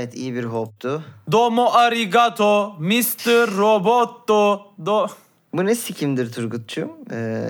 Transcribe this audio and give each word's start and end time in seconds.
Gayet 0.00 0.14
iyi 0.14 0.34
bir 0.34 0.44
hoptu. 0.44 1.02
Domo 1.32 1.72
arigato, 1.72 2.74
Mr. 2.78 3.56
Roboto. 3.56 4.62
Do 4.86 5.06
Bu 5.54 5.66
ne 5.66 5.74
sikimdir 5.74 6.32
Turgut'cuğum? 6.32 6.90
Ee, 7.12 7.46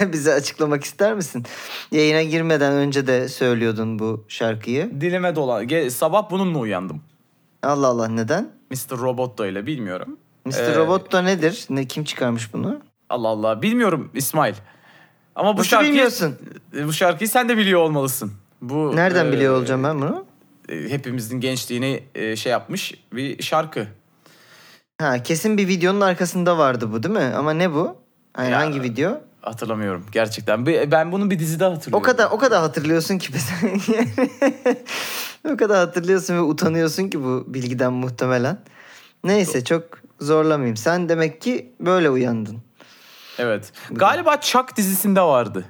bize 0.12 0.32
açıklamak 0.32 0.84
ister 0.84 1.14
misin? 1.14 1.44
Yayına 1.92 2.22
girmeden 2.22 2.72
önce 2.72 3.06
de 3.06 3.28
söylüyordun 3.28 3.98
bu 3.98 4.24
şarkıyı. 4.28 5.00
Dilime 5.00 5.36
dolan. 5.36 5.64
Ge- 5.64 5.90
Sabah 5.90 6.30
bununla 6.30 6.58
uyandım. 6.58 7.00
Allah 7.62 7.86
Allah 7.86 8.08
neden? 8.08 8.50
Mr. 8.70 8.98
Roboto 8.98 9.46
ile 9.46 9.66
bilmiyorum. 9.66 10.16
Mr. 10.44 10.52
Ee, 10.58 10.76
Robot 10.76 11.12
da 11.12 11.22
nedir? 11.22 11.66
Ne 11.70 11.84
kim 11.84 12.04
çıkarmış 12.04 12.52
bunu? 12.54 12.80
Allah 13.10 13.28
Allah 13.28 13.62
bilmiyorum 13.62 14.10
İsmail. 14.14 14.54
Ama 15.34 15.54
bu 15.54 15.58
Nasıl 15.58 15.68
şarkıyı 15.70 15.92
bilmiyorsun? 15.92 16.36
bu 16.84 16.92
şarkıyı 16.92 17.28
sen 17.28 17.48
de 17.48 17.56
biliyor 17.58 17.80
olmalısın. 17.80 18.32
Bu 18.62 18.96
Nereden 18.96 19.26
e, 19.26 19.32
biliyor 19.32 19.56
olacağım 19.56 19.84
ben 19.84 19.96
bunu? 20.02 20.25
E, 20.68 20.88
hepimizin 20.88 21.40
gençliğini 21.40 22.02
e, 22.14 22.36
şey 22.36 22.52
yapmış 22.52 22.94
bir 23.12 23.42
şarkı. 23.42 23.86
Ha 25.00 25.22
kesin 25.22 25.58
bir 25.58 25.68
videonun 25.68 26.00
arkasında 26.00 26.58
vardı 26.58 26.92
bu 26.92 27.02
değil 27.02 27.14
mi? 27.14 27.34
Ama 27.36 27.52
ne 27.52 27.72
bu? 27.72 27.96
Hani 28.32 28.50
Ya, 28.50 28.58
hangi 28.58 28.82
video? 28.82 29.20
Hatırlamıyorum 29.40 30.06
gerçekten. 30.12 30.66
Ben 30.66 31.12
bunu 31.12 31.30
bir 31.30 31.38
dizide 31.38 31.64
hatırlıyorum. 31.64 31.98
O 31.98 32.02
kadar 32.02 32.30
o 32.30 32.38
kadar 32.38 32.60
hatırlıyorsun 32.60 33.18
ki 33.18 33.32
sen. 33.38 33.80
o 35.52 35.56
kadar 35.56 35.78
hatırlıyorsun 35.78 36.34
ve 36.34 36.40
utanıyorsun 36.40 37.08
ki 37.08 37.24
bu 37.24 37.44
bilgiden 37.46 37.92
muhtemelen. 37.92 38.58
Neyse 39.24 39.64
çok 39.64 39.82
zorlamayayım. 40.20 40.76
Sen 40.76 41.08
demek 41.08 41.40
ki 41.40 41.72
böyle 41.80 42.10
uyandın. 42.10 42.58
Evet. 43.38 43.72
Galiba 43.90 44.40
Chuck 44.40 44.76
dizisinde 44.76 45.20
vardı. 45.20 45.64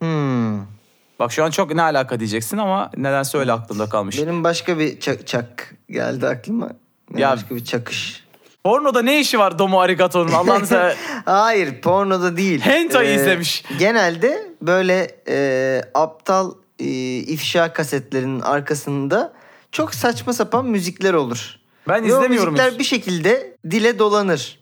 Hmm. 0.00 0.75
Bak 1.18 1.32
şu 1.32 1.44
an 1.44 1.50
çok 1.50 1.74
ne 1.74 1.82
alaka 1.82 2.20
diyeceksin 2.20 2.58
ama 2.58 2.90
nedense 2.96 3.38
öyle 3.38 3.52
aklımda 3.52 3.88
kalmış. 3.88 4.22
Benim 4.22 4.44
başka 4.44 4.78
bir 4.78 5.00
çak, 5.00 5.26
çak 5.26 5.74
geldi 5.90 6.26
aklıma. 6.28 6.66
Yani 7.10 7.20
Ya- 7.20 7.30
başka 7.32 7.54
bir 7.56 7.64
çakış. 7.64 8.26
Pornoda 8.64 9.02
ne 9.02 9.20
işi 9.20 9.38
var 9.38 9.58
Domo 9.58 9.80
Arigato'nun 9.80 10.32
Allah'ını 10.32 10.66
sever. 10.66 10.96
Hayır 11.24 11.80
pornoda 11.80 12.36
değil. 12.36 12.60
Hentai 12.60 13.06
Ee, 13.06 13.14
izlemiş. 13.14 13.64
Genelde 13.78 14.48
böyle 14.62 15.16
e, 15.28 15.82
aptal 15.94 16.52
e, 16.78 16.84
ifşa 17.16 17.72
kasetlerinin 17.72 18.40
arkasında 18.40 19.32
çok 19.72 19.94
saçma 19.94 20.32
sapan 20.32 20.66
müzikler 20.66 21.14
olur. 21.14 21.56
Ben 21.88 22.04
Ve 22.04 22.14
o 22.14 22.18
izlemiyorum 22.18 22.52
müzikler 22.52 22.72
hiç. 22.72 22.78
bir 22.78 22.84
şekilde 22.84 23.56
dile 23.70 23.98
dolanır. 23.98 24.58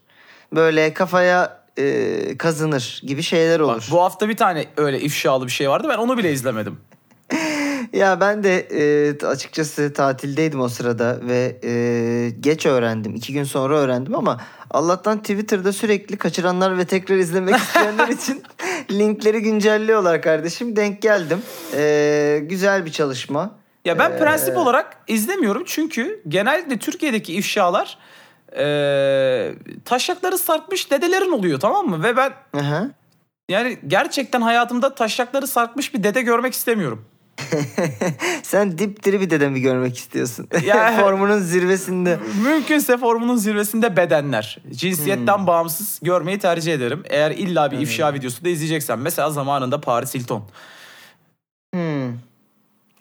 Böyle 0.55 0.95
kafaya 0.95 1.64
e, 1.79 2.39
kazınır 2.39 3.01
gibi 3.07 3.23
şeyler 3.23 3.61
olur. 3.61 3.77
Bak, 3.77 3.83
bu 3.91 4.01
hafta 4.01 4.29
bir 4.29 4.37
tane 4.37 4.65
öyle 4.77 5.01
ifşalı 5.01 5.47
bir 5.47 5.51
şey 5.53 5.71
vardı. 5.71 5.87
Ben 5.91 5.99
onu 5.99 6.19
bile 6.19 6.33
izlemedim. 6.33 6.79
Ya 7.93 8.21
ben 8.21 8.45
de 8.45 8.61
e, 8.61 9.27
açıkçası 9.27 9.93
tatildeydim 9.93 10.61
o 10.61 10.69
sırada 10.69 11.19
ve 11.23 11.57
e, 11.65 12.31
geç 12.41 12.67
öğrendim. 12.67 13.15
iki 13.15 13.33
gün 13.33 13.45
sonra 13.45 13.79
öğrendim 13.79 14.15
ama 14.15 14.41
Allah'tan 14.71 15.19
Twitter'da 15.19 15.73
sürekli 15.73 16.17
kaçıranlar 16.17 16.79
ve 16.79 16.85
tekrar 16.85 17.17
izlemek 17.17 17.57
isteyenler 17.57 18.09
için 18.23 18.43
linkleri 18.91 19.43
güncelliyorlar 19.43 20.23
kardeşim. 20.23 20.77
Denk 20.77 21.03
geldim. 21.03 21.43
E, 21.77 22.41
güzel 22.43 22.87
bir 22.87 22.93
çalışma. 22.93 23.59
Ya 23.85 23.99
ben 23.99 24.11
Ee, 24.11 24.19
prensip 24.19 24.57
olarak 24.57 24.97
izlemiyorum 25.09 25.63
çünkü 25.67 26.23
genellikle 26.29 26.79
Türkiye'deki 26.79 27.35
ifşalar 27.35 27.99
eee 28.57 29.55
taşakları 29.85 30.39
sarkmış 30.39 30.91
dedelerin 30.91 31.31
oluyor 31.33 31.61
tamam 31.61 31.87
mı? 31.89 32.03
Ve 32.03 32.17
ben 32.17 32.33
Aha. 32.61 32.91
yani 33.49 33.79
gerçekten 33.87 34.41
hayatımda 34.41 34.95
taşakları 34.95 35.47
sarkmış 35.47 35.95
bir 35.95 36.03
dede 36.03 36.23
görmek 36.23 36.55
istemiyorum. 36.55 37.05
Sen 38.43 38.79
dipdiri 38.79 39.21
bir 39.21 39.31
dedemi 39.31 39.61
görmek 39.61 39.99
istiyorsun. 39.99 40.49
Ya- 40.67 40.97
Formunun 41.01 41.39
zirvesinde. 41.39 42.19
Mümkünse 42.45 42.97
formunun 42.99 43.37
zirvesinde 43.37 43.97
bedenler. 43.97 44.59
Cinsiyetten 44.71 45.39
Hmm. 45.39 45.47
bağımsız 45.47 45.99
görmeyi 46.03 46.39
tercih 46.39 46.75
ederim. 46.75 47.03
Eğer 47.07 47.31
illa 47.31 47.71
bir 47.71 47.79
ifşa 47.79 48.15
videosu 48.15 48.45
da 48.45 48.49
izleyeceksen. 48.49 48.99
Mesela 48.99 49.31
zamanında 49.31 49.81
Paris 49.81 50.15
Hilton. 50.15 50.45
Hmm. 51.75 52.13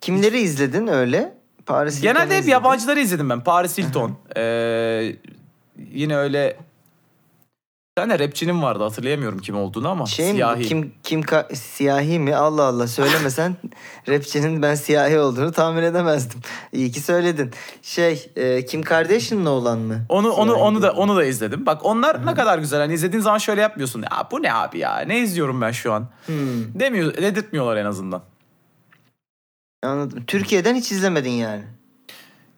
Kimleri 0.01 0.39
izledin 0.39 0.87
öyle? 0.87 1.33
Paris 1.65 1.97
Hilton'u 1.97 2.13
Genelde 2.13 2.33
hep 2.33 2.39
izledin. 2.39 2.51
yabancıları 2.51 2.99
izledim 2.99 3.29
ben. 3.29 3.43
Paris 3.43 3.77
Hilton. 3.77 4.17
Ee, 4.37 5.15
yine 5.77 6.17
öyle... 6.17 6.57
Bir 7.97 8.01
tane 8.01 8.19
rapçinin 8.19 8.61
vardı 8.61 8.83
hatırlayamıyorum 8.83 9.39
kim 9.39 9.57
olduğunu 9.57 9.89
ama. 9.89 10.05
Şey 10.05 10.25
mi? 10.27 10.31
siyahi. 10.33 10.63
Kim 10.63 10.93
kim 11.03 11.21
ka- 11.21 11.55
siyahi 11.55 12.19
mi? 12.19 12.35
Allah 12.35 12.63
Allah 12.63 12.87
söylemesen 12.87 13.55
rapçinin 14.09 14.61
ben 14.61 14.75
siyahi 14.75 15.19
olduğunu 15.19 15.51
tahmin 15.51 15.83
edemezdim. 15.83 16.39
İyi 16.71 16.91
ki 16.91 16.99
söyledin. 16.99 17.51
Şey, 17.81 18.31
e, 18.35 18.65
Kim 18.65 18.81
Kardashian'la 18.83 19.49
olan 19.49 19.79
mı? 19.79 20.05
Onu 20.09 20.31
onu 20.31 20.51
Siyahi 20.51 20.63
onu 20.63 20.81
da 20.81 20.87
değil. 20.87 20.93
onu 20.97 21.15
da 21.15 21.25
izledim. 21.25 21.65
Bak 21.65 21.85
onlar 21.85 22.25
ne 22.25 22.33
kadar 22.33 22.59
güzel. 22.59 22.79
Hani 22.79 22.93
izlediğin 22.93 23.21
zaman 23.23 23.37
şöyle 23.37 23.61
yapmıyorsun. 23.61 24.01
Ya 24.01 24.27
bu 24.31 24.43
ne 24.43 24.53
abi 24.53 24.79
ya? 24.79 24.99
Ne 24.99 25.19
izliyorum 25.19 25.61
ben 25.61 25.71
şu 25.71 25.93
an? 25.93 26.07
Hmm, 26.25 26.79
Demiyor, 26.79 27.13
dedirtmiyorlar 27.17 27.77
en 27.77 27.85
azından. 27.85 28.21
anladım. 29.83 30.23
Türkiye'den 30.27 30.75
hiç 30.75 30.91
izlemedin 30.91 31.29
yani. 31.31 31.63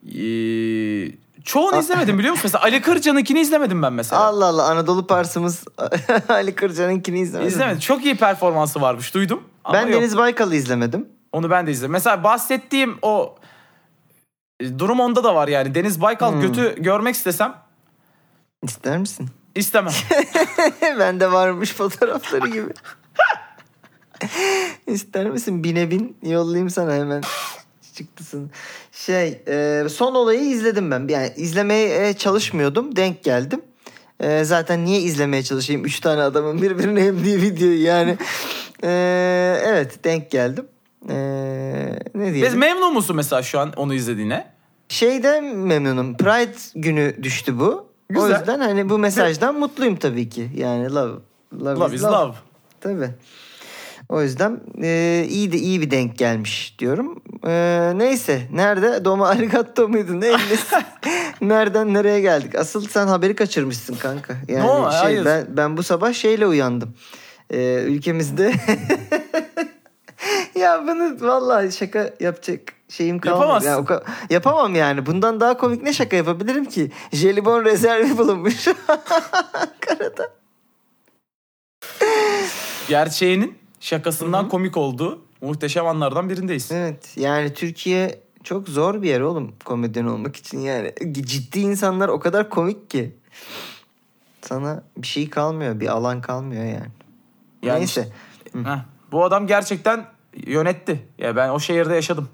Ee, 0.06 1.12
çoğunu 1.46 1.78
izlemedim 1.78 2.18
biliyor 2.18 2.32
musun? 2.32 2.50
Mesela 2.52 2.64
Ali 2.64 2.82
Kırca'nınkini 2.82 3.40
izlemedim 3.40 3.82
ben 3.82 3.92
mesela. 3.92 4.22
Allah 4.22 4.46
Allah 4.46 4.64
Anadolu 4.70 5.06
Parsımız 5.06 5.64
Ali 6.28 6.54
Kırca'nınkini 6.54 7.20
izlemedim. 7.20 7.48
İzlemedim. 7.48 7.78
Çok 7.78 8.04
iyi 8.04 8.16
performansı 8.16 8.80
varmış 8.80 9.14
duydum. 9.14 9.42
Ama 9.64 9.74
Ben 9.78 9.86
yok. 9.86 10.00
Deniz 10.00 10.16
Baykal'ı 10.16 10.56
izlemedim. 10.56 11.08
Onu 11.32 11.50
ben 11.50 11.66
de 11.66 11.70
izledim. 11.70 11.92
Mesela 11.92 12.24
bahsettiğim 12.24 12.98
o 13.02 13.34
e, 14.60 14.78
durum 14.78 15.00
onda 15.00 15.24
da 15.24 15.34
var 15.34 15.48
yani. 15.48 15.74
Deniz 15.74 16.00
Baykal 16.00 16.32
Hmm. 16.32 16.40
götü 16.40 16.82
görmek 16.82 17.14
istesem 17.14 17.54
İster 18.62 18.98
misin? 18.98 19.28
istemem. 19.54 19.92
ben 20.98 21.20
de 21.20 21.32
varmış 21.32 21.72
fotoğrafları 21.72 22.48
gibi. 22.48 22.66
İster 24.86 25.30
misin? 25.30 25.64
Bine 25.64 25.90
bin 25.90 26.16
yollayayım 26.22 26.70
sana 26.70 26.94
hemen 26.94 27.22
çıktısın. 27.94 28.50
Şey 28.96 29.42
e, 29.48 29.84
son 29.88 30.14
olayı 30.14 30.40
izledim 30.40 30.90
ben. 30.90 31.08
Yani 31.08 31.32
izlemeye 31.36 32.14
çalışmıyordum. 32.14 32.96
Denk 32.96 33.24
geldim. 33.24 33.60
E, 34.20 34.44
zaten 34.44 34.84
niye 34.84 35.00
izlemeye 35.00 35.42
çalışayım? 35.42 35.84
Üç 35.84 36.00
tane 36.00 36.22
adamın 36.22 36.62
birbirine 36.62 37.00
emdiği 37.06 37.42
videoyu 37.42 37.82
yani. 37.82 38.18
E, 38.84 38.88
evet 39.66 40.04
denk 40.04 40.30
geldim. 40.30 40.66
E, 41.08 41.14
ne 42.14 42.26
Biz 42.26 42.34
diyelim? 42.34 42.58
memnun 42.58 42.94
musun 42.94 43.16
mesela 43.16 43.42
şu 43.42 43.58
an 43.60 43.72
onu 43.76 43.94
izlediğine? 43.94 44.46
Şeyden 44.88 45.44
memnunum. 45.44 46.16
Pride 46.16 46.56
günü 46.74 47.16
düştü 47.22 47.58
bu. 47.58 47.64
O 48.10 48.14
Güzel. 48.14 48.38
yüzden 48.38 48.60
hani 48.60 48.88
bu 48.88 48.98
mesajdan 48.98 49.54
mutluyum 49.58 49.96
tabii 49.96 50.28
ki. 50.28 50.50
Yani 50.54 50.94
love. 50.94 51.12
Love, 51.60 51.80
Love 51.80 51.94
is 51.94 52.02
love. 52.04 52.34
Tabii. 52.80 53.10
O 54.08 54.22
yüzden 54.22 54.60
e, 54.82 55.24
iyi 55.28 55.52
de 55.52 55.56
iyi 55.58 55.80
bir 55.80 55.90
denk 55.90 56.18
gelmiş 56.18 56.74
diyorum. 56.78 57.22
E, 57.46 57.92
neyse 57.96 58.42
nerede? 58.52 59.04
Doma 59.04 59.28
arigato 59.28 59.88
muydu? 59.88 60.20
Ne? 60.20 60.32
ne- 60.32 60.38
Nereden 61.48 61.94
nereye 61.94 62.20
geldik? 62.20 62.54
Asıl 62.54 62.88
sen 62.88 63.06
haberi 63.06 63.34
kaçırmışsın 63.36 63.94
kanka. 63.94 64.36
Yani 64.48 64.66
No, 64.66 64.90
şey, 64.90 65.00
hayır. 65.00 65.24
ben 65.24 65.46
ben 65.48 65.76
bu 65.76 65.82
sabah 65.82 66.12
şeyle 66.12 66.46
uyandım. 66.46 66.94
E, 67.50 67.74
ülkemizde 67.74 68.52
ya 70.54 70.82
bunu 70.86 71.16
vallahi 71.28 71.72
şaka 71.72 72.10
yapacak 72.20 72.60
şeyim 72.88 73.18
kalmadı. 73.18 73.40
Yapamazsın. 73.40 73.68
Ya, 73.70 73.78
o 73.80 73.82
ka- 73.84 74.02
yapamam 74.30 74.74
yani. 74.74 75.06
Bundan 75.06 75.40
daha 75.40 75.56
komik 75.56 75.82
ne 75.82 75.92
şaka 75.92 76.16
yapabilirim 76.16 76.64
ki? 76.64 76.90
Jelibon 77.12 77.64
rezervi 77.64 78.18
bulunmuş. 78.18 78.68
Ankara'da. 79.54 80.28
Gerçeğinin 82.88 83.58
şakasından 83.86 84.48
komik 84.48 84.76
olduğu 84.76 85.18
muhteşem 85.40 85.86
anlardan 85.86 86.30
birindeyiz. 86.30 86.72
Evet 86.72 87.12
yani 87.16 87.54
Türkiye 87.54 88.20
çok 88.44 88.68
zor 88.68 89.02
bir 89.02 89.08
yer 89.08 89.20
oğlum 89.20 89.54
komedyen 89.64 90.04
olmak 90.04 90.36
için 90.36 90.58
yani. 90.58 90.94
Ciddi 91.12 91.60
insanlar 91.60 92.08
o 92.08 92.20
kadar 92.20 92.50
komik 92.50 92.90
ki. 92.90 93.16
Sana 94.42 94.82
bir 94.96 95.06
şey 95.06 95.30
kalmıyor 95.30 95.80
bir 95.80 95.86
alan 95.86 96.20
kalmıyor 96.20 96.64
yani. 96.64 96.86
Yani 97.62 97.78
Neyse. 97.78 98.08
Heh, 98.52 98.78
bu 99.12 99.24
adam 99.24 99.46
gerçekten 99.46 100.06
yönetti. 100.46 101.08
Ya 101.18 101.36
ben 101.36 101.48
o 101.48 101.60
şehirde 101.60 101.94
yaşadım. 101.94 102.28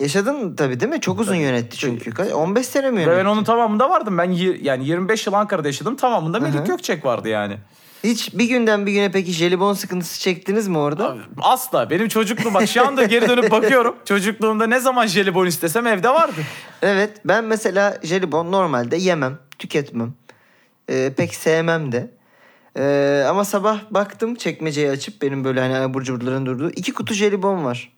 Yaşadın 0.00 0.56
tabii 0.56 0.80
değil 0.80 0.92
mi? 0.92 1.00
Çok 1.00 1.20
uzun 1.20 1.32
Tabii. 1.32 1.42
yönetti 1.42 1.76
çünkü. 1.76 2.10
Kaç- 2.10 2.32
15 2.32 2.66
sene 2.66 2.90
mi 2.90 3.00
yönetti? 3.00 3.18
ben 3.18 3.24
onun 3.24 3.44
tamamında 3.44 3.90
vardım. 3.90 4.18
Ben 4.18 4.30
yani 4.62 4.86
25 4.86 5.26
yıl 5.26 5.34
Ankara'da 5.34 5.68
yaşadım. 5.68 5.96
Tamamında. 5.96 6.40
Melik 6.40 6.66
Gökçek 6.66 7.04
vardı 7.04 7.28
yani. 7.28 7.58
Hiç 8.04 8.34
bir 8.34 8.44
günden 8.44 8.86
bir 8.86 8.92
güne 8.92 9.10
peki 9.12 9.32
jelibon 9.32 9.72
sıkıntısı 9.72 10.20
çektiniz 10.20 10.68
mi 10.68 10.78
orada? 10.78 11.10
Abi, 11.10 11.20
Asla. 11.42 11.90
Benim 11.90 12.08
çocukluğum 12.08 12.54
bak 12.54 12.68
şu 12.68 12.86
anda 12.86 13.04
geri 13.04 13.28
dönüp 13.28 13.50
bakıyorum. 13.50 13.96
Çocukluğumda 14.04 14.66
ne 14.66 14.80
zaman 14.80 15.06
jelibon 15.06 15.46
istesem 15.46 15.86
evde 15.86 16.08
vardı. 16.08 16.40
Evet 16.82 17.10
ben 17.24 17.44
mesela 17.44 17.98
jelibon 18.02 18.52
normalde 18.52 18.96
yemem, 18.96 19.38
tüketmem. 19.58 20.14
Ee, 20.90 21.12
pek 21.16 21.34
sevmem 21.34 21.92
de. 21.92 22.10
Ee, 22.76 23.24
ama 23.28 23.44
sabah 23.44 23.80
baktım 23.90 24.34
çekmeceyi 24.34 24.90
açıp 24.90 25.22
benim 25.22 25.44
böyle 25.44 25.60
hani 25.60 25.76
abur 25.76 26.02
cuburların 26.02 26.46
durduğu 26.46 26.70
iki 26.70 26.92
kutu 26.92 27.14
jelibon 27.14 27.64
var. 27.64 27.92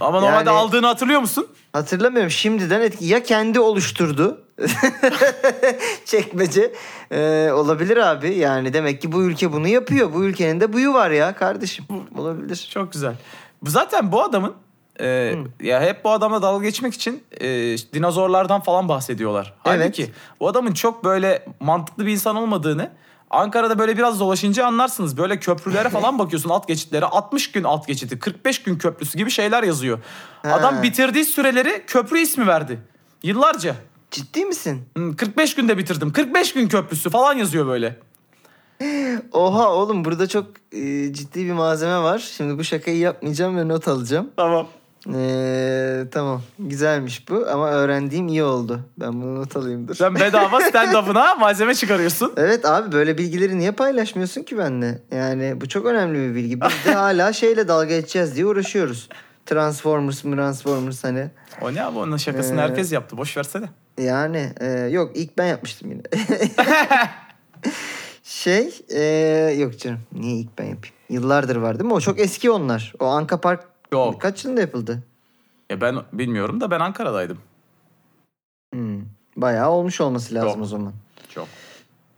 Ama 0.00 0.20
normalde 0.20 0.36
Yani- 0.36 0.50
aldığını 0.50 0.86
hatırlıyor 0.86 1.20
musun? 1.20 1.46
Hatırlamıyorum 1.72 2.30
şimdiden 2.30 2.80
etki 2.80 3.04
ya 3.04 3.22
kendi 3.22 3.60
oluşturdu 3.60 4.45
çekmece 6.04 6.72
Ee, 7.10 7.50
olabilir 7.52 7.96
abi 7.96 8.34
yani 8.34 8.72
demek 8.72 9.00
ki 9.02 9.12
bu 9.12 9.22
ülke 9.22 9.52
bunu 9.52 9.68
yapıyor 9.68 10.12
bu 10.14 10.24
ülkenin 10.24 10.60
de 10.60 10.72
buyu 10.72 10.94
var 10.94 11.10
ya 11.10 11.34
kardeşim 11.34 11.84
olabilir. 12.18 12.68
Çok 12.72 12.92
güzel. 12.92 13.14
Bu 13.62 13.70
zaten 13.70 14.12
bu 14.12 14.22
adamın 14.22 14.54
e, 15.00 15.34
ya 15.60 15.82
hep 15.82 16.04
bu 16.04 16.10
adamla 16.10 16.42
dalga 16.42 16.64
geçmek 16.64 16.94
için 16.94 17.22
e, 17.40 17.48
dinozorlardan 17.92 18.60
falan 18.60 18.88
bahsediyorlar. 18.88 19.54
Halbuki 19.58 20.10
bu 20.40 20.48
adamın 20.48 20.72
çok 20.72 21.04
böyle 21.04 21.44
mantıklı 21.60 22.06
bir 22.06 22.12
insan 22.12 22.36
olmadığını 22.36 22.90
Ankara'da 23.30 23.78
böyle 23.78 23.96
biraz 23.96 24.20
dolaşınca 24.20 24.66
anlarsınız. 24.66 25.16
Böyle 25.16 25.38
köprülere 25.40 25.88
falan 25.88 26.18
bakıyorsun 26.18 26.50
alt 26.50 26.68
geçitlere. 26.68 27.04
60 27.04 27.52
gün 27.52 27.64
alt 27.64 27.86
geçiti, 27.86 28.18
45 28.18 28.62
gün 28.62 28.78
köprüsü 28.78 29.18
gibi 29.18 29.30
şeyler 29.30 29.62
yazıyor. 29.62 29.98
Adam 30.44 30.82
bitirdiği 30.82 31.24
süreleri 31.24 31.84
köprü 31.86 32.18
ismi 32.18 32.46
verdi. 32.46 32.78
Yıllarca. 33.22 33.74
Ciddi 34.10 34.44
misin? 34.44 34.82
Hmm, 34.96 35.16
45 35.16 35.54
günde 35.54 35.78
bitirdim. 35.78 36.12
45 36.12 36.52
gün 36.52 36.68
köprüsü 36.68 37.10
falan 37.10 37.34
yazıyor 37.38 37.66
böyle. 37.66 37.96
Oha 39.32 39.72
oğlum 39.72 40.04
burada 40.04 40.26
çok 40.26 40.46
e, 40.72 41.12
ciddi 41.12 41.46
bir 41.46 41.52
malzeme 41.52 41.98
var. 41.98 42.18
Şimdi 42.18 42.58
bu 42.58 42.64
şakayı 42.64 42.98
yapmayacağım 42.98 43.56
ve 43.56 43.68
not 43.68 43.88
alacağım. 43.88 44.30
Tamam. 44.36 44.66
Ee, 45.14 46.04
tamam 46.12 46.42
güzelmiş 46.58 47.28
bu 47.28 47.46
ama 47.52 47.70
öğrendiğim 47.70 48.28
iyi 48.28 48.42
oldu. 48.42 48.80
Ben 49.00 49.12
bunu 49.12 49.34
not 49.34 49.56
alayım 49.56 49.88
dur. 49.88 49.94
Sen 49.94 50.14
bedava 50.14 50.60
stand-up'ına 50.60 51.34
malzeme 51.38 51.74
çıkarıyorsun. 51.74 52.32
Evet 52.36 52.64
abi 52.64 52.92
böyle 52.92 53.18
bilgileri 53.18 53.58
niye 53.58 53.72
paylaşmıyorsun 53.72 54.42
ki 54.42 54.58
benimle? 54.58 55.02
Yani 55.10 55.60
bu 55.60 55.68
çok 55.68 55.86
önemli 55.86 56.18
bir 56.18 56.34
bilgi. 56.34 56.60
Biz 56.60 56.84
de 56.86 56.94
hala 56.94 57.32
şeyle 57.32 57.68
dalga 57.68 57.84
geçeceğiz 57.84 58.36
diye 58.36 58.46
uğraşıyoruz. 58.46 59.08
Transformers 59.46 60.22
Transformers 60.22 61.04
hani. 61.04 61.30
O 61.62 61.74
ne 61.74 61.84
abi 61.84 61.98
onun 61.98 62.16
şakasını 62.16 62.60
Ee, 62.60 62.62
herkes 62.62 62.92
yaptı. 62.92 63.16
Boş 63.16 63.36
versene. 63.36 63.66
Yani 63.98 64.52
e, 64.60 64.66
yok 64.68 65.12
ilk 65.14 65.38
ben 65.38 65.46
yapmıştım 65.46 65.90
yine. 65.90 66.02
şey 68.22 68.74
e, 68.88 69.00
yok 69.58 69.78
canım 69.78 70.00
niye 70.12 70.36
ilk 70.36 70.58
ben 70.58 70.64
yapayım? 70.64 70.94
Yıllardır 71.08 71.56
var 71.56 71.78
değil 71.78 71.86
mi? 71.88 71.94
O 71.94 72.00
çok 72.00 72.20
eski 72.20 72.50
onlar. 72.50 72.92
O 73.00 73.04
Anka 73.04 73.40
Park 73.40 73.64
Yok. 73.92 74.20
kaç 74.20 74.44
yılında 74.44 74.60
yapıldı? 74.60 75.02
Ya 75.70 75.80
ben 75.80 75.96
bilmiyorum 76.12 76.60
da 76.60 76.70
ben 76.70 76.80
Ankara'daydım. 76.80 77.38
Hmm, 78.74 79.00
bayağı 79.36 79.70
olmuş 79.70 80.00
olması 80.00 80.34
lazım 80.34 80.50
Yok. 80.50 80.62
o 80.62 80.66
zaman. 80.66 80.92
Çok. 81.28 81.48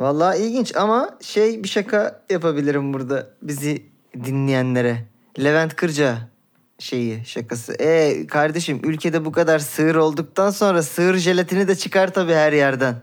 Vallahi 0.00 0.38
ilginç 0.38 0.76
ama 0.76 1.18
şey 1.20 1.62
bir 1.62 1.68
şaka 1.68 2.22
yapabilirim 2.30 2.92
burada 2.92 3.30
bizi 3.42 3.86
dinleyenlere. 4.24 5.04
Levent 5.38 5.76
Kırca 5.76 6.18
şeyi 6.78 7.22
şakası. 7.26 7.72
E 7.72 8.26
kardeşim 8.26 8.80
ülkede 8.84 9.24
bu 9.24 9.32
kadar 9.32 9.58
sığır 9.58 9.94
olduktan 9.94 10.50
sonra 10.50 10.82
sığır 10.82 11.16
jelatini 11.16 11.68
de 11.68 11.76
çıkar 11.76 12.14
tabii 12.14 12.34
her 12.34 12.52
yerden. 12.52 12.94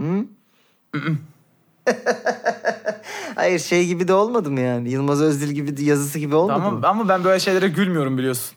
Hı? 0.00 0.24
Hayır 3.34 3.58
şey 3.58 3.86
gibi 3.86 4.08
de 4.08 4.12
olmadı 4.14 4.50
mı 4.50 4.60
yani? 4.60 4.90
Yılmaz 4.90 5.22
Özdil 5.22 5.50
gibi 5.50 5.84
yazısı 5.84 6.18
gibi 6.18 6.34
olmadı 6.34 6.58
Tamam 6.58 6.74
mı? 6.80 6.88
ama 6.88 7.08
ben 7.08 7.24
böyle 7.24 7.40
şeylere 7.40 7.68
gülmüyorum 7.68 8.18
biliyorsun. 8.18 8.56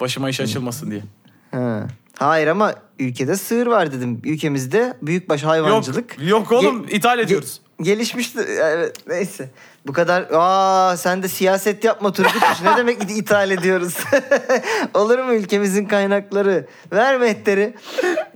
Başıma 0.00 0.30
iş 0.30 0.40
açılmasın 0.40 0.90
diye. 0.90 1.02
Ha. 1.50 1.86
Hayır 2.18 2.46
ama 2.46 2.74
ülkede 2.98 3.36
sığır 3.36 3.66
var 3.66 3.92
dedim. 3.92 4.20
Ülkemizde 4.24 4.96
büyükbaş 5.02 5.42
hayvancılık. 5.44 6.16
Yok, 6.18 6.28
yok 6.28 6.52
oğlum 6.52 6.86
ithal 6.90 7.18
ediyoruz. 7.18 7.60
Ge- 7.80 7.84
gelişmişti. 7.84 8.40
Evet 8.48 8.96
neyse. 9.08 9.50
Bu 9.88 9.92
kadar 9.92 10.26
aa 10.32 10.96
sen 10.96 11.22
de 11.22 11.28
siyaset 11.28 11.84
yapma 11.84 12.12
Turgut'muş. 12.12 12.62
ne 12.64 12.76
demek 12.76 13.02
it- 13.02 13.10
ithal 13.18 13.50
ediyoruz? 13.50 13.96
Olur 14.94 15.18
mu 15.18 15.32
ülkemizin 15.34 15.84
kaynakları? 15.86 16.66
Ver 16.92 17.18
mehteri. 17.18 17.74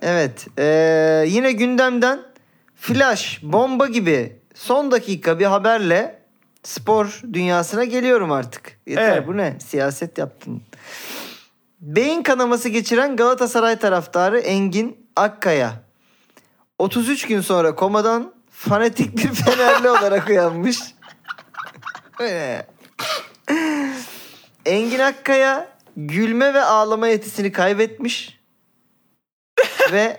Evet. 0.02 0.46
ee, 0.58 1.24
yine 1.28 1.52
gündemden 1.52 2.20
flash, 2.76 3.40
bomba 3.42 3.86
gibi 3.86 4.36
son 4.54 4.90
dakika 4.90 5.38
bir 5.38 5.44
haberle 5.44 6.22
spor 6.62 7.20
dünyasına 7.32 7.84
geliyorum 7.84 8.32
artık. 8.32 8.78
Yeter 8.86 9.12
Evet. 9.16 9.26
bu 9.26 9.36
ne? 9.36 9.56
Siyaset 9.66 10.18
yaptın. 10.18 10.62
Beyin 11.80 12.22
kanaması 12.22 12.68
geçiren 12.68 13.16
Galatasaray 13.16 13.76
taraftarı 13.78 14.38
Engin 14.40 15.06
Akkaya 15.16 15.72
33 16.78 17.26
gün 17.26 17.40
sonra 17.40 17.74
komadan 17.74 18.32
fanatik 18.50 19.16
bir 19.16 19.28
Fenerli 19.34 19.90
olarak 19.98 20.28
uyanmış. 20.28 20.78
Ne? 22.22 22.66
Engin 24.66 24.98
Akkaya 24.98 25.68
gülme 25.96 26.54
ve 26.54 26.62
ağlama 26.62 27.08
yetisini 27.08 27.52
kaybetmiş. 27.52 28.38
ve 29.92 30.18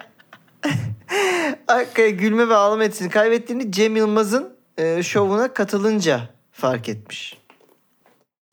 Akkaya 1.67 2.09
gülme 2.09 2.49
ve 2.49 2.55
ağlama 2.55 2.83
yetisini 2.83 3.09
kaybettiğini 3.09 3.71
Cem 3.71 3.95
Yılmaz'ın 3.95 4.55
e, 4.77 5.03
şovuna 5.03 5.53
katılınca 5.53 6.21
fark 6.51 6.89
etmiş. 6.89 7.37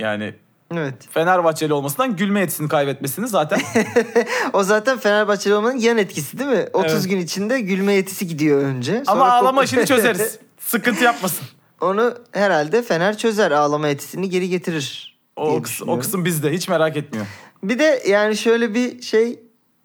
Yani 0.01 0.35
Evet. 0.75 0.95
Fenerbahçeli 1.11 1.73
olmasından 1.73 2.17
gülme 2.17 2.41
yetisini 2.41 2.69
kaybetmesini 2.69 3.29
zaten 3.29 3.61
O 4.53 4.63
zaten 4.63 4.99
Fenerbahçeli 4.99 5.55
olmanın 5.55 5.77
yan 5.77 5.99
etkisi 5.99 6.39
değil 6.39 6.51
mi? 6.51 6.67
30 6.73 6.93
Evet. 6.93 7.09
gün 7.09 7.19
içinde 7.19 7.61
gülme 7.61 7.93
yetisi 7.93 8.27
gidiyor 8.27 8.63
önce. 8.63 9.03
ama 9.07 9.31
ağlama 9.31 9.65
işini 9.65 9.87
çözeriz. 9.87 10.39
Sıkıntı 10.61 11.05
yapmasın. 11.05 11.47
Onu 11.81 12.15
herhalde 12.33 12.83
Fener 12.83 13.19
çözer. 13.19 13.51
Ağlama 13.51 13.89
yetisini 13.89 14.31
geri 14.31 14.49
getirir. 14.49 15.19
O, 15.37 15.63
o, 15.87 15.99
kısım 15.99 16.25
bizde 16.25 16.53
hiç 16.53 16.69
merak 16.69 16.97
etmiyor. 16.97 17.27
Bir 17.63 17.79
de 17.79 18.03
yani 18.09 18.37
şöyle 18.37 18.75
bir 18.75 19.03
şey 19.03 19.41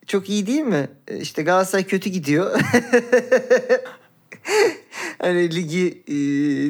çok 0.08 0.30
iyi 0.30 0.48
değil 0.48 0.62
mi? 0.62 0.90
E, 1.08 1.18
İşte 1.18 1.44
Galatasaray 1.44 1.84
kötü 1.84 2.10
gidiyor. 2.10 2.60
hani 5.20 5.56
ligi 5.56 6.04
e, 6.08 6.14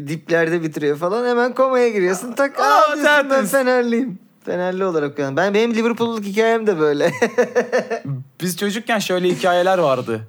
diplerde 0.08 0.64
bitiriyor 0.64 0.98
falan. 0.98 1.28
Hemen 1.28 1.54
komaya 1.54 1.90
giriyorsun. 1.90 2.34
Tak 2.34 2.60
Aa, 2.60 2.64
aa, 2.64 2.96
diyorsun 2.96 3.30
ben. 3.30 3.46
Fenerliyim. 3.46 4.20
Fenerli 4.46 4.86
olarak 4.86 5.20
uyan. 5.20 5.38
Ben 5.38 5.54
benim 5.54 5.76
Liverpool'luk 5.76 6.26
hikayem 6.26 6.68
de 6.68 6.80
böyle. 6.80 7.12
Biz 8.42 8.58
çocukken 8.58 9.00
şöyle 9.00 9.30
hikayeler 9.30 9.78
vardı. 9.78 10.28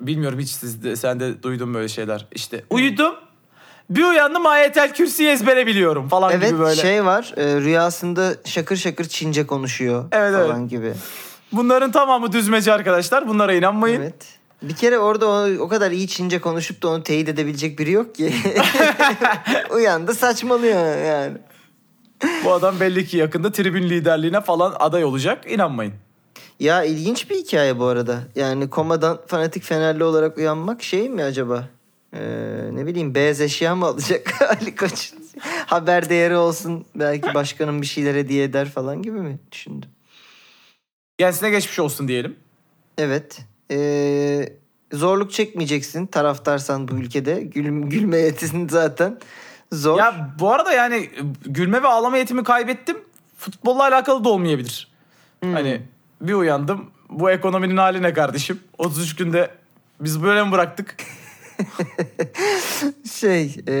Bilmiyorum 0.00 0.38
hiç 0.38 0.50
siz 0.50 0.82
de, 0.84 0.96
sen 0.96 1.20
de 1.20 1.42
duydun 1.42 1.74
böyle 1.74 1.88
şeyler. 1.88 2.26
İşte 2.32 2.64
uyudum. 2.70 3.14
Bir 3.90 4.04
uyandım 4.04 4.46
ayetel 4.46 4.94
kürsüyü 4.94 5.28
ezbere 5.28 5.66
biliyorum 5.66 6.08
falan 6.08 6.32
evet 6.32 6.50
gibi 6.50 6.58
böyle. 6.58 6.80
şey 6.80 7.04
var. 7.04 7.34
e, 7.36 7.60
rüyasında 7.60 8.34
şakır 8.44 8.76
şakır 8.76 9.04
Çince 9.04 9.46
konuşuyor 9.46 10.04
Evet, 10.12 10.32
falan 10.32 10.68
gibi. 10.68 10.92
Bunların 11.52 11.92
tamamı 11.92 12.32
düzmece 12.32 12.72
arkadaşlar. 12.72 13.28
Bunlara 13.28 13.52
inanmayın. 13.54 14.00
Evet. 14.00 14.38
Bir 14.62 14.76
kere 14.76 14.98
orada 14.98 15.26
o, 15.28 15.48
o 15.58 15.68
kadar 15.68 15.90
iyi 15.90 16.08
Çince 16.08 16.40
konuşup 16.40 16.82
da 16.82 16.88
onu 16.88 17.02
teyit 17.02 17.28
edebilecek 17.28 17.78
biri 17.78 17.90
yok 17.90 18.14
ki. 18.14 18.34
Uyandı 19.70 20.14
saçmalıyor 20.14 21.04
yani. 21.04 21.36
Bu 22.44 22.52
adam 22.52 22.80
belli 22.80 23.06
ki 23.06 23.16
yakında 23.16 23.52
tribün 23.52 23.82
liderliğine 23.82 24.40
falan 24.40 24.74
aday 24.78 25.04
olacak. 25.04 25.50
İnanmayın. 25.50 25.94
Ya 26.60 26.84
ilginç 26.84 27.30
bir 27.30 27.36
hikaye 27.36 27.78
bu 27.78 27.84
arada. 27.84 28.18
Yani 28.34 28.70
komadan 28.70 29.18
fanatik 29.26 29.62
Fenerli 29.62 30.04
olarak 30.04 30.38
uyanmak 30.38 30.82
şey 30.82 31.08
mi 31.08 31.22
acaba? 31.22 31.64
Ee, 32.12 32.68
ne 32.72 32.86
bileyim 32.86 33.14
beyaz 33.14 33.40
eşya 33.40 33.76
mı 33.76 33.86
alacak 33.86 34.42
Ali 34.50 34.76
Koç? 34.76 35.12
Haber 35.66 36.08
değeri 36.08 36.36
olsun 36.36 36.86
belki 36.94 37.34
başkanın 37.34 37.82
bir 37.82 37.86
şeyler 37.86 38.14
hediye 38.14 38.44
eder 38.44 38.70
falan 38.70 39.02
gibi 39.02 39.20
mi 39.20 39.38
düşündüm? 39.52 39.90
Kendisine 41.18 41.50
geçmiş 41.50 41.78
olsun 41.78 42.08
diyelim. 42.08 42.36
Evet. 42.98 43.40
Ee, 43.70 44.52
zorluk 44.92 45.32
çekmeyeceksin 45.32 46.06
taraftarsan 46.06 46.88
bu 46.88 46.94
ülkede. 46.94 47.40
Gül, 47.40 47.82
gülme 47.82 48.16
yetisini 48.16 48.70
zaten 48.70 49.18
zor. 49.72 49.98
Ya 49.98 50.34
bu 50.38 50.52
arada 50.52 50.72
yani 50.72 51.10
gülme 51.44 51.82
ve 51.82 51.88
ağlama 51.88 52.18
yetimi 52.18 52.44
kaybettim. 52.44 52.96
Futbolla 53.38 53.82
alakalı 53.82 54.24
da 54.24 54.28
olmayabilir. 54.28 54.88
Hmm. 55.42 55.52
Hani 55.52 55.82
bir 56.20 56.34
uyandım. 56.34 56.90
Bu 57.10 57.30
ekonominin 57.30 57.76
hali 57.76 58.02
ne 58.02 58.12
kardeşim? 58.12 58.60
33 58.78 59.16
günde 59.16 59.50
biz 60.00 60.22
böyle 60.22 60.42
mi 60.42 60.52
bıraktık? 60.52 60.96
Şey, 63.12 63.56
e, 63.68 63.72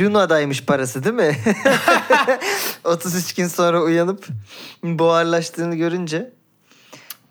Luna'daymış 0.00 0.64
parası 0.64 1.04
değil 1.04 1.14
mi? 1.14 1.36
33 2.84 3.34
gün 3.34 3.46
sonra 3.46 3.82
uyanıp 3.82 4.26
buharlaştığını 4.82 5.74
görünce. 5.76 6.32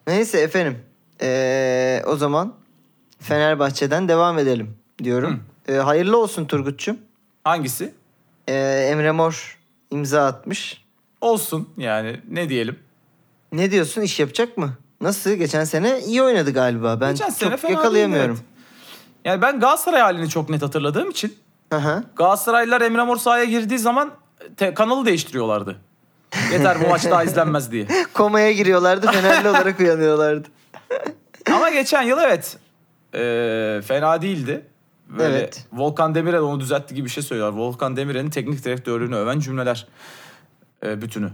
Neyse 0.07 0.39
efendim. 0.39 0.77
E, 1.21 2.03
o 2.07 2.15
zaman 2.15 2.53
Fenerbahçe'den 3.19 4.07
devam 4.07 4.39
edelim 4.39 4.75
diyorum. 5.03 5.43
E, 5.67 5.73
hayırlı 5.73 6.17
olsun 6.17 6.45
Turgut'cum. 6.45 6.97
Hangisi? 7.43 7.93
E, 8.47 8.87
Emre 8.91 9.11
Mor 9.11 9.57
imza 9.91 10.25
atmış. 10.25 10.85
Olsun 11.21 11.69
yani 11.77 12.19
ne 12.29 12.49
diyelim. 12.49 12.79
Ne 13.51 13.71
diyorsun 13.71 14.01
iş 14.01 14.19
yapacak 14.19 14.57
mı? 14.57 14.77
Nasıl? 15.01 15.31
Geçen 15.31 15.63
sene 15.63 15.99
iyi 15.99 16.21
oynadı 16.21 16.51
galiba. 16.53 17.01
Ben 17.01 17.11
Geçen 17.11 17.29
çok 17.29 17.69
yakalayamıyorum. 17.69 18.35
değildi, 18.35 18.45
Yani 19.25 19.41
ben 19.41 19.59
Galatasaray 19.59 20.01
halini 20.01 20.29
çok 20.29 20.49
net 20.49 20.61
hatırladığım 20.61 21.09
için 21.09 21.35
Hı 21.73 21.77
hı. 21.79 22.03
Galatasaraylılar 22.15 22.81
Emre 22.81 23.03
Mor 23.03 23.17
sahaya 23.17 23.43
girdiği 23.43 23.79
zaman 23.79 24.11
te- 24.57 24.73
kanalı 24.73 25.05
değiştiriyorlardı. 25.05 25.77
Yeter 26.51 26.77
bu 26.83 26.87
maç 26.89 27.05
daha 27.05 27.23
izlenmez 27.23 27.71
diye. 27.71 27.87
Komaya 28.13 28.51
giriyorlardı 28.51 29.11
Fenerli 29.11 29.49
olarak 29.49 29.79
uyanıyorlardı. 29.79 30.47
Ama 31.51 31.69
geçen 31.69 32.01
yıl 32.01 32.17
evet 32.17 32.57
e, 33.13 33.81
fena 33.87 34.21
değildi. 34.21 34.65
Böyle 35.09 35.37
Evet. 35.37 35.65
Volkan 35.73 36.15
Demirel 36.15 36.41
onu 36.41 36.59
düzeltti 36.59 36.95
gibi 36.95 37.05
bir 37.05 37.11
şey 37.11 37.23
söylüyorlar. 37.23 37.59
Volkan 37.59 37.97
Demirel'in 37.97 38.29
teknik 38.29 38.65
direktörlüğünü 38.65 39.15
öven 39.15 39.39
cümleler 39.39 39.87
e, 40.83 41.01
bütünü 41.01 41.29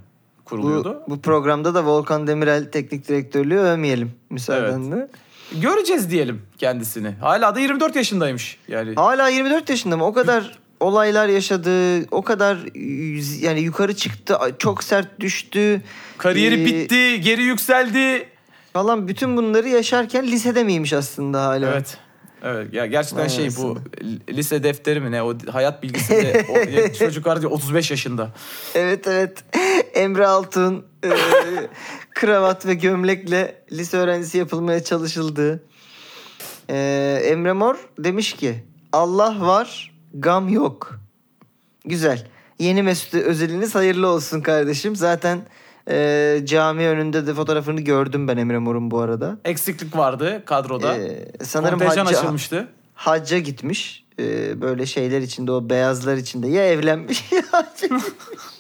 kuruluyordu. 0.46 1.04
Bu, 1.08 1.12
bu 1.12 1.22
programda 1.22 1.76
da 1.76 1.86
Volkan 1.86 2.28
Demirel 2.28 2.72
teknik 2.72 3.08
direktörlüğü 3.08 3.60
övmeyelim 3.60 4.12
müsaadenle. 4.30 5.08
Göreceğiz 5.52 6.12
diyelim 6.12 6.42
kendisini. 6.58 7.12
Hala 7.22 7.56
da 7.56 7.60
24 7.60 7.96
yaşındaymış. 7.96 8.58
Yani 8.68 8.96
Hala 8.96 9.30
24 9.30 9.70
yaşında 9.70 9.98
mı? 9.98 10.06
O 10.06 10.14
kadar 10.14 10.58
olaylar 10.80 11.28
yaşadı. 11.28 12.02
O 12.12 12.22
kadar 12.22 12.58
yani 13.44 13.60
yukarı 13.60 13.96
çıktı. 13.96 14.38
Çok 14.60 14.84
sert 14.84 15.20
düştü. 15.20 15.82
kariyeri 16.18 16.62
Ee, 16.62 16.66
bitti, 16.66 17.22
geri 17.22 17.44
yükseldi. 17.44 18.30
Falan 18.74 19.08
bütün 19.08 19.38
bunları 19.38 19.70
yaşarken 19.70 20.28
lisede 20.28 20.64
miymiş 20.64 20.94
aslında 20.94 21.46
hala? 21.46 21.70
Evet. 21.72 21.98
Evet 22.44 22.74
ya 22.74 22.86
gerçekten 22.86 23.22
Vay 23.22 23.30
şey 23.30 23.46
bu 23.58 23.62
anasını. 23.66 23.80
lise 24.30 24.64
defteri 24.64 25.00
mi 25.00 25.12
ne 25.12 25.24
o 25.24 25.34
hayat 25.52 25.84
bilgisinde 25.84 26.46
o, 26.50 26.58
ya 26.72 26.94
çocuk 26.94 27.26
var 27.26 27.42
diyor 27.42 27.52
35 27.52 27.92
yaşında. 27.92 28.30
Evet 28.76 29.08
evet. 29.08 29.44
Emre 29.94 30.28
Altun 30.28 30.86
e, 31.04 31.10
kravat 32.18 32.66
ve 32.66 32.74
gömlekle 32.74 33.62
lise 33.72 33.98
öğrencisi 33.98 34.38
yapılmaya 34.38 34.84
çalışıldı. 34.84 35.64
E, 36.70 37.22
Emre 37.24 37.54
Mor 37.54 37.76
demiş 38.00 38.34
ki 38.34 38.64
Allah 38.94 39.36
var 39.40 39.94
gam 40.14 40.50
yok. 40.50 41.00
Güzel. 41.86 42.28
Yeni 42.60 42.84
Mesut 42.84 43.14
Özil'iniz 43.14 43.76
hayırlı 43.76 44.08
olsun 44.08 44.42
kardeşim. 44.42 44.96
Zaten 44.96 45.40
e, 45.90 46.40
cami 46.44 46.88
önünde 46.88 47.28
de 47.28 47.34
fotoğrafını 47.34 47.82
gördüm 47.82 48.28
ben 48.28 48.38
Emre 48.38 48.58
Mor'un 48.58 48.92
bu 48.92 49.00
arada. 49.00 49.38
Eksiklik 49.46 49.98
vardı 49.98 50.44
kadroda. 50.46 50.98
E, 50.98 51.32
sanırım 51.44 51.80
Kontenjan 51.80 52.06
hacca, 52.06 52.20
açılmıştı. 52.20 52.68
hacca 52.94 53.38
gitmiş. 53.38 54.06
E, 54.20 54.62
böyle 54.62 54.86
şeyler 54.86 55.22
içinde 55.22 55.52
o 55.52 55.70
beyazlar 55.70 56.18
içinde 56.18 56.48
ya 56.48 56.68
evlenmiş 56.68 57.32
ya 57.32 57.44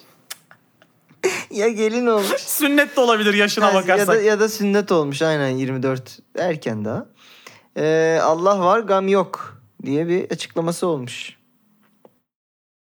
ya 1.51 1.67
gelin 1.69 2.07
olmuş. 2.07 2.27
Sünnet 2.41 2.95
de 2.97 3.01
olabilir 3.01 3.33
yaşına 3.33 3.65
Ha, 3.65 3.69
ya 3.71 3.75
bakarsak. 3.75 4.07
da, 4.07 4.21
ya 4.21 4.39
da 4.39 4.49
sünnet 4.49 4.91
olmuş 4.91 5.21
aynen 5.21 5.49
24 5.49 6.19
erken 6.37 6.85
daha. 6.85 7.05
Ee, 7.77 8.19
Allah 8.23 8.59
var 8.59 8.79
gam 8.79 9.07
yok 9.07 9.61
diye 9.85 10.07
bir 10.07 10.31
açıklaması 10.31 10.87
olmuş. 10.87 11.37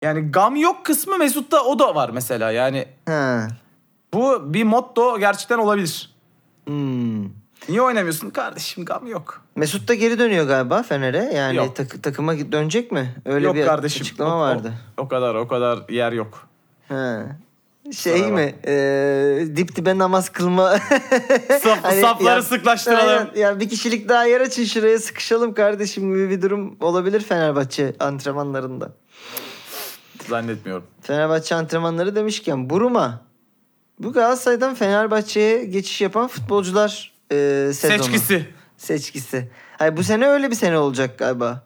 Yani 0.03 0.31
gam 0.31 0.55
yok 0.55 0.85
kısmı 0.85 1.17
Mesut'ta 1.17 1.63
o 1.63 1.79
da 1.79 1.95
var 1.95 2.09
mesela. 2.09 2.51
Yani 2.51 2.85
Ha. 3.07 3.47
bu 4.13 4.53
bir 4.53 4.63
motto 4.63 5.19
gerçekten 5.19 5.57
olabilir. 5.57 6.11
Hmm. 6.67 7.23
Niye 7.69 7.81
oynamıyorsun? 7.81 8.29
Kardeşim 8.29 8.85
gam 8.85 9.07
yok. 9.07 9.41
Mesut 9.55 9.88
da 9.88 9.93
geri 9.93 10.19
dönüyor 10.19 10.47
galiba 10.47 10.83
Fener'e. 10.83 11.31
Yani 11.35 11.55
Yok. 11.55 11.75
tak- 11.75 12.03
takıma 12.03 12.38
dönecek 12.51 12.91
mi? 12.91 13.15
Öyle 13.25 13.45
yok 13.45 13.55
bir 13.55 13.65
kardeşim. 13.65 14.01
açıklama 14.01 14.33
o, 14.35 14.38
o- 14.38 14.41
vardı. 14.41 14.73
O, 14.97 15.07
kadar 15.07 15.35
o 15.35 15.47
kadar 15.47 15.89
yer 15.89 16.11
yok. 16.11 16.47
Ha. 16.88 17.25
Şey 17.95 18.19
Sana 18.19 18.31
mi? 18.31 18.55
Ee, 18.67 19.47
dip 19.55 19.75
dibe 19.75 19.97
namaz 19.97 20.29
kılma. 20.29 20.69
Saf, 21.63 21.83
Hani 21.83 22.01
safları 22.01 22.35
ya- 22.35 22.41
sıklaştıralım. 22.41 23.27
Aynen. 23.33 23.41
Ya 23.41 23.59
bir 23.59 23.69
kişilik 23.69 24.09
daha 24.09 24.25
yer 24.25 24.41
açın 24.41 24.63
şuraya 24.65 25.00
sıkışalım 25.00 25.53
kardeşim 25.53 26.13
gibi 26.13 26.29
bir 26.29 26.41
durum 26.41 26.77
olabilir 26.79 27.21
Fenerbahçe 27.21 27.93
antrenmanlarında. 28.00 28.91
Zannetmiyorum. 30.29 30.85
Fenerbahçe 31.01 31.55
antrenmanları 31.55 32.15
demişken 32.15 32.69
Buruma. 32.69 33.21
Bu 34.00 34.13
Galatasaray'dan 34.13 34.75
Fenerbahçe'ye 34.75 35.65
geçiş 35.65 36.01
yapan 36.01 36.27
futbolcular 36.27 37.13
e, 37.31 37.71
sezonu. 37.73 37.97
Seçkisi. 38.03 38.45
Seçkisi. 38.77 39.51
Hayır, 39.77 39.97
bu 39.97 40.03
sene 40.03 40.27
öyle 40.27 40.51
bir 40.51 40.55
sene 40.55 40.77
olacak 40.77 41.19
galiba. 41.19 41.63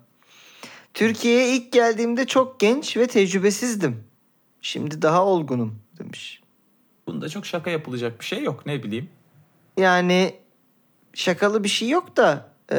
Türkiye'ye 0.93 1.55
ilk 1.55 1.71
geldiğimde 1.71 2.25
çok 2.25 2.59
genç 2.59 2.97
ve 2.97 3.07
tecrübesizdim. 3.07 4.03
Şimdi 4.61 5.01
daha 5.01 5.25
olgunum 5.25 5.84
demiş. 5.99 6.41
Bunda 7.07 7.29
çok 7.29 7.45
şaka 7.45 7.69
yapılacak 7.69 8.19
bir 8.19 8.25
şey 8.25 8.43
yok 8.43 8.65
ne 8.65 8.83
bileyim. 8.83 9.09
Yani 9.77 10.35
şakalı 11.13 11.63
bir 11.63 11.69
şey 11.69 11.89
yok 11.89 12.17
da 12.17 12.49
e, 12.71 12.77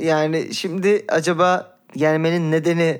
yani 0.00 0.54
şimdi 0.54 1.04
acaba 1.08 1.76
gelmenin 1.96 2.52
nedeni 2.52 2.98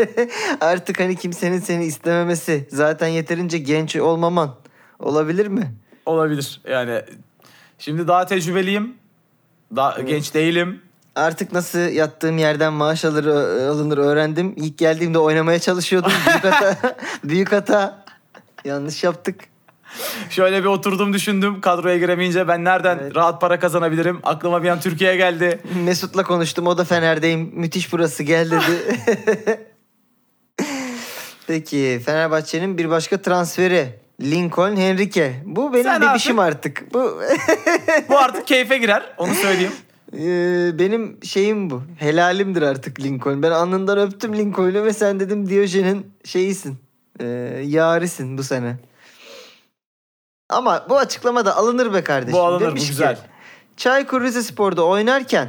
artık 0.60 1.00
hani 1.00 1.16
kimsenin 1.16 1.58
seni 1.58 1.84
istememesi 1.84 2.68
zaten 2.70 3.08
yeterince 3.08 3.58
genç 3.58 3.96
olmaman 3.96 4.54
olabilir 4.98 5.46
mi? 5.46 5.74
Olabilir 6.06 6.60
yani. 6.68 7.02
Şimdi 7.78 8.08
daha 8.08 8.26
tecrübeliyim. 8.26 8.94
Daha 9.76 10.00
genç 10.00 10.34
değilim. 10.34 10.80
Artık 11.14 11.52
nasıl 11.52 11.78
yattığım 11.78 12.38
yerden 12.38 12.72
maaş 12.72 13.04
alır, 13.04 13.26
alınır 13.68 13.98
öğrendim. 13.98 14.54
İlk 14.56 14.78
geldiğimde 14.78 15.18
oynamaya 15.18 15.58
çalışıyordum. 15.58 16.12
Büyük 16.26 16.44
hata. 16.44 16.96
büyük 17.24 17.52
hata. 17.52 18.05
Yanlış 18.66 19.04
yaptık. 19.04 19.40
Şöyle 20.30 20.60
bir 20.60 20.68
oturdum 20.68 21.12
düşündüm 21.12 21.60
kadroya 21.60 21.98
giremeyince 21.98 22.48
ben 22.48 22.64
nereden 22.64 22.98
Evet. 23.02 23.16
rahat 23.16 23.40
para 23.40 23.58
kazanabilirim? 23.58 24.20
Aklıma 24.22 24.62
bir 24.62 24.68
an 24.68 24.80
Türkiye 24.80 25.16
geldi. 25.16 25.60
Mesut'la 25.84 26.22
konuştum. 26.22 26.66
O 26.66 26.78
da 26.78 26.84
Fener'deyim. 26.84 27.50
Müthiş 27.54 27.92
burası 27.92 28.22
gel 28.22 28.50
dedi. 28.50 28.98
Peki 31.46 32.00
Fenerbahçe'nin 32.06 32.78
bir 32.78 32.90
başka 32.90 33.22
transferi. 33.22 33.88
Lincoln 34.20 34.76
Henrique. 34.76 35.32
Bu 35.44 35.72
benim 35.72 35.84
Sen 35.84 36.02
bebişim 36.02 36.38
artık. 36.38 36.94
Bu 36.94 36.98
Bu 38.08 38.18
artık 38.18 38.46
keyfe 38.46 38.78
girer 38.78 39.02
onu 39.18 39.34
söyleyeyim. 39.34 39.72
Ee, 40.12 40.78
benim 40.78 41.18
şeyim 41.24 41.70
bu. 41.70 41.82
Helalimdir 41.98 42.62
artık 42.62 43.00
Lincoln. 43.00 43.42
Ben 43.42 43.50
alnından 43.50 43.98
öptüm 43.98 44.38
Lincoln'u 44.38 44.84
ve 44.84 44.92
sen 44.92 45.20
dedim 45.20 45.48
Diyojen'in 45.48 46.06
şeyisin. 46.24 46.76
Ee, 47.20 47.26
yarisin 47.64 48.38
bu 48.38 48.42
sene. 48.42 48.76
Ama 50.48 50.86
bu 50.88 50.98
açıklama 50.98 51.44
da 51.44 51.56
alınır 51.56 51.94
be 51.94 52.04
kardeşim. 52.04 52.32
Bu 52.32 52.42
alınır, 52.42 52.60
bu 52.60 52.66
Demiş 52.66 52.82
ki, 52.82 52.88
güzel. 52.88 53.18
Çaykur 53.76 54.22
Rizespor'da 54.22 54.84
oynarken 54.86 55.48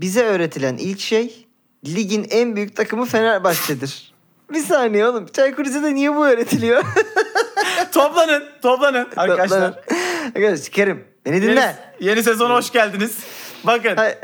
bize 0.00 0.24
öğretilen 0.24 0.76
ilk 0.76 1.00
şey 1.00 1.46
ligin 1.86 2.26
en 2.30 2.56
büyük 2.56 2.76
takımı 2.76 3.06
Fenerbahçe'dir. 3.06 4.14
Bir 4.52 4.62
saniye 4.62 5.06
oğlum. 5.06 5.26
Çaykur 5.26 5.64
Rize'de 5.64 5.94
niye 5.94 6.16
bu 6.16 6.26
öğretiliyor? 6.26 6.84
toplanın 7.92 8.44
toplanın 8.62 9.08
arkadaşlar. 9.16 9.74
Arkadaşlar 10.26 10.66
Kerim 10.72 11.04
beni 11.26 11.42
dinle. 11.42 11.60
Yeni, 11.60 11.74
yeni 12.10 12.22
sezona 12.22 12.54
hoş 12.54 12.72
geldiniz. 12.72 13.18
Bakın 13.64 13.96
Hay- 13.96 14.18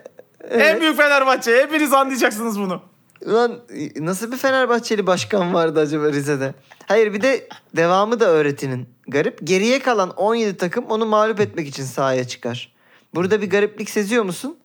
en 0.50 0.60
Evet. 0.60 0.80
büyük 0.80 0.96
Fenerbahçe 0.96 1.62
hepiniz 1.62 1.92
anlayacaksınız 1.92 2.60
bunu. 2.60 2.82
Ulan 3.24 3.60
nasıl 3.96 4.32
bir 4.32 4.36
Fenerbahçeli 4.36 5.06
başkan 5.06 5.54
vardı 5.54 5.80
acaba 5.80 6.08
Rize'de? 6.12 6.54
Hayır 6.86 7.14
bir 7.14 7.20
de 7.20 7.48
devamı 7.76 8.20
da 8.20 8.24
öğretinin 8.26 8.88
garip. 9.08 9.38
Geriye 9.46 9.78
kalan 9.78 10.10
17 10.10 10.56
takım 10.56 10.84
onu 10.84 11.06
mağlup 11.06 11.40
etmek 11.40 11.68
için 11.68 11.84
sahaya 11.84 12.28
çıkar. 12.28 12.72
Burada 13.14 13.42
bir 13.42 13.50
gariplik 13.50 13.90
seziyor 13.90 14.24
musun? 14.24 14.58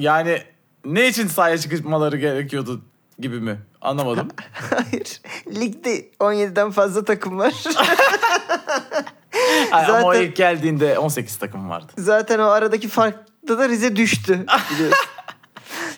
Yani 0.00 0.42
ne 0.84 1.08
için 1.08 1.28
sahaya 1.28 1.58
çıkmaları 1.58 2.16
gerekiyordu 2.16 2.82
gibi 3.18 3.40
mi? 3.40 3.58
Anlamadım. 3.80 4.28
Hayır. 4.70 5.20
Ligde 5.60 6.10
17'den 6.20 6.70
fazla 6.70 7.04
takım 7.04 7.38
var. 7.38 7.54
Ay, 9.72 9.84
Ama 9.86 9.98
o 9.98 10.12
Zaten- 10.12 10.22
ilk 10.22 10.36
geldiğinde 10.36 10.98
18 10.98 11.36
takım 11.38 11.70
vardı. 11.70 11.92
Zaten 11.98 12.38
o 12.38 12.42
aradaki 12.42 12.88
farkta 12.88 13.58
da 13.58 13.68
Rize 13.68 13.96
düştü. 13.96 14.46
Biliyorsun. 14.74 14.98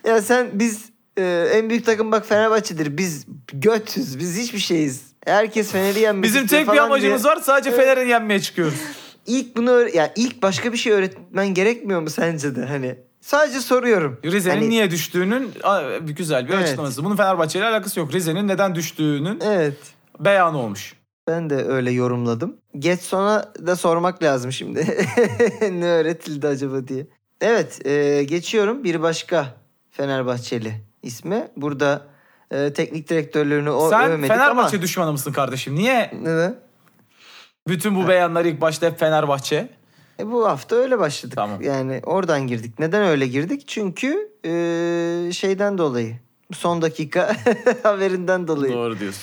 Ya 0.07 0.23
sen 0.23 0.51
biz 0.53 0.85
e, 1.19 1.49
en 1.55 1.71
büyük 1.71 1.87
takım 1.87 2.13
bak 2.13 2.27
Fenerbahçe'dir. 2.27 2.99
Biz 2.99 3.27
götüz. 3.53 4.19
Biz 4.19 4.39
hiçbir 4.39 4.59
şeyiz. 4.59 5.03
Herkes 5.27 5.71
Fener'i 5.73 5.99
yenmek 6.01 6.25
Bizim 6.25 6.47
tek 6.47 6.73
bir 6.73 6.77
amacımız 6.77 7.23
diye. 7.25 7.33
var 7.33 7.41
sadece 7.43 7.77
Fener'in 7.77 8.09
yenmeye 8.09 8.41
çıkıyoruz. 8.41 8.75
İlk 9.27 9.57
bunu 9.57 9.71
öğre- 9.71 9.97
ya 9.97 10.13
ilk 10.17 10.43
başka 10.43 10.73
bir 10.73 10.79
şey 10.79 10.93
öğretmen 10.93 11.55
gerekmiyor 11.55 12.01
mu 12.01 12.11
sence 12.11 12.57
de 12.57 12.65
hani? 12.65 12.95
Sadece 13.21 13.61
soruyorum. 13.61 14.21
Rize'nin 14.25 14.55
Hani- 14.57 14.71
niye 14.71 14.91
düştüğünün 14.91 15.51
güzel 16.01 16.49
bir 16.49 16.53
Evet. 16.55 16.65
açıklaması. 16.65 17.05
Bunun 17.05 17.17
Fenerbahçe 17.17 17.59
ile 17.59 17.67
alakası 17.67 18.01
yok. 18.01 18.13
Rize'nin 18.15 18.49
neden 18.49 18.75
düştüğünün 18.75 19.41
Evet. 19.45 19.77
beyanı 20.21 20.59
olmuş. 20.59 20.95
Ben 21.29 21.51
de 21.51 21.55
öyle 21.65 21.91
yorumladım. 21.91 22.57
Getson'a 22.79 23.53
da 23.67 23.77
sormak 23.77 24.23
lazım 24.23 24.53
şimdi. 24.53 25.07
ne 25.73 25.87
öğretildi 25.87 26.47
acaba 26.49 26.89
diye. 26.89 27.07
Evet 27.41 27.87
e, 27.87 28.23
geçiyorum 28.25 28.85
bir 28.85 29.03
başka 29.03 29.55
Fenerbahçeli 29.97 30.75
ismi. 31.03 31.49
Burada 31.57 32.07
e, 32.51 32.73
teknik 32.73 33.09
direktörlüğünü 33.09 33.71
o 33.71 33.91
Sen 33.91 34.11
övmedik 34.11 34.29
Fenerbahçe 34.29 34.77
ama... 34.77 34.83
düşmanı 34.83 35.13
mısın 35.13 35.33
kardeşim? 35.33 35.75
Niye 35.75 36.11
Neden? 36.23 36.59
bütün 37.69 37.97
bu 37.97 38.09
beyanlar 38.09 38.45
ilk 38.45 38.61
başta 38.61 38.87
hep 38.87 38.99
Fenerbahçe? 38.99 39.69
E, 40.21 40.31
bu 40.31 40.49
hafta 40.49 40.77
öyle 40.77 40.99
başladık. 40.99 41.37
Tamam. 41.37 41.63
Yani 41.63 42.01
oradan 42.05 42.47
girdik. 42.47 42.79
Neden 42.79 43.03
öyle 43.03 43.27
girdik? 43.27 43.69
Çünkü 43.69 44.31
e, 44.45 45.33
şeyden 45.33 45.79
dolayı. 45.79 46.17
Son 46.53 46.83
dakika 46.83 47.37
haberinden 47.83 48.49
dolayı. 48.49 48.73
Doğru 48.73 48.99
diyorsun. 48.99 49.23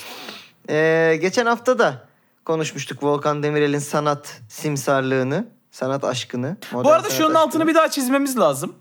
Ee, 0.69 1.17
geçen 1.21 1.45
hafta 1.45 1.79
da 1.79 2.07
konuşmuştuk 2.45 3.03
Volkan 3.03 3.43
Demirel'in 3.43 3.79
sanat 3.79 4.41
simsarlığını, 4.49 5.47
sanat 5.71 6.03
aşkını. 6.03 6.57
Bu 6.73 6.91
arada 6.91 7.09
şunun 7.09 7.33
altını 7.33 7.67
bir 7.67 7.75
daha 7.75 7.89
çizmemiz 7.89 8.39
lazım. 8.39 8.75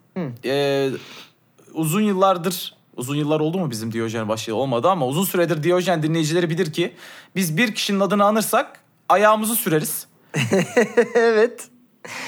Ee, 0.44 0.90
uzun 1.75 2.00
yıllardır 2.00 2.75
uzun 2.97 3.17
yıllar 3.17 3.41
oldu 3.41 3.59
mu 3.59 3.71
bizim 3.71 3.93
Diyojen 3.93 4.29
başlığı 4.29 4.55
olmadı 4.55 4.89
ama 4.89 5.07
uzun 5.07 5.25
süredir 5.25 5.62
Diyojen 5.62 6.03
dinleyicileri 6.03 6.50
bilir 6.50 6.73
ki 6.73 6.95
biz 7.37 7.57
bir 7.57 7.75
kişinin 7.75 8.00
adını 8.00 8.25
anırsak 8.25 8.81
ayağımızı 9.09 9.57
süreriz. 9.57 10.07
evet. 11.15 11.69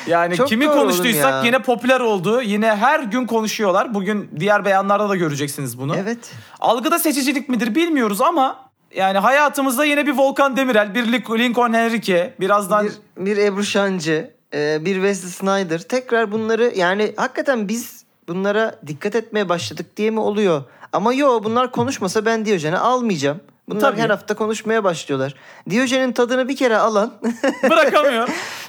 Yani 0.07 0.37
Çok 0.37 0.49
kimi 0.49 0.67
konuştuysak 0.67 1.33
ya. 1.33 1.43
yine 1.45 1.59
popüler 1.59 2.01
oldu. 2.01 2.43
Yine 2.43 2.77
her 2.77 3.01
gün 3.01 3.27
konuşuyorlar. 3.27 3.95
Bugün 3.95 4.31
diğer 4.39 4.65
beyanlarda 4.65 5.09
da 5.09 5.17
göreceksiniz 5.17 5.79
bunu. 5.79 5.97
Evet. 5.97 6.33
Algıda 6.61 6.99
seçicilik 6.99 7.49
midir 7.49 7.75
bilmiyoruz 7.75 8.21
ama 8.21 8.71
yani 8.97 9.19
hayatımızda 9.19 9.85
yine 9.85 10.07
bir 10.07 10.13
Volkan 10.13 10.57
Demirel, 10.57 10.95
bir 10.95 11.13
Lincoln 11.39 11.73
Henrique, 11.73 12.35
birazdan 12.41 12.87
Bir, 12.87 13.27
bir 13.27 13.37
Ebru 13.37 13.65
Şancı, 13.65 14.31
e, 14.55 14.85
bir 14.85 14.95
Wesley 14.95 15.31
Snyder. 15.31 15.83
Tekrar 15.83 16.33
bunları 16.33 16.73
yani 16.77 17.13
hakikaten 17.17 17.69
biz 17.69 18.02
bunlara 18.35 18.75
dikkat 18.87 19.15
etmeye 19.15 19.49
başladık 19.49 19.97
diye 19.97 20.11
mi 20.11 20.21
oluyor? 20.21 20.63
Ama 20.93 21.13
yo 21.15 21.41
bunlar 21.45 21.73
konuşmasa 21.73 22.25
ben 22.25 22.45
Diyojen'i 22.45 22.79
almayacağım. 22.79 23.41
Bunlar 23.69 23.81
Tabii. 23.81 24.01
her 24.01 24.11
hafta 24.11 24.35
konuşmaya 24.35 24.85
başlıyorlar. 24.85 25.35
Diyojen'in 25.71 26.13
tadını 26.13 26.49
bir 26.49 26.57
kere 26.57 26.77
alan 26.77 27.13
bırakamıyor. 27.71 28.29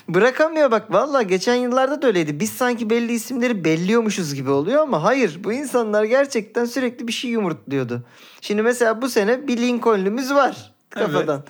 bırakamıyor 0.10 0.72
bak. 0.72 0.94
Valla 0.94 1.22
geçen 1.22 1.56
yıllarda 1.56 2.02
da 2.02 2.08
öyleydi. 2.08 2.40
Biz 2.40 2.50
sanki 2.50 2.90
belli 2.90 3.14
isimleri 3.14 3.64
belliyormuşuz 3.66 4.34
gibi 4.36 4.50
oluyor 4.50 4.82
ama 4.82 5.04
hayır. 5.04 5.40
Bu 5.44 5.54
insanlar 5.54 6.04
gerçekten 6.04 6.66
sürekli 6.66 7.08
bir 7.08 7.14
şey 7.14 7.32
yumurtluyordu. 7.32 8.04
Şimdi 8.42 8.62
mesela 8.62 9.02
bu 9.02 9.10
sene 9.10 9.48
bir 9.48 9.58
Lincoln'lümüz 9.58 10.34
var 10.34 10.72
kafadan. 10.90 11.44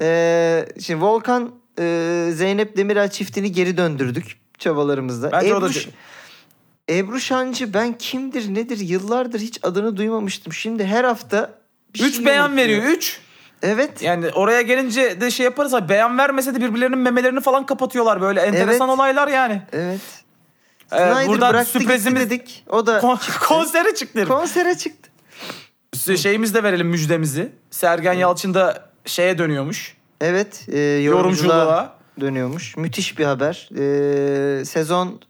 Ee, 0.00 0.66
şimdi 0.80 1.02
Volkan 1.04 1.50
e, 1.78 2.28
Zeynep 2.32 2.76
Demirel 2.76 3.10
çiftini 3.10 3.52
geri 3.52 3.76
döndürdük 3.76 4.36
çabalarımızda. 4.58 5.32
Bence 5.32 5.54
o 5.54 5.62
da- 5.62 5.68
Ebru, 6.90 7.20
Şancı 7.20 7.74
ben 7.74 7.92
kimdir 7.98 8.54
nedir 8.54 8.78
yıllardır 8.78 9.40
hiç 9.40 9.58
adını 9.62 9.96
duymamıştım. 9.96 10.52
Şimdi 10.52 10.84
her 10.84 11.04
hafta 11.04 11.50
bir 11.94 12.04
Üç 12.04 12.16
şey 12.16 12.26
beyan 12.26 12.44
yumurtluyor. 12.48 12.68
veriyor. 12.82 12.96
Üç. 12.96 13.20
Evet. 13.62 14.02
Yani 14.02 14.28
oraya 14.30 14.62
gelince 14.62 15.20
de 15.20 15.30
şey 15.30 15.44
yaparız. 15.44 15.72
ha, 15.72 15.88
Beyan 15.88 16.18
vermese 16.18 16.54
de 16.54 16.60
birbirlerinin 16.60 16.98
memelerini 16.98 17.40
falan 17.40 17.66
kapatıyorlar. 17.66 18.20
Böyle 18.20 18.40
enteresan 18.40 18.88
Evet. 18.88 18.98
olaylar 18.98 19.28
yani. 19.28 19.62
Evet. 19.72 20.00
Ee, 20.92 20.96
Snyder 20.96 21.26
buradan 21.28 21.64
sürprizimiz- 21.64 22.16
dedik. 22.20 22.64
O 22.68 22.86
da 22.86 22.98
Kon- 23.00 23.18
konsere 23.48 23.94
çıktı. 23.94 24.24
konsere 24.28 24.76
çıktı. 24.78 25.10
Şeyimizi 26.16 26.54
de 26.54 26.62
verelim 26.62 26.86
müjdemizi. 26.88 27.52
Sergen 27.70 28.12
Yalçın 28.12 28.54
da 28.54 28.88
şeye 29.06 29.38
dönüyormuş. 29.38 29.96
Evet. 30.20 30.64
E, 30.68 30.78
yorumculuğa 30.78 31.56
Yorumculuğa. 31.56 31.96
dönüyormuş. 32.20 32.76
Müthiş 32.76 33.18
bir 33.18 33.24
haber. 33.24 33.68
E, 34.60 34.64
sezon 34.64 35.20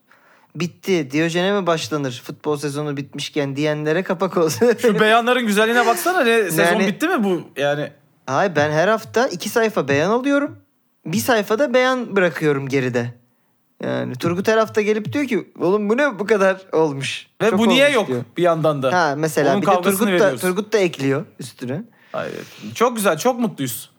bitti. 0.61 1.11
Diyojene 1.11 1.61
mi 1.61 1.67
başlanır? 1.67 2.23
Futbol 2.27 2.57
sezonu 2.57 2.97
bitmişken 2.97 3.57
diyenlere 3.57 4.03
kapak 4.03 4.37
olsun. 4.37 4.73
Şu 4.83 5.01
beyanların 5.01 5.47
güzelliğine 5.47 5.87
baksana. 5.87 6.21
Ne, 6.21 6.43
sezon 6.43 6.63
Yani- 6.63 6.87
bitti 6.87 7.09
mi 7.09 7.25
bu? 7.25 7.43
Yani 7.57 7.91
Hayır 8.27 8.57
ben 8.57 8.71
her 8.71 8.89
hafta 8.89 9.29
iki 9.29 9.49
sayfa 9.49 9.89
beyan 9.89 10.11
alıyorum. 10.11 10.57
Bir 11.07 11.19
sayfada 11.19 11.75
beyan 11.75 12.17
bırakıyorum 12.17 12.69
geride. 12.69 13.15
Yani 13.83 14.15
Turgut 14.15 14.49
her 14.49 14.59
hafta 14.59 14.81
gelip 14.81 15.13
diyor 15.13 15.25
ki 15.27 15.49
oğlum 15.61 15.89
bu 15.89 15.97
ne 15.97 16.19
bu 16.19 16.27
kadar 16.27 16.57
olmuş. 16.73 17.27
ve 17.43 17.51
Çok 17.51 17.59
bu 17.59 17.69
niye 17.69 17.89
yok 17.91 18.09
diyor. 18.09 18.25
bir 18.37 18.43
yandan 18.43 18.83
da? 18.83 18.93
Ha 18.93 19.15
mesela 19.17 19.53
Onun 19.53 19.63
bir 19.63 19.67
de 19.67 19.71
Turgut 19.83 20.01
da, 20.01 20.07
veriyoruz. 20.07 20.41
Turgut 20.41 20.73
da 20.73 20.79
ekliyor 20.79 21.25
üstüne. 21.39 21.83
Hayır. 22.13 22.35
Çok 22.75 22.97
güzel, 22.97 23.19
çok 23.19 23.41
mutluyuz. 23.41 23.91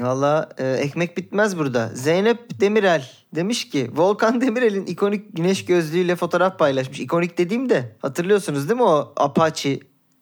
Valla 0.00 0.48
e, 0.58 0.72
ekmek 0.72 1.16
bitmez 1.16 1.58
burada. 1.58 1.90
Zeynep 1.94 2.60
Demirel 2.60 3.10
demiş 3.34 3.68
ki 3.68 3.90
Volkan 3.94 4.40
Demirel'in 4.40 4.86
ikonik 4.86 5.36
güneş 5.36 5.64
gözlüğüyle 5.64 6.16
fotoğraf 6.16 6.58
paylaşmış. 6.58 7.00
İkonik 7.00 7.38
dediğim 7.38 7.68
de 7.68 7.96
hatırlıyorsunuz 8.02 8.68
değil 8.68 8.80
mi 8.80 8.84
o 8.84 9.12
Apache 9.16 9.80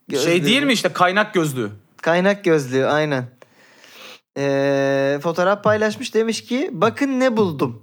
gözlüğü? 0.08 0.24
Şey 0.24 0.44
değil 0.44 0.62
mi 0.62 0.72
işte 0.72 0.88
kaynak 0.88 1.34
gözlüğü? 1.34 1.70
Kaynak 2.02 2.44
gözlüğü 2.44 2.86
aynen. 2.86 3.24
E, 4.38 5.18
fotoğraf 5.22 5.64
paylaşmış 5.64 6.14
demiş 6.14 6.44
ki 6.44 6.70
bakın 6.72 7.20
ne 7.20 7.36
buldum 7.36 7.82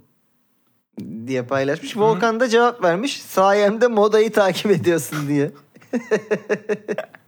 diye 1.26 1.42
paylaşmış. 1.42 1.96
Volkan 1.96 2.40
da 2.40 2.48
cevap 2.48 2.84
vermiş 2.84 3.22
sayemde 3.22 3.86
modayı 3.86 4.32
takip 4.32 4.70
ediyorsun 4.70 5.28
diye. 5.28 5.50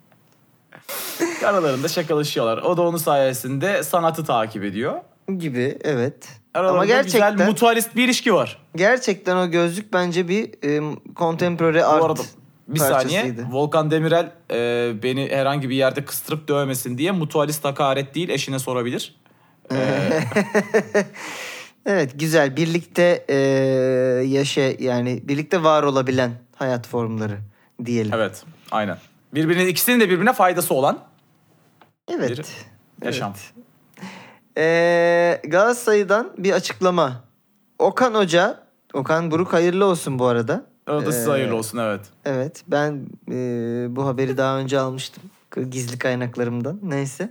Aralarında 1.47 1.89
şakalaşıyorlar. 1.89 2.59
O 2.59 2.77
da 2.77 2.83
onun 2.83 2.97
sayesinde 2.97 3.83
sanatı 3.83 4.25
takip 4.25 4.65
ediyor. 4.65 5.01
Gibi 5.39 5.79
evet. 5.85 6.29
Aralarında 6.55 6.79
Ama 6.79 6.87
gerçekten 6.87 7.33
güzel 7.33 7.47
mutualist 7.47 7.97
bir 7.97 8.05
ilişki 8.05 8.35
var. 8.35 8.59
gerçekten 8.77 9.37
o 9.37 9.51
gözlük 9.51 9.93
bence 9.93 10.29
bir 10.29 10.51
e, 10.65 10.97
contemporary 11.17 11.81
Bu 11.81 11.87
art 11.87 12.03
arada 12.05 12.21
bir 12.69 12.79
saniye. 12.79 13.35
Volkan 13.51 13.91
Demirel 13.91 14.33
e, 14.51 14.93
beni 15.03 15.29
herhangi 15.31 15.71
bir 15.71 15.75
yerde 15.75 16.05
kıstırıp 16.05 16.49
dövmesin 16.49 16.99
diye 16.99 17.13
mutualist 17.13 17.65
hakaret 17.65 18.15
değil 18.15 18.29
eşine 18.29 18.59
sorabilir. 18.59 19.17
Evet 21.87 22.21
güzel 22.21 22.57
birlikte 22.57 23.25
e, 23.29 23.37
yaşa 24.27 24.61
yani 24.61 25.21
birlikte 25.25 25.63
var 25.63 25.83
olabilen 25.83 26.31
hayat 26.57 26.87
formları 26.89 27.39
diyelim. 27.85 28.13
Evet 28.15 28.45
aynen. 28.71 28.99
Birbirinin 29.35 29.67
ikisinin 29.67 30.01
de 30.01 30.09
birbirine 30.11 30.33
faydası 30.33 30.75
olan 30.75 30.99
Evet. 32.11 32.31
bir 32.39 33.07
yaşam. 33.07 33.35
E, 34.59 35.41
Galatasaray'dan 35.45 36.33
bir 36.39 36.53
açıklama. 36.53 37.25
Okan 37.79 38.15
Hoca, 38.15 38.59
Okan 38.95 39.31
Buruk 39.31 39.53
hayırlı 39.53 39.85
olsun 39.85 40.19
bu 40.19 40.27
arada. 40.27 40.65
O 40.89 41.07
da 41.07 41.13
size 41.13 41.29
Ee, 41.29 41.33
hayırlı 41.33 41.57
olsun 41.57 41.79
evet. 41.79 42.01
Evet 42.25 42.63
ben 42.69 43.07
e, 43.33 43.37
bu 43.97 44.07
haberi 44.07 44.37
daha 44.37 44.59
önce 44.59 44.79
almıştım 44.79 45.23
gizli 45.71 45.99
kaynaklarımdan 45.99 46.79
neyse. 46.83 47.31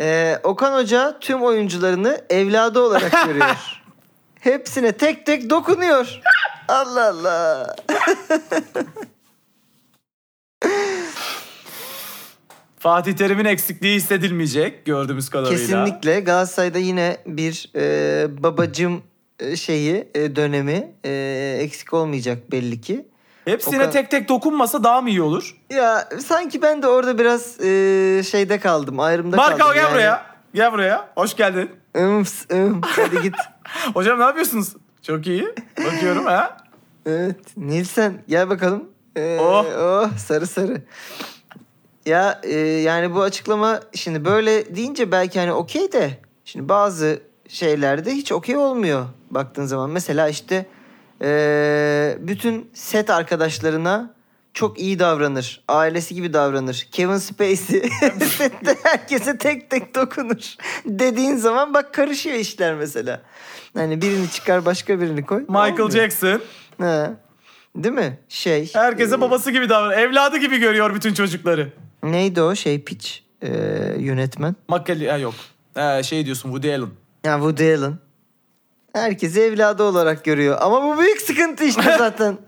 E, 0.00 0.38
Okan 0.42 0.78
Hoca 0.82 1.18
tüm 1.20 1.42
oyuncularını 1.42 2.20
evladı 2.30 2.80
olarak 2.80 3.12
görüyor. 3.26 3.80
Hepsine 4.40 4.92
tek 4.92 5.26
tek 5.26 5.50
dokunuyor. 5.50 6.20
Allah 6.68 7.08
Allah. 7.08 7.76
Fatih 12.78 13.12
Terim'in 13.16 13.44
eksikliği 13.44 13.96
hissedilmeyecek 13.96 14.84
gördüğümüz 14.86 15.28
kadarıyla. 15.30 15.58
Kesinlikle 15.58 16.20
Galatasaray'da 16.20 16.78
yine 16.78 17.16
bir 17.26 17.70
e, 17.76 18.42
babacım 18.42 19.02
e, 19.40 19.56
şeyi 19.56 20.08
e, 20.14 20.36
dönemi 20.36 20.92
e, 21.04 21.58
eksik 21.62 21.94
olmayacak 21.94 22.52
belli 22.52 22.80
ki. 22.80 23.06
Hepsine 23.44 23.76
Okan- 23.84 23.90
tek 23.90 24.10
tek 24.10 24.28
dokunmasa 24.28 24.84
daha 24.84 25.00
mı 25.00 25.10
iyi 25.10 25.22
olur? 25.22 25.56
Ya 25.70 26.08
sanki 26.26 26.62
ben 26.62 26.82
de 26.82 26.86
orada 26.88 27.18
biraz 27.18 27.60
e, 27.60 28.22
şeyde 28.30 28.58
kaldım 28.60 29.00
ayrımda 29.00 29.36
Marka 29.36 29.56
kaldım. 29.58 29.74
gel 29.74 29.82
yani. 29.82 29.92
buraya. 29.92 30.26
Gel 30.54 30.72
buraya. 30.72 31.08
Hoş 31.16 31.36
geldin. 31.36 31.70
Ims, 31.98 32.44
ım, 32.52 32.80
hadi 32.84 33.22
git. 33.22 33.34
Hocam 33.94 34.18
ne 34.18 34.24
yapıyorsunuz? 34.24 34.72
Çok 35.02 35.26
iyi. 35.26 35.48
Bakıyorum 35.86 36.24
ha. 36.26 36.56
Evet. 37.06 37.36
Nilsen 37.56 38.22
gel 38.28 38.48
bakalım. 38.50 38.84
Ee, 39.16 39.38
Oh. 39.40 39.64
oh, 39.78 40.18
sarı 40.18 40.46
sarı. 40.46 40.82
Ya 42.08 42.40
e, 42.42 42.58
yani 42.58 43.14
bu 43.14 43.22
açıklama 43.22 43.80
şimdi 43.94 44.24
böyle 44.24 44.76
deyince 44.76 45.12
belki 45.12 45.40
hani 45.40 45.52
okey 45.52 45.92
de 45.92 46.10
şimdi 46.44 46.68
bazı 46.68 47.20
şeylerde 47.48 48.12
hiç 48.12 48.32
okey 48.32 48.56
olmuyor 48.56 49.06
baktığın 49.30 49.64
zaman. 49.64 49.90
Mesela 49.90 50.28
işte 50.28 50.66
e, 51.22 52.18
bütün 52.20 52.70
set 52.74 53.10
arkadaşlarına 53.10 54.14
çok 54.54 54.80
iyi 54.80 54.98
davranır. 54.98 55.64
Ailesi 55.68 56.14
gibi 56.14 56.32
davranır. 56.32 56.88
Kevin 56.92 57.16
Spacey 57.16 57.56
sette 58.36 58.76
herkese 58.82 59.38
tek 59.38 59.70
tek 59.70 59.94
dokunur. 59.94 60.54
Dediğin 60.84 61.36
zaman 61.36 61.74
bak 61.74 61.94
karışıyor 61.94 62.36
işler 62.36 62.74
mesela. 62.74 63.22
Hani 63.74 64.02
birini 64.02 64.30
çıkar 64.30 64.64
başka 64.64 65.00
birini 65.00 65.26
koy. 65.26 65.40
Michael 65.40 65.72
Olmuyor. 65.72 65.90
Jackson. 65.90 66.40
Ha. 66.80 67.12
Değil 67.76 67.94
mi? 67.94 68.18
Şey. 68.28 68.70
Herkese 68.74 69.14
e, 69.14 69.20
babası 69.20 69.50
gibi 69.50 69.68
davranıyor. 69.68 69.98
Evladı 70.00 70.36
gibi 70.36 70.58
görüyor 70.58 70.94
bütün 70.94 71.14
çocukları. 71.14 71.72
Neydi 72.02 72.42
o 72.42 72.54
şey 72.54 72.84
piç 72.84 73.24
e, 73.42 73.48
yönetmen? 73.98 74.56
Makkeli 74.68 75.10
ha 75.10 75.16
yok. 75.18 75.34
Ee, 75.76 76.02
şey 76.02 76.24
diyorsun 76.26 76.48
Woody 76.48 76.74
Allen. 76.74 76.88
Ya 77.24 77.34
Woody 77.36 77.74
Allen. 77.74 77.98
Herkesi 78.92 79.40
evladı 79.40 79.82
olarak 79.82 80.24
görüyor. 80.24 80.58
Ama 80.60 80.82
bu 80.82 81.00
büyük 81.00 81.20
sıkıntı 81.20 81.64
işte 81.64 81.82
zaten. 81.98 82.38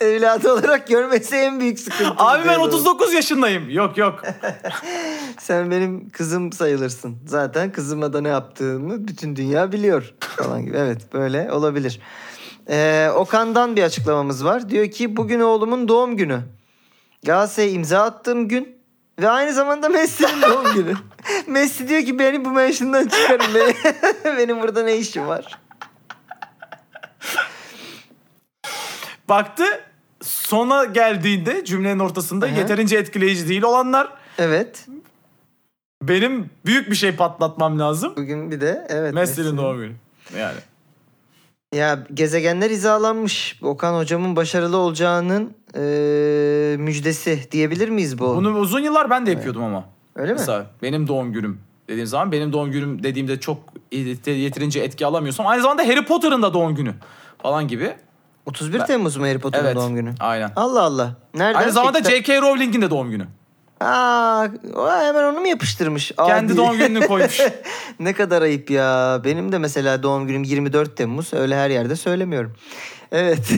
evladı 0.00 0.52
olarak 0.52 0.88
görmesi 0.88 1.36
en 1.36 1.60
büyük 1.60 1.80
sıkıntı. 1.80 2.10
Abi 2.16 2.38
ben 2.38 2.54
Woody 2.54 2.60
Allen. 2.60 2.68
39 2.68 3.12
yaşındayım. 3.12 3.70
Yok 3.70 3.98
yok. 3.98 4.22
Sen 5.40 5.70
benim 5.70 6.10
kızım 6.10 6.52
sayılırsın. 6.52 7.16
Zaten 7.26 7.72
kızıma 7.72 8.12
da 8.12 8.20
ne 8.20 8.28
yaptığımı 8.28 9.08
bütün 9.08 9.36
dünya 9.36 9.72
biliyor 9.72 10.14
falan 10.20 10.64
gibi. 10.64 10.76
Evet 10.76 11.12
böyle 11.12 11.52
olabilir. 11.52 12.00
Ee, 12.70 13.08
Okan'dan 13.16 13.76
bir 13.76 13.82
açıklamamız 13.82 14.44
var. 14.44 14.70
Diyor 14.70 14.90
ki 14.90 15.16
bugün 15.16 15.40
oğlumun 15.40 15.88
doğum 15.88 16.16
günü. 16.16 16.40
Galatasaray'a 17.26 17.70
imza 17.72 18.02
attığım 18.02 18.48
gün 18.48 18.79
ve 19.20 19.28
aynı 19.28 19.52
zamanda 19.52 19.88
Messi'nin 19.88 20.42
doğum 20.42 20.74
günü. 20.74 20.94
Messi 21.46 21.88
diyor 21.88 22.02
ki 22.02 22.18
beni 22.18 22.44
bu 22.44 22.50
mention'dan 22.50 23.08
çıkarın. 23.08 23.54
Beni. 23.54 23.74
Benim 24.38 24.62
burada 24.62 24.82
ne 24.82 24.96
işim 24.96 25.26
var? 25.28 25.58
Baktı 29.28 29.64
sona 30.22 30.84
geldiğinde 30.84 31.64
cümlenin 31.64 31.98
ortasında 31.98 32.46
Hı 32.46 32.50
hı. 32.50 32.58
yeterince 32.58 32.96
etkileyici 32.96 33.48
değil 33.48 33.62
olanlar 33.62 34.12
Evet. 34.38 34.86
benim 36.02 36.50
büyük 36.66 36.90
bir 36.90 36.96
şey 36.96 37.16
patlatmam 37.16 37.78
lazım. 37.78 38.12
Bugün 38.16 38.50
bir 38.50 38.60
de 38.60 38.86
evet. 38.88 39.14
Messi'nin 39.14 39.56
doğum 39.56 39.78
günü. 39.78 39.94
Yani. 40.38 40.58
Ya 41.74 41.98
gezegenler 42.14 42.70
hizalanmış. 42.70 43.58
Okan 43.62 43.94
hocamın 43.98 44.36
başarılı 44.36 44.76
olacağının 44.76 45.54
e, 45.74 46.76
müjdesi 46.78 47.48
diyebilir 47.52 47.88
miyiz 47.88 48.18
bu? 48.18 48.36
Bunu 48.36 48.58
uzun 48.58 48.80
yıllar 48.80 49.10
ben 49.10 49.26
de 49.26 49.30
yapıyordum 49.30 49.62
ama. 49.64 49.84
Öyle 50.16 50.32
mi? 50.32 50.38
Mesela 50.38 50.66
benim 50.82 51.08
doğum 51.08 51.32
günüm 51.32 51.60
dediğim 51.88 52.06
zaman 52.06 52.32
benim 52.32 52.52
doğum 52.52 52.70
günüm 52.70 53.02
dediğimde 53.02 53.40
çok 53.40 53.58
yeterince 54.26 54.80
etki 54.80 55.06
alamıyorsam 55.06 55.46
aynı 55.46 55.62
zamanda 55.62 55.82
Harry 55.82 56.04
Potter'ın 56.04 56.42
da 56.42 56.54
doğum 56.54 56.74
günü 56.74 56.94
falan 57.42 57.68
gibi. 57.68 57.94
31 58.46 58.78
Temmuz 58.80 59.16
mu 59.16 59.26
Harry 59.26 59.38
Potter'ın 59.38 59.64
Evet. 59.64 59.76
doğum 59.76 59.94
günü? 59.94 60.14
Aynen. 60.20 60.52
Allah 60.56 60.82
Allah. 60.82 61.14
Nereden? 61.34 61.60
Aynı 61.60 61.72
zamanda 61.72 62.02
J.K. 62.02 62.40
Rowling'in 62.42 62.82
de 62.82 62.90
doğum 62.90 63.10
günü. 63.10 63.26
Aa, 63.80 64.48
hemen 65.04 65.24
onu 65.24 65.40
mu 65.40 65.46
yapıştırmış? 65.48 66.12
Kendi 66.26 66.52
Adi. 66.52 66.56
doğum 66.56 66.78
gününü 66.78 67.06
koymuş. 67.06 67.40
ne 68.00 68.12
kadar 68.12 68.42
ayıp 68.42 68.70
ya. 68.70 69.20
Benim 69.24 69.52
de 69.52 69.58
mesela 69.58 70.02
doğum 70.02 70.26
günüm 70.26 70.44
24 70.44 70.96
Temmuz. 70.96 71.34
Öyle 71.34 71.56
her 71.56 71.70
yerde 71.70 71.96
söylemiyorum. 71.96 72.52
Evet. 73.12 73.48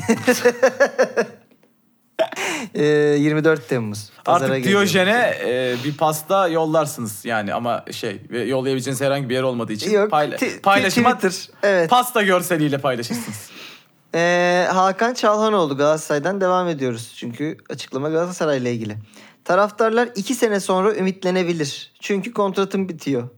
Ee, 2.75 2.85
24 2.85 3.69
Temmuz. 3.69 4.11
Pazara 4.25 4.53
Artık. 4.53 4.65
Diyojen'e 4.65 5.35
e, 5.45 5.77
bir 5.85 5.97
pasta 5.97 6.49
yollarsınız 6.49 7.25
yani 7.25 7.55
ama 7.55 7.85
şey 7.91 8.21
yollayabileceğiniz 8.47 9.01
herhangi 9.01 9.29
bir 9.29 9.35
yer 9.35 9.43
olmadığı 9.43 9.73
için 9.73 9.91
Yok, 9.91 10.11
payla- 10.11 10.61
paylaşıma 10.63 11.15
Twitter. 11.19 11.49
Evet. 11.63 11.91
pasta 11.91 12.23
görseliyle 12.23 12.79
paylaşırsınız. 12.79 13.51
Ee, 14.15 14.67
Hakan 14.73 15.15
Çalhanoğlu 15.15 15.77
Galatasaray'dan 15.77 16.41
devam 16.41 16.69
ediyoruz. 16.69 17.13
Çünkü 17.17 17.57
açıklama 17.71 18.09
Galatasaray'la 18.09 18.71
ilgili. 18.71 18.97
Taraftarlar 19.45 20.09
iki 20.15 20.35
sene 20.35 20.61
sonra 20.61 20.95
ümitlenebilir. 20.95 21.93
Çünkü 22.01 22.33
kontratım 22.33 22.89
bitiyor. 22.89 23.29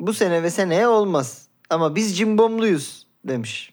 Bu 0.00 0.14
sene 0.14 0.42
ve 0.42 0.50
seneye 0.50 0.88
olmaz. 0.88 1.48
Ama 1.70 1.94
biz 1.94 2.18
cimbomluyuz 2.18 3.06
demiş. 3.24 3.72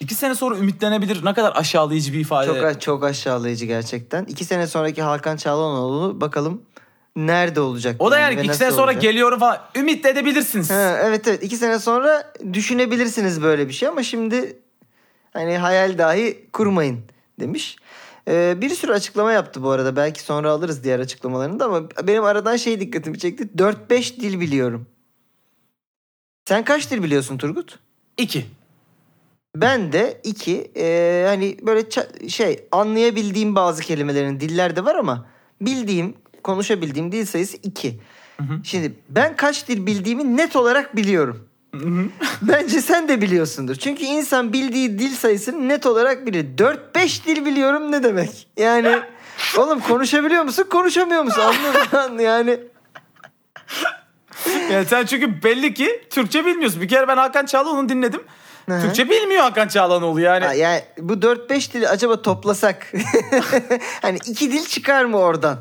İki 0.00 0.14
sene 0.14 0.34
sonra 0.34 0.56
ümitlenebilir. 0.56 1.24
Ne 1.24 1.34
kadar 1.34 1.56
aşağılayıcı 1.56 2.12
bir 2.12 2.20
ifade. 2.20 2.46
Çok 2.46 2.80
çok 2.80 3.04
aşağılayıcı 3.04 3.66
gerçekten. 3.66 4.24
İki 4.24 4.44
sene 4.44 4.66
sonraki 4.66 5.02
Hakan 5.02 5.36
Çalhanoğlu 5.36 6.20
bakalım 6.20 6.62
nerede 7.16 7.60
olacak? 7.60 7.96
o 7.98 8.10
da 8.10 8.18
yani 8.18 8.40
iki 8.40 8.56
sene 8.56 8.70
sonra 8.70 8.84
olacak? 8.84 9.02
geliyorum 9.02 9.38
falan. 9.38 9.58
Ümit 9.76 10.04
de 10.04 10.10
edebilirsiniz. 10.10 10.70
Ha, 10.70 10.98
evet 11.02 11.28
evet 11.28 11.42
iki 11.42 11.56
sene 11.56 11.78
sonra 11.78 12.32
düşünebilirsiniz 12.52 13.42
böyle 13.42 13.68
bir 13.68 13.72
şey 13.72 13.88
ama 13.88 14.02
şimdi 14.02 14.58
hani 15.32 15.58
hayal 15.58 15.98
dahi 15.98 16.46
kurmayın 16.52 17.00
demiş. 17.40 17.76
Ee, 18.28 18.56
bir 18.60 18.70
sürü 18.70 18.92
açıklama 18.92 19.32
yaptı 19.32 19.62
bu 19.62 19.70
arada. 19.70 19.96
Belki 19.96 20.22
sonra 20.22 20.50
alırız 20.50 20.84
diğer 20.84 21.00
açıklamalarını 21.00 21.60
da 21.60 21.64
ama 21.64 21.82
benim 22.02 22.24
aradan 22.24 22.56
şey 22.56 22.80
dikkatimi 22.80 23.18
çekti. 23.18 23.48
4-5 23.56 24.20
dil 24.20 24.40
biliyorum. 24.40 24.86
Sen 26.48 26.64
kaç 26.64 26.90
dil 26.90 27.02
biliyorsun 27.02 27.38
Turgut? 27.38 27.78
İki. 28.16 28.46
Ben 29.56 29.92
de 29.92 30.20
iki 30.24 30.70
ee, 30.76 31.24
hani 31.28 31.56
böyle 31.62 31.80
ça- 31.80 32.28
şey 32.30 32.64
anlayabildiğim 32.72 33.54
bazı 33.54 33.82
kelimelerin 33.82 34.40
diller 34.40 34.76
de 34.76 34.84
var 34.84 34.94
ama 34.94 35.26
bildiğim 35.60 36.14
konuşabildiğim 36.42 37.12
dil 37.12 37.26
sayısı 37.26 37.56
iki. 37.56 38.00
Şimdi 38.62 38.92
ben 39.08 39.36
kaç 39.36 39.68
dil 39.68 39.86
bildiğimi 39.86 40.36
net 40.36 40.56
olarak 40.56 40.96
biliyorum. 40.96 41.47
Bence 42.42 42.80
sen 42.82 43.08
de 43.08 43.20
biliyorsundur. 43.20 43.74
Çünkü 43.74 44.04
insan 44.04 44.52
bildiği 44.52 44.98
dil 44.98 45.14
sayısını 45.14 45.68
net 45.68 45.86
olarak 45.86 46.26
bilir. 46.26 46.46
4-5 46.94 47.24
dil 47.26 47.44
biliyorum 47.46 47.92
ne 47.92 48.02
demek? 48.02 48.48
Yani 48.56 48.98
oğlum 49.58 49.80
konuşabiliyor 49.80 50.42
musun? 50.42 50.66
Konuşamıyor 50.70 51.22
musun? 51.22 51.42
Anladın? 51.42 52.18
Yani 52.22 52.60
Yani 54.72 54.86
sen 54.86 55.06
çünkü 55.06 55.42
belli 55.42 55.74
ki 55.74 56.04
Türkçe 56.10 56.46
bilmiyorsun. 56.46 56.80
Bir 56.80 56.88
kere 56.88 57.08
ben 57.08 57.16
Hakan 57.16 57.46
Çağlanoğlu'nu 57.46 57.88
dinledim. 57.88 58.20
Hı. 58.68 58.80
Türkçe 58.80 59.10
bilmiyor 59.10 59.42
Hakan 59.42 59.68
Çağlanoğlu 59.68 60.20
yani. 60.20 60.44
Ha, 60.44 60.54
yani 60.54 60.82
bu 60.98 61.12
4-5 61.12 61.72
dili 61.72 61.88
acaba 61.88 62.22
toplasak 62.22 62.92
hani 64.02 64.18
iki 64.26 64.52
dil 64.52 64.66
çıkar 64.66 65.04
mı 65.04 65.18
oradan 65.18 65.58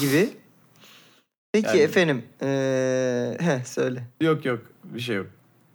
gibi. 0.00 0.28
Peki 1.52 1.66
Yani- 1.68 1.80
efendim 1.80 2.22
ee, 2.42 3.36
heh, 3.40 3.64
söyle. 3.64 4.02
Yok 4.20 4.44
yok 4.44 4.58
bir 4.84 5.00
şey 5.00 5.16
yok. 5.16 5.26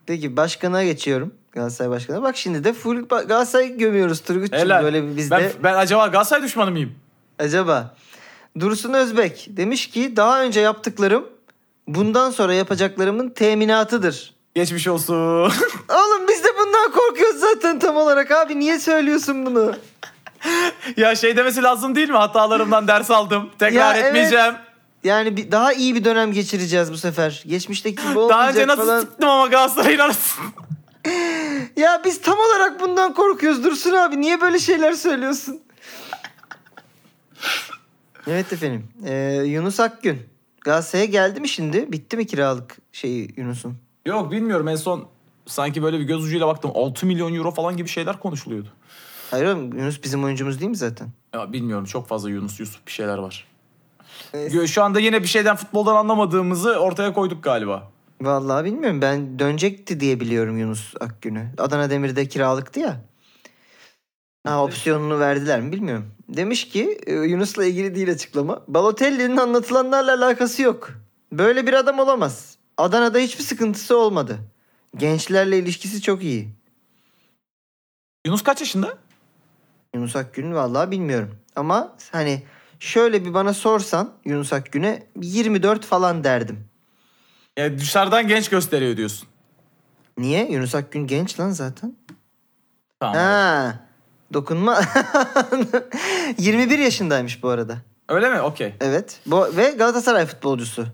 Peki 0.05 0.37
başkana 0.37 0.83
geçiyorum. 0.83 1.33
Galatasaray 1.51 1.91
başkanı. 1.91 2.23
Bak 2.23 2.37
şimdi 2.37 2.63
de 2.63 2.73
full 2.73 2.97
ba- 2.97 3.27
Galatasaray 3.27 3.77
gömüyoruz 3.77 4.19
Turgut'cum. 4.21 4.59
Helal. 4.59 4.83
Böyle 4.83 5.03
bir 5.03 5.17
bizde. 5.17 5.35
ben, 5.37 5.51
ben 5.63 5.73
acaba 5.73 6.07
Galatasaray 6.07 6.43
düşmanı 6.43 6.71
mıyım? 6.71 6.91
Acaba 7.39 7.95
Dursun 8.59 8.93
Özbek 8.93 9.47
demiş 9.49 9.87
ki 9.89 10.15
daha 10.15 10.43
önce 10.43 10.59
yaptıklarım 10.59 11.25
bundan 11.87 12.31
sonra 12.31 12.53
yapacaklarımın 12.53 13.29
teminatıdır. 13.29 14.33
Geçmiş 14.55 14.87
olsun. 14.87 15.15
Oğlum 15.89 16.27
biz 16.29 16.43
de 16.43 16.47
bundan 16.59 16.91
korkuyoruz 16.91 17.39
zaten 17.39 17.79
tam 17.79 17.97
olarak 17.97 18.31
abi. 18.31 18.59
Niye 18.59 18.79
söylüyorsun 18.79 19.45
bunu? 19.45 19.75
ya 20.97 21.15
şey 21.15 21.37
demesi 21.37 21.63
lazım 21.63 21.95
değil 21.95 22.09
mi? 22.09 22.17
Hatalarımdan 22.17 22.87
ders 22.87 23.11
aldım. 23.11 23.49
Tekrar 23.59 23.73
Ya 23.79 23.93
evet. 23.93 24.05
etmeyeceğim. 24.05 24.53
Yani 25.03 25.37
bir, 25.37 25.51
daha 25.51 25.73
iyi 25.73 25.95
bir 25.95 26.03
dönem 26.05 26.31
geçireceğiz 26.31 26.91
bu 26.91 26.97
sefer. 26.97 27.43
Geçmişteki 27.47 27.95
gibi 28.07 28.19
olmayacak 28.19 28.29
Daha 28.39 28.49
önce 28.49 28.67
nasıl 28.67 28.85
falan. 28.85 28.99
sıktım 29.01 29.29
ama 29.29 29.47
Galatasaray'ın 29.47 29.99
arasında. 29.99 30.45
Ya 31.77 32.01
biz 32.05 32.21
tam 32.21 32.37
olarak 32.39 32.79
bundan 32.79 33.13
korkuyoruz 33.13 33.63
Dursun 33.63 33.91
abi. 33.93 34.21
Niye 34.21 34.41
böyle 34.41 34.59
şeyler 34.59 34.91
söylüyorsun? 34.93 35.61
evet 38.27 38.53
efendim. 38.53 38.87
Ee, 39.05 39.43
Yunus 39.45 39.79
Akgün. 39.79 40.19
Galatasaray'a 40.61 41.05
geldi 41.05 41.39
mi 41.39 41.49
şimdi? 41.49 41.91
Bitti 41.91 42.17
mi 42.17 42.27
kiralık 42.27 42.77
şeyi 42.91 43.33
Yunus'un? 43.37 43.77
Yok 44.05 44.31
bilmiyorum 44.31 44.67
en 44.67 44.75
son 44.75 45.07
sanki 45.45 45.83
böyle 45.83 45.99
bir 45.99 46.03
göz 46.03 46.23
ucuyla 46.25 46.47
baktım. 46.47 46.71
6 46.75 47.05
milyon 47.05 47.33
euro 47.33 47.51
falan 47.51 47.77
gibi 47.77 47.89
şeyler 47.89 48.19
konuşuluyordu. 48.19 48.69
Hayır 49.31 49.45
oğlum 49.45 49.77
Yunus 49.77 50.03
bizim 50.03 50.23
oyuncumuz 50.23 50.59
değil 50.59 50.69
mi 50.69 50.77
zaten? 50.77 51.07
Ya 51.33 51.53
bilmiyorum 51.53 51.85
çok 51.85 52.07
fazla 52.07 52.29
Yunus 52.29 52.59
Yusuf 52.59 52.87
bir 52.87 52.91
şeyler 52.91 53.17
var. 53.17 53.47
Neyse. 54.33 54.67
Şu 54.67 54.83
anda 54.83 54.99
yine 54.99 55.23
bir 55.23 55.27
şeyden 55.27 55.55
futboldan 55.55 55.95
anlamadığımızı 55.95 56.75
ortaya 56.79 57.13
koyduk 57.13 57.43
galiba. 57.43 57.91
Vallahi 58.21 58.65
bilmiyorum. 58.65 59.01
Ben 59.01 59.39
dönecekti 59.39 59.99
diye 59.99 60.19
biliyorum 60.19 60.57
Yunus 60.57 60.93
Akgün'ü. 60.99 61.47
Adana 61.57 61.89
Demir'de 61.89 62.27
kiralıktı 62.27 62.79
ya. 62.79 63.01
Ha, 64.47 64.63
opsiyonunu 64.63 65.19
verdiler 65.19 65.61
mi 65.61 65.71
bilmiyorum. 65.71 66.05
Demiş 66.29 66.69
ki 66.69 66.99
e, 67.05 67.13
Yunus'la 67.13 67.65
ilgili 67.65 67.95
değil 67.95 68.11
açıklama. 68.11 68.61
Balotelli'nin 68.67 69.37
anlatılanlarla 69.37 70.13
alakası 70.13 70.61
yok. 70.61 70.89
Böyle 71.31 71.67
bir 71.67 71.73
adam 71.73 71.99
olamaz. 71.99 72.57
Adana'da 72.77 73.19
hiçbir 73.19 73.43
sıkıntısı 73.43 73.97
olmadı. 73.97 74.37
Gençlerle 74.97 75.57
ilişkisi 75.57 76.01
çok 76.01 76.23
iyi. 76.23 76.49
Yunus 78.25 78.43
kaç 78.43 78.59
yaşında? 78.59 78.97
Yunus 79.95 80.15
Akgün'ü 80.15 80.55
vallahi 80.55 80.91
bilmiyorum. 80.91 81.35
Ama 81.55 81.95
hani 82.11 82.43
şöyle 82.83 83.25
bir 83.25 83.33
bana 83.33 83.53
sorsan 83.53 84.13
Yunus 84.25 84.53
Akgün'e 84.53 85.03
24 85.21 85.85
falan 85.85 86.23
derdim. 86.23 86.67
Ya 87.57 87.77
dışarıdan 87.77 88.27
genç 88.27 88.49
gösteriyor 88.49 88.97
diyorsun. 88.97 89.27
Niye? 90.17 90.51
Yunus 90.51 90.75
Akgün 90.75 91.07
genç 91.07 91.39
lan 91.39 91.49
zaten. 91.49 91.95
Tamam. 92.99 93.15
Ha. 93.15 93.79
Dokunma. 94.33 94.81
21 96.37 96.79
yaşındaymış 96.79 97.43
bu 97.43 97.49
arada. 97.49 97.77
Öyle 98.09 98.29
mi? 98.29 98.41
Okey. 98.41 98.75
Evet. 98.81 99.19
Bu 99.25 99.57
ve 99.57 99.71
Galatasaray 99.71 100.25
futbolcusu. 100.25 100.87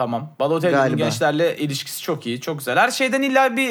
Tamam. 0.00 0.34
Balotelli'nin 0.40 0.78
Galiba. 0.78 0.96
gençlerle 0.96 1.56
ilişkisi 1.56 2.02
çok 2.02 2.26
iyi. 2.26 2.40
Çok 2.40 2.58
güzel. 2.58 2.78
Her 2.78 2.90
şeyden 2.90 3.22
illa 3.22 3.56
bir 3.56 3.68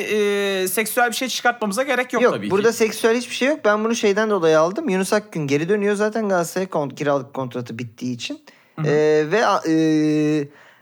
e, 0.64 0.68
seksüel 0.68 1.10
bir 1.12 1.16
şey 1.16 1.28
çıkartmamıza 1.28 1.84
gerek 1.84 2.14
yok, 2.14 2.24
Yok, 2.24 2.34
tabii 2.34 2.52
burada 2.52 2.72
ki. 2.72 2.78
seksüel 2.78 3.18
hiçbir 3.18 3.36
şey 3.36 3.48
yok. 3.48 3.60
Ben 3.66 3.84
bunu 3.84 3.96
şeyden 3.96 4.30
dolayı 4.30 4.60
aldım. 4.60 4.90
Yunus 4.90 5.14
Akgün 5.14 5.48
geri 5.48 5.70
dönüyor 5.70 5.96
zaten 5.96 6.30
Galatasaray 6.30 6.68
kont- 6.68 6.96
kiralık 6.96 7.34
kontratı 7.34 7.80
bittiği 7.80 8.16
için. 8.16 8.42
Ee, 8.86 9.26
ve 9.32 9.42
e, 9.70 9.76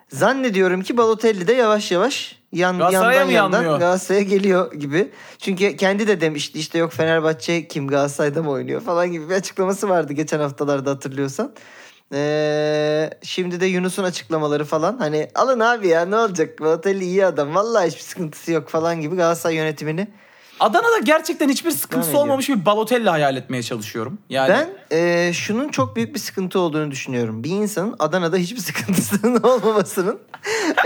zannediyorum 0.10 0.82
ki 0.82 0.98
Balotelli 0.98 1.48
de 1.48 1.54
yavaş 1.54 1.92
yavaş 1.92 2.40
yan, 2.52 2.78
Galatasaray'a 2.78 3.20
yandan 3.32 3.62
yandan? 3.62 3.80
Galatasaray'a 3.80 4.24
geliyor 4.24 4.74
gibi. 4.74 5.12
Çünkü 5.40 5.78
kendi 5.78 6.08
de 6.08 6.22
demişti 6.22 6.60
işte 6.60 6.78
yok 6.78 6.92
Fenerbahçe 6.94 7.68
kim 7.68 7.88
Galatasaray'da 7.88 8.44
mı 8.44 8.50
oynuyor 8.50 8.82
falan 8.82 9.12
gibi 9.12 9.30
bir 9.30 9.36
açıklaması 9.36 9.90
vardı 9.90 10.14
geçen 10.14 10.40
haftalarda 10.40 10.92
hatırlıyorsan. 10.92 11.54
Ee, 12.14 13.10
şimdi 13.24 13.60
de 13.60 13.66
Yunus'un 13.66 14.04
açıklamaları 14.04 14.66
falan 14.66 14.98
hani 14.98 15.28
alın 15.36 15.60
abi 15.60 15.88
ya 15.88 16.06
ne 16.06 16.16
olacak 16.16 16.62
Balotelli 16.62 17.04
iyi 17.04 17.26
adam 17.26 17.56
vallahi 17.56 17.88
hiçbir 17.88 18.02
sıkıntısı 18.02 18.52
yok 18.52 18.70
falan 18.70 19.02
gibi 19.02 19.16
Galatasaray 19.16 19.56
yönetimini 19.56 20.08
Adana'da 20.60 21.00
gerçekten 21.04 21.50
hiçbir 21.50 21.72
sıkıntısı 21.72 22.12
Devam 22.12 22.22
olmamış 22.24 22.50
bir 22.50 22.66
Balotelli 22.66 23.10
hayal 23.10 23.36
etmeye 23.38 23.64
çalışıyorum. 23.64 24.18
Yani 24.30 24.50
Ben 24.50 24.98
e, 24.98 25.34
şunun 25.34 25.70
çok 25.70 25.96
büyük 25.96 26.14
bir 26.14 26.20
sıkıntı 26.20 26.60
olduğunu 26.60 26.92
düşünüyorum. 26.92 27.44
Bir 27.44 27.50
insanın 27.50 27.96
Adana'da 28.00 28.38
hiçbir 28.38 28.58
sıkıntısının 28.62 29.44
olmamasının 29.44 30.20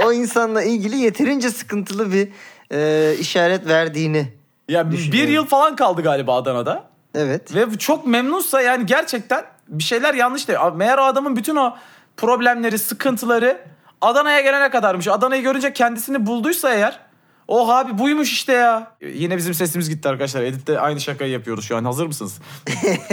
o 0.05 0.13
insanla 0.13 0.63
ilgili 0.63 0.97
yeterince 0.97 1.49
sıkıntılı 1.49 2.13
bir 2.13 2.27
e, 2.71 3.13
işaret 3.19 3.67
verdiğini. 3.67 4.27
ya 4.69 4.91
bir 4.91 4.97
düşünüyorum. 4.97 5.34
yıl 5.34 5.45
falan 5.45 5.75
kaldı 5.75 6.01
galiba 6.01 6.36
Adana'da. 6.36 6.84
Evet. 7.15 7.55
Ve 7.55 7.77
çok 7.77 8.07
memnunsa 8.07 8.62
yani 8.62 8.86
gerçekten 8.86 9.43
bir 9.67 9.84
şeyler 9.84 10.13
yanlış 10.13 10.47
değil. 10.47 10.60
Meğer 10.76 10.97
o 10.97 11.04
adamın 11.04 11.36
bütün 11.36 11.56
o 11.56 11.76
problemleri, 12.17 12.80
sıkıntıları 12.80 13.62
Adana'ya 14.02 14.41
gelene 14.41 14.69
kadarmış. 14.69 15.08
Adana'yı 15.08 15.43
görünce 15.43 15.74
kendisini 15.74 16.26
bulduysa 16.26 16.74
eğer 16.74 17.00
Oh 17.47 17.69
abi 17.69 17.97
buymuş 17.97 18.32
işte 18.32 18.54
ya. 18.54 18.91
Yine 19.02 19.38
bizim 19.38 19.54
sesimiz 19.54 19.89
gitti 19.89 20.10
arkadaşlar. 20.10 20.43
Edit'te 20.43 20.80
aynı 20.80 21.02
şakayı 21.02 21.32
yapıyoruz 21.32 21.65
şu 21.65 21.78
an. 21.78 21.86
Hazır 21.86 22.06
mısınız? 22.06 22.39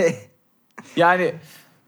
yani 0.96 1.34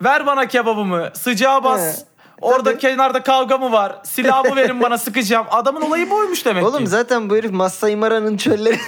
ver 0.02 0.26
bana 0.26 0.48
kebabımı, 0.48 1.10
sıcağa 1.14 1.64
bas. 1.64 2.04
Orada 2.40 2.70
tabii. 2.70 2.78
kenarda 2.80 3.22
kavga 3.22 3.58
mı 3.58 3.72
var? 3.72 3.98
Silahımı 4.04 4.56
verin 4.56 4.80
bana 4.82 4.98
sıkacağım. 4.98 5.46
Adamın 5.50 5.80
olayı 5.80 6.10
buymuş 6.10 6.44
demek 6.46 6.64
Oğlum 6.64 6.78
ki. 6.84 6.86
zaten 6.90 7.30
bu 7.30 7.36
herif 7.36 7.50
Masai 7.50 7.96
Mara'nın 7.96 8.36
çölleri 8.36 8.78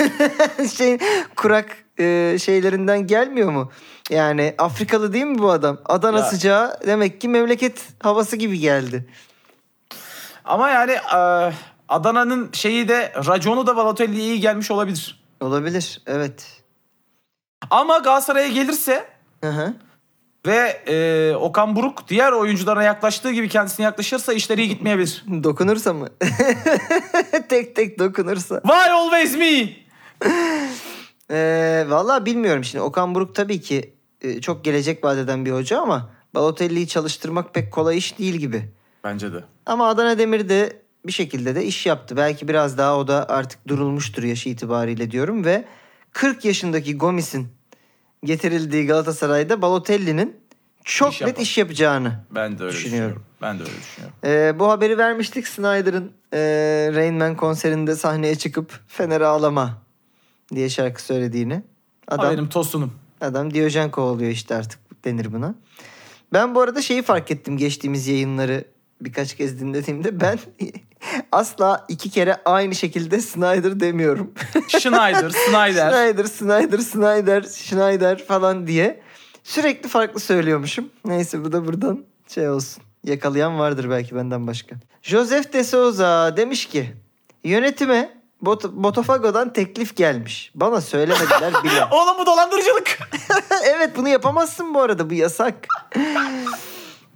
şey 0.76 0.98
kurak 1.36 1.76
e, 1.98 2.36
şeylerinden 2.42 3.06
gelmiyor 3.06 3.50
mu? 3.50 3.70
Yani 4.10 4.54
Afrikalı 4.58 5.12
değil 5.12 5.24
mi 5.24 5.38
bu 5.38 5.50
adam? 5.50 5.78
Adana 5.84 6.18
Ya. 6.18 6.24
sıcağı 6.24 6.76
demek 6.86 7.20
ki 7.20 7.28
memleket 7.28 7.82
havası 8.02 8.36
gibi 8.36 8.58
geldi. 8.58 9.06
Ama 10.44 10.68
yani 10.70 10.92
e, 10.92 11.52
Adana'nın 11.88 12.50
şeyi 12.52 12.88
de 12.88 13.12
raconu 13.26 13.66
da 13.66 13.76
Balotelli'ye 13.76 14.24
iyi 14.24 14.40
gelmiş 14.40 14.70
olabilir. 14.70 15.22
Olabilir. 15.40 16.00
Evet. 16.06 16.46
Ama 17.70 17.98
Galatasaray'a 17.98 18.48
gelirse 18.48 19.04
Hı 19.44 19.50
hı. 19.50 19.74
Ve 20.46 20.82
e, 20.88 21.34
Okan 21.36 21.76
Buruk 21.76 22.08
diğer 22.08 22.32
oyunculara 22.32 22.82
yaklaştığı 22.82 23.32
gibi 23.32 23.48
kendisine 23.48 23.84
yaklaşırsa 23.84 24.32
işleri 24.32 24.60
iyi 24.60 24.68
gitmeyebilir. 24.68 25.24
Dokunursa 25.44 25.92
mı? 25.92 26.08
tek 27.48 27.76
tek 27.76 27.98
dokunursa. 27.98 28.60
Why 28.60 28.90
always 28.90 29.36
me? 29.36 29.68
Ee, 31.30 31.84
Valla 31.88 32.26
bilmiyorum 32.26 32.64
şimdi. 32.64 32.82
Okan 32.82 33.14
Buruk 33.14 33.34
tabii 33.34 33.60
ki 33.60 33.94
e, 34.20 34.40
çok 34.40 34.64
gelecek 34.64 35.04
vadeden 35.04 35.44
bir 35.46 35.50
hoca 35.52 35.80
ama 35.80 36.10
Balotelli'yi 36.34 36.88
çalıştırmak 36.88 37.54
pek 37.54 37.72
kolay 37.72 37.98
iş 37.98 38.18
değil 38.18 38.34
gibi. 38.34 38.68
Bence 39.04 39.32
de. 39.32 39.44
Ama 39.66 39.88
Adana 39.88 40.18
Demir 40.18 40.48
de 40.48 40.82
bir 41.06 41.12
şekilde 41.12 41.54
de 41.54 41.64
iş 41.64 41.86
yaptı. 41.86 42.16
Belki 42.16 42.48
biraz 42.48 42.78
daha 42.78 42.98
o 42.98 43.08
da 43.08 43.28
artık 43.28 43.68
durulmuştur 43.68 44.22
yaşı 44.22 44.48
itibariyle 44.48 45.10
diyorum 45.10 45.44
ve 45.44 45.64
40 46.12 46.44
yaşındaki 46.44 46.98
Gomis'in 46.98 47.48
getirildiği 48.24 48.86
Galatasaray'da 48.86 49.62
Balotelli'nin 49.62 50.36
çok 50.84 51.12
İş 51.12 51.20
net 51.20 51.38
iş 51.40 51.58
yapacağını 51.58 52.12
Ben 52.30 52.58
de 52.58 52.62
öyle 52.62 52.72
Düşünüyorum. 52.72 53.22
düşünüyorum. 53.22 53.22
Ben 53.42 53.58
de 53.58 53.62
öyle 53.62 53.72
düşünüyorum. 53.80 54.16
Ee, 54.24 54.58
bu 54.58 54.70
haberi 54.70 54.98
vermiştik 54.98 55.48
Snyder'ın 55.48 56.12
e, 56.32 56.38
Rain 56.94 57.14
Man 57.14 57.36
konserinde 57.36 57.96
sahneye 57.96 58.34
çıkıp 58.34 58.80
Fener'e 58.88 59.26
ağlama 59.26 59.82
diye 60.54 60.68
şarkı 60.68 61.02
söylediğini. 61.02 61.62
Adam. 62.08 62.32
Benim 62.32 62.48
tostunum. 62.48 62.92
adam 63.20 63.54
Diyojen 63.54 63.90
kovalıyor 63.90 64.30
işte 64.30 64.54
artık 64.54 65.04
denir 65.04 65.32
buna. 65.32 65.54
Ben 66.32 66.54
bu 66.54 66.60
arada 66.60 66.82
şeyi 66.82 67.02
fark 67.02 67.30
ettim 67.30 67.56
geçtiğimiz 67.56 68.06
yayınları 68.08 68.64
birkaç 69.00 69.36
kez 69.36 69.60
dinlediğimde 69.60 70.20
ben 70.20 70.38
asla 71.32 71.84
iki 71.88 72.10
kere 72.10 72.36
aynı 72.44 72.74
şekilde 72.74 73.20
Snyder 73.20 73.80
demiyorum. 73.80 74.32
Schneider, 74.68 75.30
Snyder. 75.30 75.90
Snyder, 75.90 76.24
Snyder, 76.24 76.78
Snyder, 76.78 77.42
Schneider 77.42 78.24
falan 78.24 78.66
diye 78.66 79.00
sürekli 79.44 79.88
farklı 79.88 80.20
söylüyormuşum. 80.20 80.88
Neyse 81.04 81.44
bu 81.44 81.52
da 81.52 81.66
buradan 81.66 82.04
şey 82.28 82.48
olsun. 82.48 82.82
Yakalayan 83.04 83.58
vardır 83.58 83.90
belki 83.90 84.14
benden 84.14 84.46
başka. 84.46 84.76
Joseph 85.02 85.52
de 85.52 85.64
Souza 85.64 86.36
demiş 86.36 86.66
ki 86.66 86.92
yönetime 87.44 88.22
Bot- 88.42 88.72
Botafogo'dan 88.72 89.52
teklif 89.52 89.96
gelmiş. 89.96 90.52
Bana 90.54 90.80
söylemediler 90.80 91.64
bile. 91.64 91.84
Oğlum 91.90 92.18
bu 92.18 92.26
dolandırıcılık. 92.26 92.98
evet 93.64 93.96
bunu 93.96 94.08
yapamazsın 94.08 94.74
bu 94.74 94.80
arada 94.80 95.10
bu 95.10 95.14
yasak. 95.14 95.54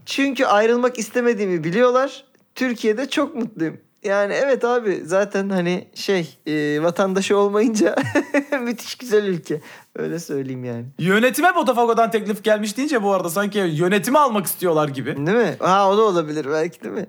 Çünkü 0.06 0.44
ayrılmak 0.44 0.98
istemediğimi 0.98 1.64
biliyorlar. 1.64 2.24
Türkiye'de 2.54 3.10
çok 3.10 3.34
mutluyum. 3.34 3.80
Yani 4.06 4.32
evet 4.32 4.64
abi 4.64 5.02
zaten 5.04 5.48
hani 5.50 5.88
şey 5.94 6.38
e, 6.46 6.82
vatandaşı 6.82 7.36
olmayınca 7.38 7.96
müthiş 8.62 8.94
güzel 8.94 9.24
ülke. 9.24 9.60
Öyle 9.96 10.18
söyleyeyim 10.18 10.64
yani. 10.64 10.84
Yönetime 10.98 11.54
Botafogo'dan 11.54 12.10
teklif 12.10 12.44
gelmiş 12.44 12.76
deyince 12.76 13.02
bu 13.02 13.12
arada 13.12 13.30
sanki 13.30 13.58
yönetimi 13.58 14.18
almak 14.18 14.46
istiyorlar 14.46 14.88
gibi. 14.88 15.16
Değil 15.16 15.38
mi? 15.38 15.56
Ha 15.58 15.90
o 15.90 15.96
da 15.96 16.02
olabilir 16.02 16.46
belki 16.50 16.82
değil 16.82 16.94
mi? 16.94 17.06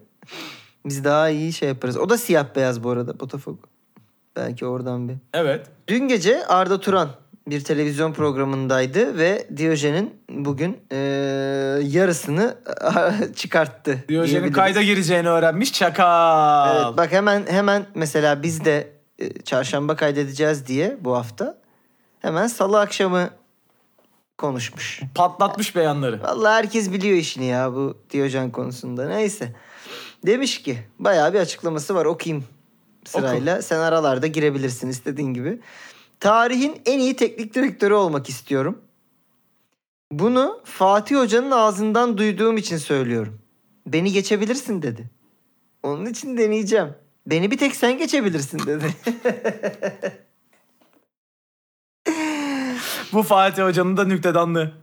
Biz 0.85 1.03
daha 1.03 1.29
iyi 1.29 1.53
şey 1.53 1.69
yaparız. 1.69 1.97
O 1.97 2.09
da 2.09 2.17
siyah 2.17 2.45
beyaz 2.55 2.83
bu 2.83 2.89
arada 2.89 3.19
Botafogo. 3.19 3.59
Belki 4.35 4.65
oradan 4.65 5.09
bir. 5.09 5.15
Evet. 5.33 5.67
Dün 5.87 6.07
gece 6.07 6.45
Arda 6.45 6.79
Turan 6.79 7.09
bir 7.47 7.63
televizyon 7.63 8.13
programındaydı 8.13 9.17
ve 9.17 9.47
Diyojen'in 9.57 10.13
bugün 10.29 10.77
e, 10.91 10.97
yarısını 11.83 12.57
çıkarttı. 13.35 14.03
Diyojen'in 14.09 14.51
kayda 14.51 14.81
gireceğini 14.81 15.29
öğrenmiş 15.29 15.73
çakal. 15.73 16.75
Evet 16.75 16.97
bak 16.97 17.11
hemen 17.11 17.45
hemen 17.49 17.85
mesela 17.95 18.43
biz 18.43 18.65
de 18.65 18.89
e, 19.19 19.41
çarşamba 19.41 19.95
kaydedeceğiz 19.95 20.67
diye 20.67 20.97
bu 21.01 21.15
hafta 21.15 21.57
hemen 22.19 22.47
salı 22.47 22.79
akşamı 22.79 23.29
konuşmuş. 24.37 25.01
Patlatmış 25.15 25.75
beyanları. 25.75 26.23
Vallahi 26.23 26.53
herkes 26.53 26.91
biliyor 26.91 27.17
işini 27.17 27.45
ya 27.45 27.73
bu 27.73 27.97
Diyojen 28.09 28.51
konusunda. 28.51 29.07
Neyse. 29.07 29.55
Demiş 30.25 30.63
ki 30.63 30.77
bayağı 30.99 31.33
bir 31.33 31.39
açıklaması 31.39 31.95
var 31.95 32.05
okuyayım 32.05 32.45
sırayla. 33.07 33.61
Sen 33.61 33.79
aralarda 33.79 34.27
girebilirsin 34.27 34.89
istediğin 34.89 35.33
gibi. 35.33 35.59
Tarihin 36.19 36.81
en 36.85 36.99
iyi 36.99 37.15
teknik 37.15 37.53
direktörü 37.53 37.93
olmak 37.93 38.29
istiyorum. 38.29 38.81
Bunu 40.11 40.61
Fatih 40.63 41.15
Hoca'nın 41.17 41.51
ağzından 41.51 42.17
duyduğum 42.17 42.57
için 42.57 42.77
söylüyorum. 42.77 43.39
Beni 43.87 44.11
geçebilirsin 44.11 44.81
dedi. 44.81 45.09
Onun 45.83 46.05
için 46.05 46.37
deneyeceğim. 46.37 46.93
Beni 47.27 47.51
bir 47.51 47.57
tek 47.57 47.75
sen 47.75 47.97
geçebilirsin 47.97 48.59
dedi. 48.59 48.93
Bu 53.13 53.23
Fatih 53.23 53.63
Hoca'nın 53.63 53.97
da 53.97 54.03
nüktedanlığı. 54.03 54.73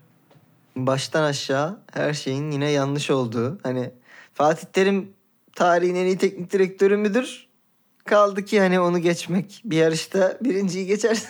Baştan 0.77 1.23
aşağı 1.23 1.79
her 1.93 2.15
şeyin 2.15 2.51
yine 2.51 2.71
yanlış 2.71 3.11
olduğu. 3.11 3.59
Hani 3.63 3.91
Fatih 4.35 4.67
Terim 4.67 5.13
tarihin 5.55 5.95
en 5.95 6.07
iyi 6.07 6.19
teknik 6.19 6.53
direktörü 6.53 6.97
müdür? 6.97 7.44
Kaldı 8.05 8.45
ki 8.45 8.61
hani 8.61 8.81
onu 8.81 8.99
geçmek. 8.99 9.63
Bir 9.65 9.77
yarışta 9.77 10.39
birinciyi 10.41 10.87
geçersin. 10.87 11.29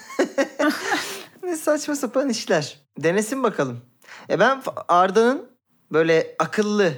ne 1.42 1.56
saçma 1.56 1.96
sapan 1.96 2.28
işler. 2.28 2.80
Denesin 2.98 3.42
bakalım. 3.42 3.80
E 4.30 4.40
ben 4.40 4.62
Arda'nın 4.88 5.46
böyle 5.92 6.36
akıllı 6.38 6.92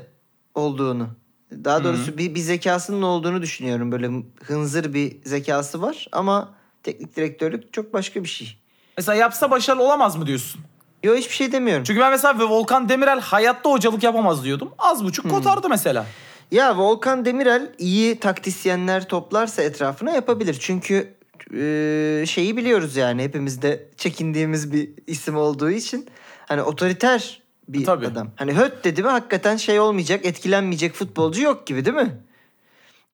olduğunu, 0.55 1.09
daha 1.53 1.85
doğrusu 1.85 2.19
bir, 2.19 2.35
bir 2.35 2.41
zekasının 2.41 3.03
olduğunu 3.03 3.43
düşünüyorum. 3.43 3.93
Böyle 3.93 4.11
hınzır 4.43 4.95
bir 4.95 5.17
zekası 5.25 5.83
var 5.83 6.07
ama 6.13 6.55
teknik 6.83 7.17
direktörlük 7.17 7.73
çok 7.73 7.93
başka 7.93 8.23
bir 8.23 8.29
şey. 8.29 8.59
Mesela 8.97 9.17
yapsa 9.17 9.51
başarılı 9.51 9.83
olamaz 9.83 10.17
mı 10.17 10.27
diyorsun? 10.27 10.61
Yo 11.03 11.15
hiçbir 11.17 11.35
şey 11.35 11.53
demiyorum. 11.53 11.85
Çünkü 11.85 12.01
ben 12.01 12.11
mesela 12.11 12.49
Volkan 12.49 12.89
Demirel 12.89 13.21
hayatta 13.21 13.71
hocalık 13.71 14.03
yapamaz 14.03 14.45
diyordum. 14.45 14.71
Az 14.79 15.05
buçuk 15.05 15.31
kotardı 15.31 15.69
mesela. 15.69 16.07
Ya 16.51 16.77
Volkan 16.79 17.25
Demirel 17.25 17.73
iyi 17.79 18.21
taktisyenler 18.21 19.09
toplarsa 19.09 19.63
etrafına 19.63 20.11
yapabilir. 20.11 20.57
Çünkü 20.61 21.15
e, 21.55 22.25
şeyi 22.27 22.57
biliyoruz 22.57 22.97
yani 22.97 23.23
hepimiz 23.23 23.63
de 23.63 23.89
çekindiğimiz 23.97 24.73
bir 24.73 24.91
isim 25.07 25.37
olduğu 25.37 25.71
için. 25.71 26.09
Hani 26.47 26.63
otoriter 26.63 27.43
bir 27.69 27.85
Tabii. 27.85 28.07
adam. 28.07 28.31
Hani 28.37 28.53
höt 28.57 28.85
dedi 28.85 29.03
mi 29.03 29.09
hakikaten 29.09 29.57
şey 29.57 29.81
olmayacak, 29.81 30.25
etkilenmeyecek 30.27 30.95
futbolcu 30.95 31.43
yok 31.43 31.67
gibi 31.67 31.85
değil 31.85 31.97
mi? 31.97 32.17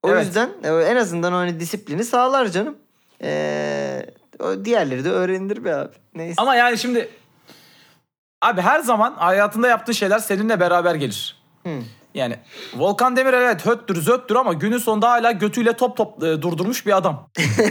O 0.02 0.10
Evet. 0.10 0.26
yüzden 0.26 0.50
e, 0.64 0.68
en 0.68 0.96
azından 0.96 1.32
o 1.32 1.36
hani 1.36 1.60
disiplini 1.60 2.04
sağlar 2.04 2.46
canım. 2.48 2.76
Ee, 3.24 4.06
diğerleri 4.64 5.04
de 5.04 5.10
öğrenilir 5.10 5.64
be 5.64 5.74
abi. 5.74 5.92
Neyse. 6.14 6.34
Ama 6.36 6.54
yani 6.54 6.78
şimdi 6.78 7.08
abi 8.40 8.60
her 8.60 8.80
zaman 8.80 9.12
hayatında 9.14 9.68
yaptığı 9.68 9.94
şeyler 9.94 10.18
seninle 10.18 10.60
beraber 10.60 10.94
gelir. 10.94 11.36
Hı. 11.66 11.78
Yani 12.14 12.37
Volkan 12.75 13.16
Demirel 13.16 13.42
evet 13.42 13.66
höttür 13.66 14.03
zöttür 14.03 14.37
ama 14.37 14.53
günün 14.53 14.79
sonunda 14.79 15.11
hala 15.11 15.33
götüyle 15.33 15.72
top 15.72 15.96
top 15.96 16.22
e, 16.22 16.42
durdurmuş 16.42 16.87
bir 16.87 16.96
adam. 16.96 17.29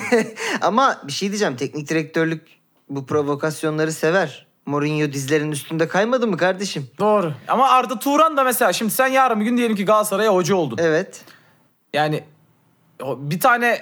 Ama 0.62 1.02
bir 1.08 1.12
şey 1.12 1.30
diyeceğim. 1.30 1.56
Teknik 1.56 1.90
direktörlük 1.90 2.48
bu 2.90 3.06
provokasyonları 3.06 3.92
sever. 3.92 4.48
Mourinho 4.66 5.14
dizlerinin 5.14 5.52
üstünde 5.52 5.88
kaymadı 5.88 6.28
mı 6.28 6.38
kardeşim? 6.38 6.88
Doğru. 7.00 7.34
Ama 7.48 7.70
Arda 7.70 8.00
Turan 8.00 8.38
da 8.38 8.44
mesela 8.44 8.74
şimdi 8.74 8.92
sen 8.92 9.08
yarın 9.08 9.40
bir 9.40 9.46
gün 9.46 9.58
diyelim 9.58 9.76
ki 9.76 9.86
Galatasaray'a 9.86 10.34
hoca 10.34 10.56
oldun. 10.56 10.78
Evet. 10.82 11.22
Yani 11.94 12.24
bir 13.04 13.40
tane 13.40 13.82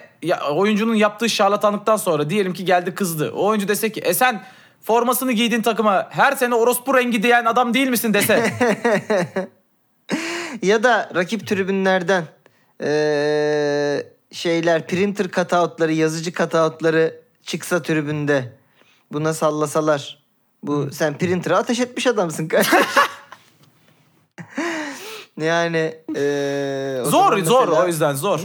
oyuncunun 0.52 0.96
yaptığı 0.96 1.30
şarlatanlıktan 1.30 1.98
sonra 1.98 2.30
diyelim 2.30 2.54
ki 2.54 2.66
geldi 2.66 2.96
kızdı. 2.96 3.32
O 3.36 3.46
oyuncu 3.46 3.68
dese 3.68 3.92
ki 3.92 4.00
e 4.00 4.14
sen 4.14 4.44
formasını 4.82 5.32
giydin 5.32 5.62
takıma 5.62 6.08
her 6.10 6.32
sene 6.32 6.56
orospu 6.56 6.98
rengi 6.98 7.24
diyen 7.24 7.46
adam 7.46 7.74
değil 7.74 7.88
misin 7.88 8.14
dese. 8.14 8.54
ya 10.62 10.84
da 10.84 11.12
rakip 11.16 11.48
tribünlerden 11.48 12.24
ee, 12.84 14.04
şeyler 14.32 14.88
printer 14.88 15.28
cutoutları 15.32 15.94
yazıcı 15.94 16.32
cutoutları 16.32 17.22
çıksa 17.44 17.82
tribünde 17.82 18.54
buna 19.12 19.34
sallasalar. 19.34 20.24
Bu 20.64 20.92
sen 20.92 21.18
printer'a 21.18 21.58
ateş 21.58 21.80
etmiş 21.80 22.08
adamsın 22.08 22.48
kardeşim. 22.48 22.80
yani 25.38 25.96
o 27.02 27.10
zor 27.10 27.12
zaman 27.12 27.44
zor 27.44 27.68
mesela- 27.68 27.84
o 27.84 27.88
yüzden 27.88 28.14
zor. 28.14 28.42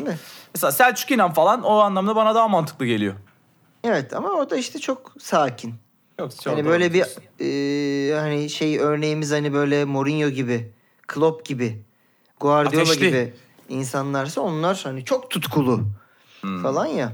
Mesela 0.55 0.73
Selçuk 0.73 1.11
İnan 1.11 1.33
falan 1.33 1.63
o 1.63 1.79
anlamda 1.79 2.17
bana 2.17 2.35
daha 2.35 2.49
mantıklı 2.49 2.87
geliyor. 2.87 3.15
Evet 3.85 4.13
ama 4.13 4.31
o 4.31 4.51
da 4.51 4.57
işte 4.57 4.79
çok 4.79 5.13
sakin. 5.19 5.75
Yok 6.19 6.31
Hani 6.45 6.65
böyle 6.65 6.93
bir 6.95 7.05
e, 7.41 8.19
hani 8.19 8.51
şey 8.51 8.79
örneğimiz 8.79 9.33
hani 9.33 9.53
böyle 9.53 9.85
Mourinho 9.85 10.29
gibi, 10.29 10.73
Klopp 11.07 11.45
gibi, 11.47 11.83
Guardiola 12.41 12.83
Ateşli. 12.83 13.07
gibi 13.07 13.33
insanlarsa 13.69 14.41
onlar 14.41 14.81
hani 14.85 15.05
çok 15.05 15.31
tutkulu 15.31 15.85
falan 16.63 16.87
ya. 16.87 17.13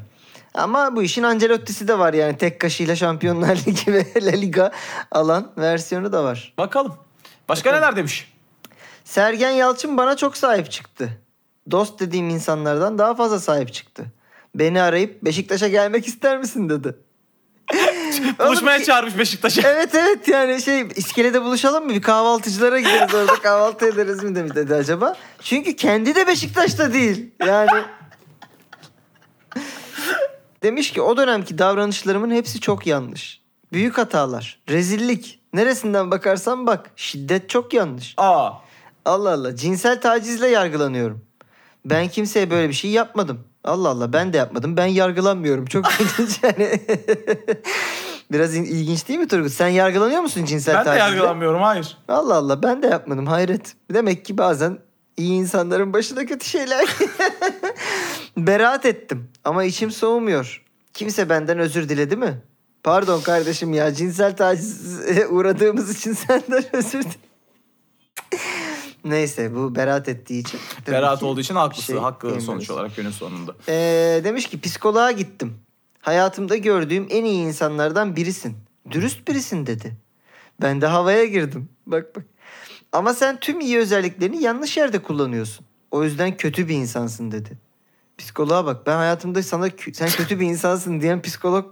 Ama 0.54 0.96
bu 0.96 1.02
işin 1.02 1.22
Ancelotti'si 1.22 1.88
de 1.88 1.98
var 1.98 2.14
yani 2.14 2.36
tek 2.38 2.60
kaşıyla 2.60 2.96
Şampiyonlar 2.96 3.56
Ligi 3.66 3.92
ve 3.92 4.06
La 4.22 4.30
Liga 4.30 4.70
alan 5.10 5.52
versiyonu 5.58 6.12
da 6.12 6.24
var. 6.24 6.54
Bakalım. 6.58 6.94
Başka 7.48 7.72
neler 7.72 7.96
demiş? 7.96 8.32
Sergen 9.04 9.50
Yalçın 9.50 9.96
bana 9.96 10.16
çok 10.16 10.36
sahip 10.36 10.70
çıktı. 10.70 11.18
Dost 11.70 12.00
dediğim 12.00 12.28
insanlardan 12.28 12.98
daha 12.98 13.14
fazla 13.14 13.40
sahip 13.40 13.72
çıktı. 13.72 14.04
Beni 14.54 14.82
arayıp 14.82 15.24
Beşiktaş'a 15.24 15.68
gelmek 15.68 16.08
ister 16.08 16.38
misin 16.38 16.68
dedi. 16.68 16.94
Buluşmaya 18.38 18.78
ki- 18.78 18.84
çağırmış 18.84 19.18
Beşiktaş'a. 19.18 19.68
Evet 19.68 19.94
evet 19.94 20.28
yani 20.28 20.62
şey 20.62 20.88
iskelede 20.96 21.42
buluşalım 21.42 21.84
mı? 21.84 21.90
Bir 21.94 22.02
kahvaltıcılara 22.02 22.78
gideriz 22.80 23.14
orada 23.14 23.34
kahvaltı 23.34 23.86
ederiz 23.86 24.22
mi 24.24 24.34
demiş 24.34 24.54
dedi 24.54 24.74
acaba. 24.74 25.16
Çünkü 25.42 25.76
kendi 25.76 26.14
de 26.14 26.26
Beşiktaş'ta 26.26 26.92
değil. 26.92 27.30
Yani 27.46 27.70
demiş 30.62 30.92
ki 30.92 31.02
o 31.02 31.16
dönemki 31.16 31.58
davranışlarımın 31.58 32.30
hepsi 32.30 32.60
çok 32.60 32.86
yanlış. 32.86 33.40
Büyük 33.72 33.98
hatalar, 33.98 34.58
rezillik. 34.68 35.40
Neresinden 35.52 36.10
bakarsan 36.10 36.66
bak 36.66 36.90
şiddet 36.96 37.50
çok 37.50 37.74
yanlış. 37.74 38.14
Aa. 38.16 38.50
Allah 39.04 39.32
Allah 39.32 39.56
cinsel 39.56 40.00
tacizle 40.00 40.48
yargılanıyorum. 40.48 41.24
Ben 41.84 42.08
kimseye 42.08 42.50
böyle 42.50 42.68
bir 42.68 42.74
şey 42.74 42.90
yapmadım. 42.90 43.44
Allah 43.64 43.88
Allah 43.88 44.12
ben 44.12 44.32
de 44.32 44.36
yapmadım. 44.36 44.76
Ben 44.76 44.86
yargılanmıyorum. 44.86 45.66
Çok 45.66 45.84
ilginç 46.00 46.40
yani. 46.42 46.80
Biraz 48.32 48.54
in- 48.54 48.64
ilginç 48.64 49.08
değil 49.08 49.18
mi 49.18 49.28
Turgut? 49.28 49.52
Sen 49.52 49.68
yargılanıyor 49.68 50.20
musun 50.22 50.44
cinsel 50.44 50.74
Ben 50.74 50.94
de 50.94 50.98
yargılanmıyorum 50.98 51.62
hayır. 51.62 51.98
Allah 52.08 52.34
Allah 52.34 52.62
ben 52.62 52.82
de 52.82 52.86
yapmadım. 52.86 53.26
Hayret. 53.26 53.74
Demek 53.94 54.24
ki 54.24 54.38
bazen 54.38 54.78
iyi 55.16 55.32
insanların 55.32 55.92
başına 55.92 56.26
kötü 56.26 56.46
şeyler. 56.48 56.88
Beraat 58.36 58.86
ettim 58.86 59.28
ama 59.44 59.64
içim 59.64 59.90
soğumuyor. 59.90 60.62
Kimse 60.94 61.28
benden 61.28 61.58
özür 61.58 61.88
diledi 61.88 62.16
mi? 62.16 62.42
Pardon 62.82 63.20
kardeşim 63.20 63.74
ya 63.74 63.94
cinsel 63.94 64.36
tacize 64.36 65.26
uğradığımız 65.26 65.96
için 65.98 66.12
senden 66.12 66.64
özür 66.76 67.00
dilerim. 67.02 67.20
Neyse 69.04 69.54
bu 69.54 69.74
beraat 69.74 70.08
ettiği 70.08 70.40
için. 70.40 70.60
Beraat 70.86 71.22
olduğu 71.22 71.40
için 71.40 71.54
haklısı. 71.54 71.86
şey 71.86 71.96
Hakkı 71.96 72.22
diyemeyiz. 72.26 72.46
sonuç 72.46 72.70
olarak 72.70 72.96
günün 72.96 73.10
sonunda. 73.10 73.54
Ee, 73.68 74.20
demiş 74.24 74.46
ki 74.46 74.60
psikoloğa 74.60 75.10
gittim. 75.10 75.54
Hayatımda 76.00 76.56
gördüğüm 76.56 77.06
en 77.10 77.24
iyi 77.24 77.42
insanlardan 77.46 78.16
birisin. 78.16 78.56
Dürüst 78.90 79.28
birisin 79.28 79.66
dedi. 79.66 79.96
Ben 80.62 80.80
de 80.80 80.86
havaya 80.86 81.24
girdim. 81.24 81.68
Bak 81.86 82.16
bak. 82.16 82.24
Ama 82.92 83.14
sen 83.14 83.40
tüm 83.40 83.60
iyi 83.60 83.78
özelliklerini 83.78 84.42
yanlış 84.42 84.76
yerde 84.76 85.02
kullanıyorsun. 85.02 85.66
O 85.90 86.04
yüzden 86.04 86.36
kötü 86.36 86.68
bir 86.68 86.74
insansın 86.74 87.30
dedi. 87.32 87.58
Psikoloğa 88.18 88.66
bak. 88.66 88.86
Ben 88.86 88.96
hayatımda 88.96 89.42
sana 89.42 89.68
sen 89.92 90.08
kötü 90.08 90.40
bir 90.40 90.46
insansın 90.46 91.00
diyen 91.00 91.22
psikolog 91.22 91.66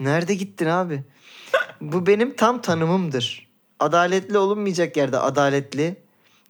nerede 0.00 0.34
gittin 0.34 0.66
abi? 0.66 1.02
Bu 1.80 2.06
benim 2.06 2.36
tam 2.36 2.62
tanımımdır. 2.62 3.50
Adaletli 3.78 4.38
olunmayacak 4.38 4.96
yerde 4.96 5.18
adaletli, 5.18 5.96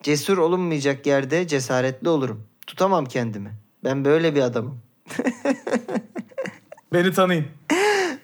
cesur 0.02 0.38
olunmayacak 0.38 1.06
yerde 1.06 1.46
cesaretli 1.48 2.08
olurum. 2.08 2.46
Tutamam 2.66 3.06
kendimi. 3.06 3.52
Ben 3.84 4.04
böyle 4.04 4.34
bir 4.34 4.40
adamım. 4.40 4.80
Beni 6.92 7.12
tanıyın. 7.12 7.46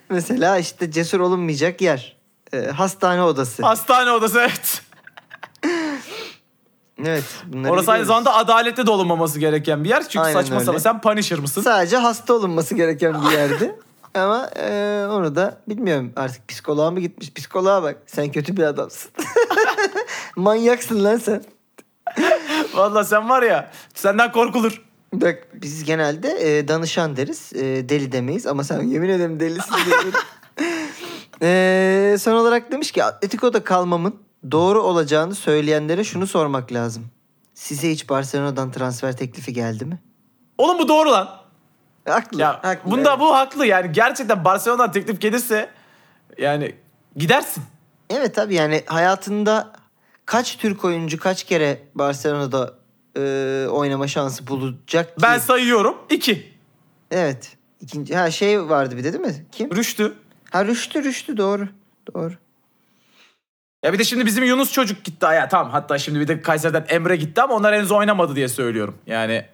Mesela 0.09 0.57
işte 0.57 0.91
cesur 0.91 1.19
olunmayacak 1.19 1.81
yer. 1.81 2.17
Ee, 2.53 2.65
hastane 2.65 3.23
odası. 3.23 3.63
Hastane 3.63 4.11
odası 4.11 4.39
evet. 4.39 4.81
evet. 7.05 7.23
bunları 7.45 7.71
Orası 7.71 7.91
aynı 7.91 8.03
biliyoruz. 8.03 8.07
zamanda 8.07 8.33
adaletli 8.33 8.85
de 8.85 8.91
olunmaması 8.91 9.39
gereken 9.39 9.83
bir 9.83 9.89
yer. 9.89 10.03
Çünkü 10.03 10.19
Aynen 10.19 10.33
saçma 10.33 10.55
öyle. 10.55 10.65
sapan 10.65 10.79
sen 10.79 11.01
Punisher 11.01 11.39
mısın? 11.39 11.61
Sadece 11.61 11.97
hasta 11.97 12.33
olunması 12.33 12.75
gereken 12.75 13.25
bir 13.25 13.31
yerdi. 13.31 13.75
Ama 14.15 14.49
e, 14.55 15.05
onu 15.09 15.35
da 15.35 15.57
bilmiyorum 15.67 16.13
artık 16.15 16.47
psikoloğa 16.47 16.91
mı 16.91 16.99
gitmiş? 16.99 17.33
Psikoloğa 17.33 17.83
bak. 17.83 17.97
Sen 18.05 18.31
kötü 18.31 18.57
bir 18.57 18.63
adamsın. 18.63 19.11
Manyaksın 20.35 21.03
lan 21.03 21.17
sen. 21.17 21.43
Vallahi 22.77 23.05
sen 23.05 23.29
var 23.29 23.43
ya 23.43 23.71
senden 23.93 24.31
korkulur. 24.31 24.81
Bak 25.13 25.47
biz 25.53 25.83
genelde 25.83 26.57
e, 26.57 26.67
danışan 26.67 27.17
deriz. 27.17 27.53
E, 27.53 27.89
deli 27.89 28.11
demeyiz 28.11 28.47
ama 28.47 28.63
sen 28.63 28.81
yemin 28.87 29.09
ederim 29.09 29.39
delisin 29.39 29.75
e, 31.41 32.15
son 32.19 32.33
olarak 32.33 32.71
demiş 32.71 32.91
ki 32.91 33.03
Atletico'da 33.03 33.63
kalmamın 33.63 34.15
doğru 34.51 34.83
olacağını 34.83 35.35
söyleyenlere 35.35 36.03
şunu 36.03 36.27
sormak 36.27 36.73
lazım. 36.73 37.05
Size 37.53 37.91
hiç 37.91 38.09
Barcelona'dan 38.09 38.71
transfer 38.71 39.17
teklifi 39.17 39.53
geldi 39.53 39.85
mi? 39.85 39.99
Oğlum 40.57 40.79
bu 40.79 40.87
doğru 40.87 41.11
lan. 41.11 41.29
Haklı. 42.09 42.41
Ya 42.41 42.59
haklı, 42.63 42.91
bunda 42.91 43.09
evet. 43.09 43.19
bu 43.19 43.35
haklı 43.35 43.65
yani 43.65 43.91
gerçekten 43.91 44.45
Barcelona'dan 44.45 44.91
teklif 44.91 45.21
gelirse 45.21 45.69
yani 46.37 46.75
gidersin. 47.15 47.63
Evet 48.09 48.35
tabii 48.35 48.55
yani 48.55 48.83
hayatında 48.85 49.73
kaç 50.27 50.57
Türk 50.57 50.85
oyuncu 50.85 51.19
kaç 51.19 51.43
kere 51.43 51.81
Barcelona'da 51.95 52.73
e, 53.17 53.21
oynama 53.71 54.07
şansı 54.07 54.47
bulacak 54.47 55.15
ki? 55.17 55.23
Ben 55.23 55.37
sayıyorum. 55.37 55.97
iki. 56.09 56.53
Evet. 57.11 57.57
İkinci, 57.81 58.15
ha 58.15 58.31
şey 58.31 58.69
vardı 58.69 58.97
bir 58.97 59.03
de 59.03 59.13
değil 59.13 59.25
mi? 59.25 59.45
Kim? 59.51 59.75
Rüştü. 59.75 60.13
Ha 60.51 60.65
Rüştü 60.65 61.03
Rüştü 61.03 61.37
doğru. 61.37 61.67
Doğru. 62.13 62.33
Ya 63.85 63.93
bir 63.93 63.99
de 63.99 64.03
şimdi 64.03 64.25
bizim 64.25 64.43
Yunus 64.43 64.71
çocuk 64.71 65.03
gitti. 65.03 65.25
Ya 65.25 65.47
tamam 65.47 65.71
hatta 65.71 65.97
şimdi 65.97 66.19
bir 66.19 66.27
de 66.27 66.41
Kayseri'den 66.41 66.85
Emre 66.89 67.15
gitti 67.15 67.41
ama 67.41 67.55
onlar 67.55 67.75
henüz 67.75 67.91
oynamadı 67.91 68.35
diye 68.35 68.47
söylüyorum. 68.47 68.97
Yani 69.07 69.45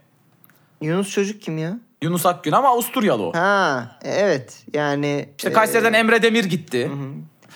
Yunus 0.82 1.10
çocuk 1.10 1.42
kim 1.42 1.58
ya? 1.58 1.80
Yunus 2.02 2.26
Akgün 2.26 2.52
ama 2.52 2.70
Avusturyalı 2.70 3.24
o. 3.24 3.34
Ha 3.34 3.98
e, 4.04 4.10
evet 4.10 4.64
yani. 4.74 5.30
İşte 5.38 5.50
e, 5.50 5.54
Kayseri'den 5.54 5.94
Emre 5.94 6.22
Demir 6.22 6.46
gitti. 6.46 6.92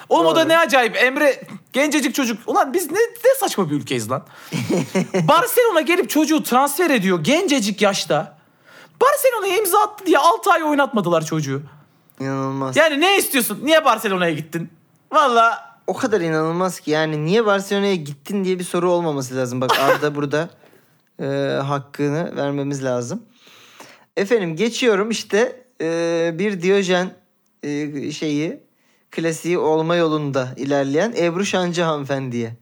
Oğlum 0.09 0.25
o 0.25 0.35
da 0.35 0.39
Doğru. 0.41 0.49
ne 0.49 0.57
acayip. 0.57 0.95
Emre 0.95 1.41
gencecik 1.73 2.15
çocuk. 2.15 2.39
Ulan 2.47 2.73
biz 2.73 2.91
ne, 2.91 2.97
ne 2.97 3.35
saçma 3.39 3.69
bir 3.69 3.75
ülkeyiz 3.75 4.11
lan. 4.11 4.25
Barcelona 5.27 5.81
gelip 5.81 6.09
çocuğu 6.09 6.43
transfer 6.43 6.89
ediyor 6.89 7.23
gencecik 7.23 7.81
yaşta. 7.81 8.37
Barcelona'ya 9.01 9.57
imza 9.57 9.79
attı 9.79 10.05
diye 10.05 10.17
6 10.17 10.51
ay 10.51 10.63
oynatmadılar 10.63 11.25
çocuğu. 11.25 11.61
inanılmaz. 12.19 12.77
Yani 12.77 13.01
ne 13.01 13.17
istiyorsun? 13.17 13.59
Niye 13.63 13.85
Barcelona'ya 13.85 14.31
gittin? 14.31 14.69
Valla 15.11 15.67
O 15.87 15.93
kadar 15.93 16.21
inanılmaz 16.21 16.79
ki 16.79 16.91
yani 16.91 17.25
niye 17.25 17.45
Barcelona'ya 17.45 17.95
gittin 17.95 18.43
diye 18.43 18.59
bir 18.59 18.63
soru 18.63 18.91
olmaması 18.91 19.35
lazım. 19.35 19.61
Bak 19.61 19.79
Arda 19.79 20.15
burada 20.15 20.49
e, 21.21 21.25
hakkını 21.63 22.35
vermemiz 22.35 22.83
lazım. 22.83 23.23
Efendim 24.17 24.55
geçiyorum 24.55 25.09
işte 25.09 25.61
e, 25.81 26.31
bir 26.33 26.61
Diyojen 26.61 27.11
e, 27.63 28.11
şeyi 28.11 28.66
klasiği 29.11 29.57
olma 29.57 29.95
yolunda 29.95 30.49
ilerleyen 30.57 31.13
Ebru 31.17 31.45
Şancı 31.45 31.81
hanımefendiye. 31.81 32.57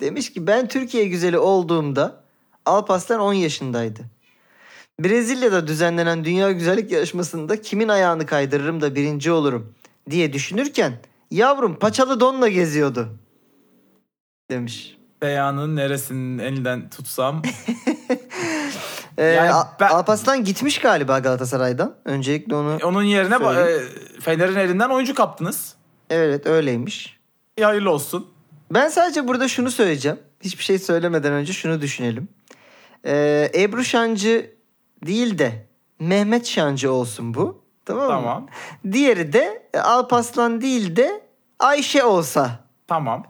Demiş 0.00 0.32
ki 0.32 0.46
ben 0.46 0.68
Türkiye 0.68 1.06
güzeli 1.06 1.38
olduğumda 1.38 2.24
Alparslan 2.66 3.20
10 3.20 3.32
yaşındaydı. 3.32 4.00
Brezilya'da 5.00 5.66
düzenlenen 5.66 6.24
Dünya 6.24 6.52
Güzellik 6.52 6.90
Yarışması'nda 6.92 7.60
kimin 7.62 7.88
ayağını 7.88 8.26
kaydırırım 8.26 8.80
da 8.80 8.94
birinci 8.94 9.32
olurum 9.32 9.74
diye 10.10 10.32
düşünürken 10.32 10.92
yavrum 11.30 11.78
paçalı 11.78 12.20
donla 12.20 12.48
geziyordu 12.48 13.08
demiş. 14.50 14.96
Beyanın 15.22 15.76
neresinin 15.76 16.38
elinden 16.38 16.90
tutsam. 16.90 17.42
Ee, 19.18 19.24
Yani 19.24 19.50
ben- 19.80 19.88
Alparslan 19.88 20.44
gitmiş 20.44 20.78
galiba 20.78 21.18
Galatasaray'dan. 21.18 21.94
Öncelikle 22.04 22.54
onu 22.54 22.78
Onun 22.84 23.02
yerine 23.02 23.34
ba- 23.34 23.68
e, 23.70 23.80
Fener'in 24.20 24.56
elinden 24.56 24.88
oyuncu 24.88 25.14
kaptınız. 25.14 25.74
Evet 26.10 26.46
öyleymiş. 26.46 27.20
İyi 27.58 27.64
hayırlı 27.64 27.90
olsun. 27.90 28.30
Ben 28.70 28.88
sadece 28.88 29.28
burada 29.28 29.48
şunu 29.48 29.70
söyleyeceğim. 29.70 30.18
Hiçbir 30.40 30.64
şey 30.64 30.78
söylemeden 30.78 31.32
önce 31.32 31.52
şunu 31.52 31.80
düşünelim. 31.80 32.28
Ee, 33.06 33.50
Ebru 33.54 33.84
Şancı 33.84 34.50
değil 35.06 35.38
de 35.38 35.66
Mehmet 35.98 36.46
Şancı 36.46 36.92
olsun 36.92 37.34
bu. 37.34 37.62
Tamam 37.84 38.04
mı? 38.04 38.10
Tamam. 38.10 38.46
Diğeri 38.92 39.32
de 39.32 39.62
Alpaslan 39.82 40.60
değil 40.60 40.96
de 40.96 41.20
Ayşe 41.58 42.04
olsa. 42.04 42.64
Tamam. 42.88 43.26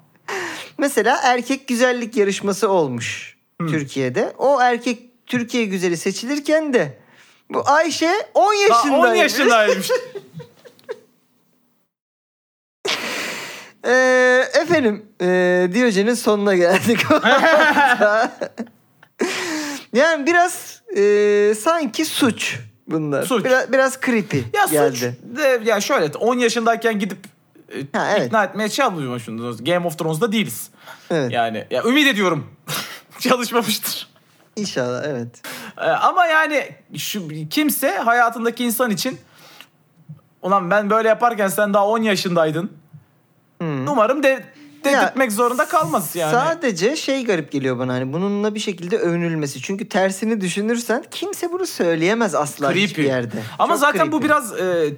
Mesela 0.79 1.21
erkek 1.25 1.69
güzellik 1.69 2.17
yarışması 2.17 2.69
olmuş 2.71 3.37
Türkiye'de. 3.59 4.33
O 4.39 4.61
erkek 4.61 5.27
Türkiye 5.27 5.65
güzeli 5.65 5.97
seçilirken 5.97 6.75
de 6.75 6.99
bu 7.51 7.63
Ayşe 7.67 8.11
10 8.35 8.45
Daha 8.45 8.55
yaşındaymış. 8.55 9.11
10 9.11 9.15
yaşındaymış. 9.15 9.91
Ee, 13.87 14.45
efendim 14.63 15.07
e, 15.21 15.69
Diyojen'in 15.73 16.15
sonuna 16.15 16.55
geldik. 16.55 17.01
yani 19.93 20.27
biraz 20.27 20.83
e, 20.97 21.55
sanki 21.55 22.05
suç 22.05 22.59
bunlar. 22.87 23.23
Suç. 23.23 23.45
Biraz, 23.45 23.73
biraz 23.73 24.01
creepy 24.07 24.37
ya 24.37 24.65
geldi. 24.71 24.97
suç 24.97 25.03
de, 25.39 25.61
ya 25.65 25.81
şöyle 25.81 26.17
10 26.17 26.39
yaşındayken 26.39 26.99
gidip 26.99 27.19
e, 27.75 27.99
Ha, 27.99 28.09
evet. 28.17 28.27
ikna 28.27 28.45
etmeye 28.45 28.69
çalışmıyorsunuz. 28.69 29.65
Game 29.65 29.87
of 29.87 29.99
Thrones'da 29.99 30.33
değiliz. 30.33 30.71
Evet. 31.11 31.33
Yani 31.33 31.67
ya 31.71 31.83
ümit 31.85 32.07
ediyorum 32.07 32.47
çalışmamıştır. 33.19 34.09
İnşallah 34.57 35.03
evet. 35.07 35.29
Ee, 35.79 35.85
ama 35.85 36.27
yani 36.27 36.69
şu 36.99 37.29
kimse 37.51 37.91
hayatındaki 37.91 38.65
insan 38.65 38.91
için 38.91 39.21
ulan 40.43 40.71
ben 40.71 40.91
böyle 40.91 41.09
yaparken 41.09 41.49
sen 41.49 41.75
daha 41.75 41.87
10 41.89 42.03
yaşındaydın. 42.03 42.73
Hmm. 43.61 43.89
Umarım 43.89 44.23
de 44.23 44.29
Ya, 44.85 45.03
dedirtmek 45.03 45.33
zorunda 45.33 45.69
kalmaz 45.69 46.17
yani. 46.17 46.33
Sadece 46.33 46.97
şey 46.97 47.25
garip 47.25 47.53
geliyor 47.53 47.79
bana 47.79 47.93
hani 47.95 48.13
bununla 48.13 48.55
bir 48.55 48.61
şekilde 48.61 48.97
övünülmesi. 48.99 49.63
Çünkü 49.63 49.89
tersini 49.89 50.41
düşünürsen 50.41 51.05
kimse 51.11 51.53
bunu 51.53 51.67
söyleyemez 51.67 52.35
asla 52.35 52.73
hiçbir 52.73 52.89
creepy. 52.95 53.09
yerde. 53.09 53.37
Ama 53.59 53.73
Çok 53.75 53.81
zaten 53.81 54.07
bu 54.13 54.21
creepy. 54.21 54.25
biraz 54.27 54.61
e, 54.61 54.93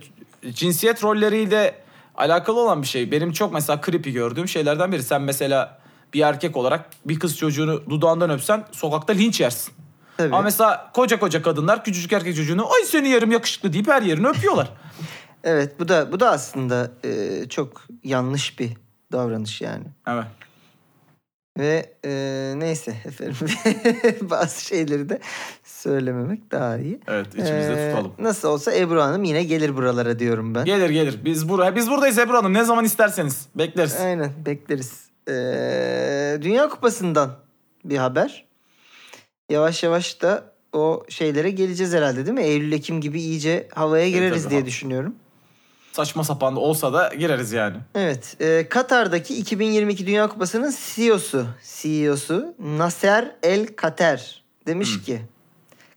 cinsiyet 0.53 1.05
rolleriyle 1.05 1.75
alakalı 2.17 2.61
olan 2.61 2.83
bir 2.83 2.87
şey. 2.87 3.11
Benim 3.11 3.33
çok 3.33 3.53
mesela 3.53 3.81
creepy 3.87 4.11
gördüğüm 4.11 4.49
şeylerden 4.49 4.93
biri. 4.93 5.03
Sen 5.03 5.23
mesela 5.23 5.79
bir 6.15 6.21
erkek 6.21 6.57
olarak 6.57 6.91
bir 7.05 7.19
kız 7.19 7.37
çocuğunu 7.39 7.83
dudağından 7.91 8.31
öpsen 8.31 8.65
sokakta 8.73 9.13
linç 9.13 9.41
yersin. 9.41 9.75
Tabii. 10.17 10.29
Ama 10.35 10.43
mesela 10.43 10.91
koca 10.95 11.19
koca 11.19 11.43
kadınlar 11.43 11.85
küçücük 11.85 12.13
erkek 12.13 12.37
çocuğunu 12.37 12.67
ay 12.75 12.83
seni 12.85 13.09
yarım 13.09 13.31
yakışıklı 13.33 13.73
deyip 13.73 13.89
her 13.89 14.03
yerini 14.03 14.29
öpüyorlar. 14.29 14.69
Evet 15.45 15.81
bu 15.81 15.89
da 15.89 16.13
bu 16.13 16.21
da 16.21 16.31
aslında 16.31 16.91
e, 17.05 17.43
çok 17.49 17.83
yanlış 18.05 18.59
bir 18.59 18.71
davranış 19.13 19.61
yani. 19.61 19.85
evet. 20.09 20.25
Ve 21.59 21.93
e, 22.05 22.11
neyse 22.57 22.95
efendim 23.05 23.37
bazı 24.31 24.65
şeyleri 24.65 25.09
de 25.09 25.21
söylememek 25.65 26.51
daha 26.51 26.79
iyi. 26.79 27.01
Evet 27.09 27.27
içimizde 27.27 27.87
E, 27.87 27.91
tutalım. 27.91 28.13
Nasıl 28.19 28.49
olsa 28.49 28.75
Ebru 28.75 29.03
Hanım 29.03 29.25
yine 29.25 29.45
gelir 29.45 29.77
buralara 29.77 30.19
diyorum 30.19 30.55
ben. 30.55 30.65
Gelir 30.65 30.91
gelir. 30.91 31.21
Biz 31.25 31.49
buraya 31.49 31.77
biz 31.77 31.91
buradayız 31.91 32.19
Ebru 32.19 32.37
Hanım. 32.37 32.55
Ne 32.55 32.65
zaman 32.65 32.85
isterseniz 32.85 33.47
bekleriz. 33.55 33.97
Aynen 34.01 34.31
bekleriz. 34.47 35.07
E, 35.29 35.33
Dünya 36.43 36.69
Kupası'ndan 36.69 37.31
bir 37.85 37.97
haber. 37.97 38.45
Yavaş 39.51 39.83
yavaş 39.83 40.23
da 40.23 40.45
o 40.73 41.05
şeylere 41.09 41.51
geleceğiz 41.51 41.93
herhalde 41.95 42.27
değil 42.27 42.39
mi? 42.39 42.45
Eylül-Ekim 42.45 43.01
gibi 43.01 43.21
iyice 43.21 43.69
havaya 43.75 44.09
gireriz 44.09 44.43
tabii. 44.43 44.51
diye 44.51 44.67
düşünüyorum. 44.67 45.15
Saçma 45.93 46.25
sapan 46.25 46.57
olsa 46.57 46.93
da 46.93 47.15
gireriz 47.15 47.53
yani. 47.53 47.77
Evet. 47.95 48.37
e, 48.41 48.69
Katar'daki 48.69 49.37
2022 49.37 50.07
Dünya 50.07 50.29
Kupası'nın 50.29 50.75
CEO'su, 50.95 51.47
CEO'su 51.63 52.55
Nasser 52.59 53.37
El 53.43 53.67
Kater 53.67 54.43
demiş 54.67 55.03
ki 55.03 55.23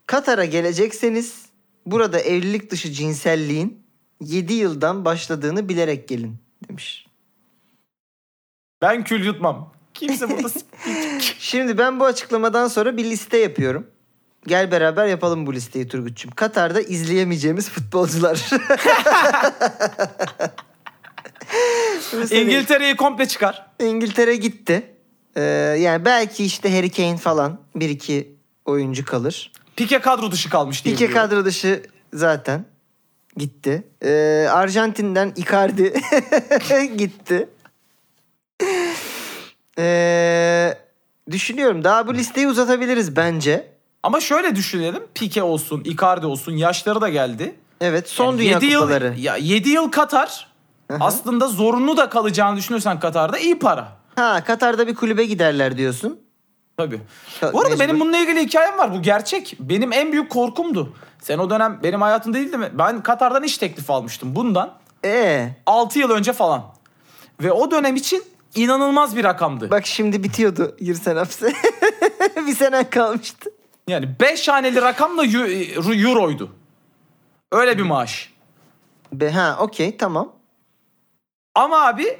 Katar'a 0.07 0.45
gelecekseniz 0.45 1.45
burada 1.85 2.19
evlilik 2.19 2.71
dışı 2.71 2.91
cinselliğin 2.91 3.85
7 4.21 4.53
yıldan 4.53 5.05
başladığını 5.05 5.69
bilerek 5.69 6.07
gelin 6.07 6.37
demiş. 6.69 7.05
Ben 8.81 9.03
kül 9.03 9.25
yutmam. 9.25 9.73
Kimse 9.93 10.29
burada 10.29 10.47
Şimdi 11.39 11.77
ben 11.77 11.99
bu 11.99 12.05
açıklamadan 12.05 12.67
sonra 12.67 12.97
bir 12.97 13.03
liste 13.03 13.37
yapıyorum. 13.37 13.87
Gel 14.47 14.71
beraber 14.71 15.05
yapalım 15.07 15.47
bu 15.47 15.53
listeyi 15.53 15.87
Turgut'cum. 15.87 16.31
Katar'da 16.31 16.81
izleyemeyeceğimiz 16.81 17.69
futbolcular. 17.69 18.49
İngiltere'yi 22.31 22.95
komple 22.95 23.27
çıkar. 23.27 23.67
İngiltere 23.79 24.35
gitti. 24.35 24.91
Ee, 25.35 25.41
yani 25.79 26.05
belki 26.05 26.45
işte 26.45 26.75
Harry 26.75 26.89
Kane 26.89 27.17
falan 27.17 27.59
bir 27.75 27.89
iki 27.89 28.35
oyuncu 28.65 29.05
kalır. 29.05 29.51
Pike 29.75 29.99
kadro 29.99 30.31
dışı 30.31 30.49
kalmış 30.49 30.85
diye 30.85 30.95
Pike 30.95 31.07
biliyorum. 31.07 31.29
kadro 31.29 31.45
dışı 31.45 31.83
zaten 32.13 32.65
gitti. 33.37 33.83
Ee, 34.03 34.47
Arjantin'den 34.51 35.33
Icardi 35.35 35.93
gitti. 36.97 37.49
Ee, 39.79 40.77
düşünüyorum 41.31 41.83
daha 41.83 42.07
bu 42.07 42.13
listeyi 42.13 42.47
uzatabiliriz 42.47 43.15
bence. 43.15 43.74
Ama 44.05 44.19
şöyle 44.19 44.55
düşünelim. 44.55 45.03
Pike 45.15 45.43
olsun, 45.43 45.81
Icardi 45.85 46.25
olsun 46.25 46.51
yaşları 46.51 47.01
da 47.01 47.09
geldi. 47.09 47.55
Evet 47.81 48.09
son 48.09 48.25
Yani 48.25 48.37
dünya 48.37 48.49
yedi 48.51 48.73
kupaları. 48.73 49.05
Yıl, 49.05 49.17
ya 49.23 49.35
7 49.35 49.69
yıl 49.69 49.91
Katar. 49.91 50.47
Hı 50.91 50.93
hı. 50.93 51.03
Aslında 51.03 51.47
zorunlu 51.47 51.97
da 51.97 52.09
kalacağını 52.09 52.57
düşünürsen 52.57 52.99
Katar'da 52.99 53.37
iyi 53.37 53.59
para. 53.59 53.87
Ha 54.15 54.43
Katar'da 54.43 54.87
bir 54.87 54.95
kulübe 54.95 55.25
giderler 55.25 55.77
diyorsun. 55.77 56.19
Tabii. 56.77 56.99
Ta- 57.41 57.53
Bu 57.53 57.59
arada 57.59 57.69
mecbur. 57.69 57.83
benim 57.83 57.99
bununla 57.99 58.17
ilgili 58.17 58.39
hikayem 58.45 58.77
var. 58.77 58.93
Bu 58.93 59.01
gerçek. 59.01 59.55
Benim 59.59 59.93
en 59.93 60.11
büyük 60.11 60.29
korkumdu. 60.29 60.93
Sen 61.21 61.37
o 61.37 61.49
dönem 61.49 61.79
benim 61.83 62.01
hayatım 62.01 62.33
değildi 62.33 62.57
mi? 62.57 62.69
Ben 62.73 63.03
Katar'dan 63.03 63.43
iş 63.43 63.57
teklifi 63.57 63.93
almıştım. 63.93 64.35
Bundan 64.35 64.73
Ee, 65.05 65.49
6 65.65 65.99
yıl 65.99 66.09
önce 66.09 66.33
falan. 66.33 66.63
Ve 67.41 67.51
o 67.51 67.71
dönem 67.71 67.95
için 67.95 68.23
inanılmaz 68.55 69.15
bir 69.15 69.23
rakamdı. 69.23 69.71
bak 69.71 69.85
şimdi 69.85 70.23
bitiyordu 70.23 70.75
girsen 70.79 71.15
hapse. 71.15 71.53
bir 72.47 72.55
sene 72.55 72.89
kalmıştı. 72.89 73.49
Yani 73.87 74.09
5 74.19 74.47
haneli 74.47 74.81
rakamla 74.81 75.25
eu- 75.25 76.07
euroydu. 76.09 76.51
Öyle 77.51 77.77
bir 77.77 77.83
maaş. 77.83 78.33
Be, 79.13 79.31
ha 79.31 79.57
okey 79.59 79.97
tamam. 79.97 80.31
Ama 81.55 81.85
abi 81.87 82.19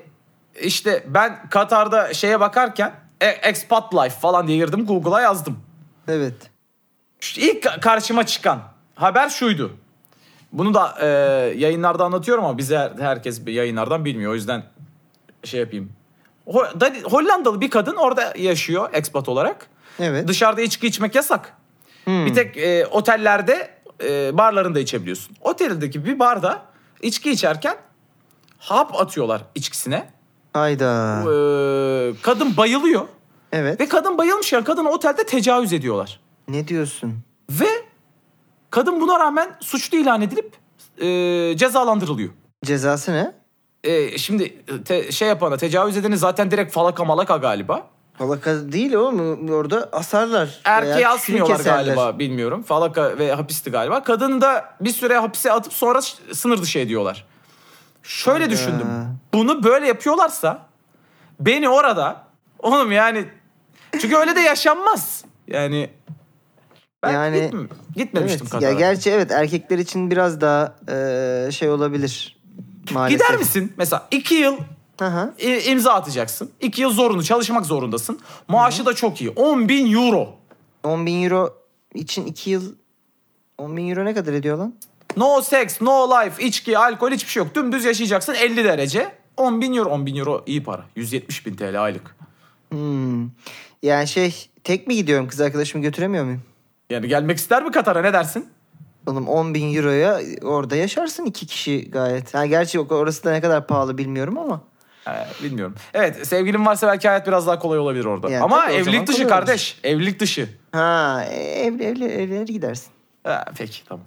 işte 0.62 1.04
ben 1.08 1.50
Katar'da 1.50 2.14
şeye 2.14 2.40
bakarken 2.40 2.94
e- 3.22 3.26
expat 3.28 3.94
life 3.96 4.20
falan 4.20 4.48
diye 4.48 4.58
girdim 4.58 4.86
Google'a 4.86 5.22
yazdım. 5.22 5.60
Evet. 6.08 6.52
Şu 7.20 7.42
İlk 7.42 7.82
karşıma 7.82 8.26
çıkan 8.26 8.62
haber 8.96 9.30
şuydu. 9.30 9.78
Bunu 10.52 10.74
da 10.74 10.96
e, 11.02 11.08
yayınlarda 11.58 12.06
anlatıyorum 12.06 12.46
ama 12.46 12.58
bize 12.58 12.78
her- 12.78 12.92
herkes 13.06 13.42
yayınlardan 13.48 14.06
bilmiyor. 14.06 14.32
O 14.32 14.36
yüzden 14.36 14.64
şey 15.44 15.60
yapayım. 15.60 15.92
Ho- 16.48 16.80
da- 16.80 17.10
Hollandalı 17.10 17.62
bir 17.62 17.70
kadın 17.70 17.96
orada 17.96 18.34
yaşıyor 18.38 18.90
expat 18.94 19.30
olarak. 19.30 19.68
Evet. 20.00 20.28
Dışarıda 20.28 20.62
içki 20.62 20.88
içmek 20.88 21.16
yasak. 21.16 21.54
Hmm. 22.04 22.26
Bir 22.26 22.34
tek 22.34 22.58
e, 22.58 22.86
otellerde 22.86 23.70
e, 24.04 24.38
barlarında 24.38 24.80
içebiliyorsun. 24.80 25.36
Oteldeki 25.42 26.06
bir 26.06 26.20
barda 26.20 26.66
içki 27.02 27.32
içerken 27.32 27.76
hap 28.58 28.96
atıyorlar 29.02 29.42
içkisine. 29.56 30.10
Hayda. 30.54 31.20
Ee, 31.22 32.14
kadın 32.22 32.58
bayılıyor. 32.58 33.08
Evet. 33.52 33.80
Ve 33.80 33.88
kadın 33.88 34.18
bayılmışken 34.18 34.64
kadına 34.64 34.90
otelde 34.90 35.24
tecavüz 35.26 35.74
ediyorlar. 35.74 36.20
Ne 36.48 36.68
diyorsun? 36.68 37.14
Ve 37.50 37.68
kadın 38.70 39.02
buna 39.02 39.20
rağmen 39.20 39.58
suçlu 39.60 39.98
ilan 39.98 40.22
edilip 40.22 40.54
e, 41.02 41.58
cezalandırılıyor. 41.58 42.30
Cezası 42.66 43.14
ne? 43.14 43.34
E, 43.84 44.18
şimdi 44.18 44.66
te- 44.86 45.12
şey 45.12 45.28
yapana 45.28 45.58
tecavüz 45.58 45.98
edeni 45.98 46.18
zaten 46.18 46.52
direkt 46.52 46.74
falaka 46.74 47.06
malaka 47.06 47.38
galiba. 47.38 47.88
Falaka 48.18 48.72
değil 48.72 48.94
oğlum. 48.94 49.50
Orada 49.50 49.90
asarlar. 49.92 50.60
Erkeği 50.64 51.08
asmıyorlar 51.08 51.60
galiba 51.60 52.20
bilmiyorum. 52.20 52.64
Falaka 52.64 53.18
ve 53.20 53.32
hapisti 53.34 53.72
galiba. 53.72 54.04
Kadını 54.04 54.42
da 54.42 54.76
bir 54.82 54.90
süre 54.92 55.18
hapise 55.18 55.52
atıp 55.52 55.74
sonra 55.74 56.02
sınır 56.34 56.62
dışı 56.62 56.80
ediyorlar. 56.80 57.26
Şöyle 58.04 58.50
düşündüm. 58.50 58.88
Bunu 59.34 59.64
böyle 59.64 59.88
yapıyorlarsa 59.88 60.66
beni 61.40 61.70
orada 61.70 62.24
oğlum 62.60 62.92
yani 62.92 63.26
çünkü 64.02 64.16
öyle 64.16 64.36
de 64.36 64.40
yaşanmaz. 64.40 65.26
Yani 65.48 65.90
ben 67.04 67.12
Yani- 67.14 67.38
gitm- 67.38 67.68
gitmemiştim 67.96 68.48
Evet. 68.54 68.64
Ya 68.64 68.74
gerçi 68.74 69.12
evet 69.12 69.32
erkekler 69.32 69.78
için 69.80 70.12
biraz 70.12 70.42
daha 70.42 70.76
e, 70.90 71.52
şey 71.52 71.70
olabilir. 71.70 72.38
Maalesef. 72.92 73.20
Gider 73.20 73.38
misin? 73.40 73.74
Mesela 73.78 74.08
iki 74.12 74.36
yıl 74.36 74.58
Aha. 75.02 75.34
i- 75.40 75.72
imza 75.72 75.94
atacaksın. 75.94 76.52
İki 76.62 76.82
yıl 76.82 76.90
zorunlu 76.92 77.24
çalışmak 77.24 77.66
zorundasın. 77.66 78.20
Maaşı 78.48 78.86
da 78.86 78.94
çok 78.94 79.22
iyi. 79.22 79.30
10 79.30 79.70
bin 79.70 79.94
euro. 79.94 80.36
10 80.84 81.06
bin 81.06 81.24
euro 81.24 81.54
için 81.94 82.26
2 82.26 82.50
yıl 82.50 82.74
10 83.58 83.78
bin 83.78 83.90
euro 83.90 84.06
ne 84.06 84.14
kadar 84.14 84.34
ediyor 84.34 84.58
lan? 84.58 84.74
No 85.18 85.42
sex, 85.42 85.82
no 85.82 86.10
life, 86.10 86.44
içki, 86.44 86.78
alkol 86.78 87.12
hiçbir 87.12 87.30
şey 87.32 87.44
yok. 87.44 87.56
Dümdüz 87.56 87.86
yaşayacaksın 87.86 88.34
50 88.34 88.64
derece. 88.64 89.12
10 89.38 89.62
bin 89.62 89.74
euro. 89.74 89.90
10 89.90 90.06
bin 90.06 90.16
euro 90.16 90.44
iyi 90.46 90.64
para. 90.64 90.86
170 90.96 91.46
bin 91.46 91.56
TL 91.56 91.84
aylık. 91.84 92.16
Hmm. 92.72 93.30
Yani 93.84 94.08
şey 94.08 94.50
tek 94.64 94.88
mi 94.88 94.96
gidiyorum 94.96 95.28
kız 95.28 95.42
arkadaşımı 95.42 95.84
götüremiyor 95.84 96.24
muyum? 96.26 96.42
Yani 96.90 97.08
gelmek 97.08 97.38
ister 97.38 97.64
mi 97.64 97.72
Katar'a 97.72 98.02
ne 98.02 98.14
dersin? 98.14 98.48
Oğlum 99.08 99.28
10 99.28 99.54
bin 99.54 99.76
euroya 99.76 100.22
orada 100.44 100.76
yaşarsın 100.76 101.26
iki 101.26 101.46
kişi 101.48 101.92
gayet. 101.92 102.34
Ha, 102.34 102.46
gerçi 102.46 102.80
orası 102.80 103.24
da 103.24 103.32
ne 103.32 103.42
kadar 103.42 103.68
pahalı 103.68 103.98
bilmiyorum 103.98 104.38
ama. 104.38 104.62
Ee, 105.08 105.44
bilmiyorum. 105.44 105.76
Evet 105.94 106.28
sevgilin 106.28 106.66
varsa 106.66 106.88
belki 106.88 107.08
hayat 107.08 107.28
biraz 107.28 107.48
daha 107.48 107.60
kolay 107.60 107.80
olabilir 107.80 108.06
orada. 108.06 108.30
Yani 108.30 108.44
Ama 108.44 108.62
tabii 108.62 108.66
o 108.66 108.84
zaman 108.84 108.94
evlilik 108.94 109.08
dışı 109.08 109.24
kolay 109.24 109.30
kardeş. 109.30 109.80
Evlilik 109.84 110.20
dışı. 110.20 110.50
Ha 110.72 111.24
ev, 111.32 111.80
evli, 111.80 112.06
evlenir 112.06 112.48
gidersin. 112.48 112.92
Ha, 113.24 113.46
peki 113.58 113.86
tamam. 113.86 114.06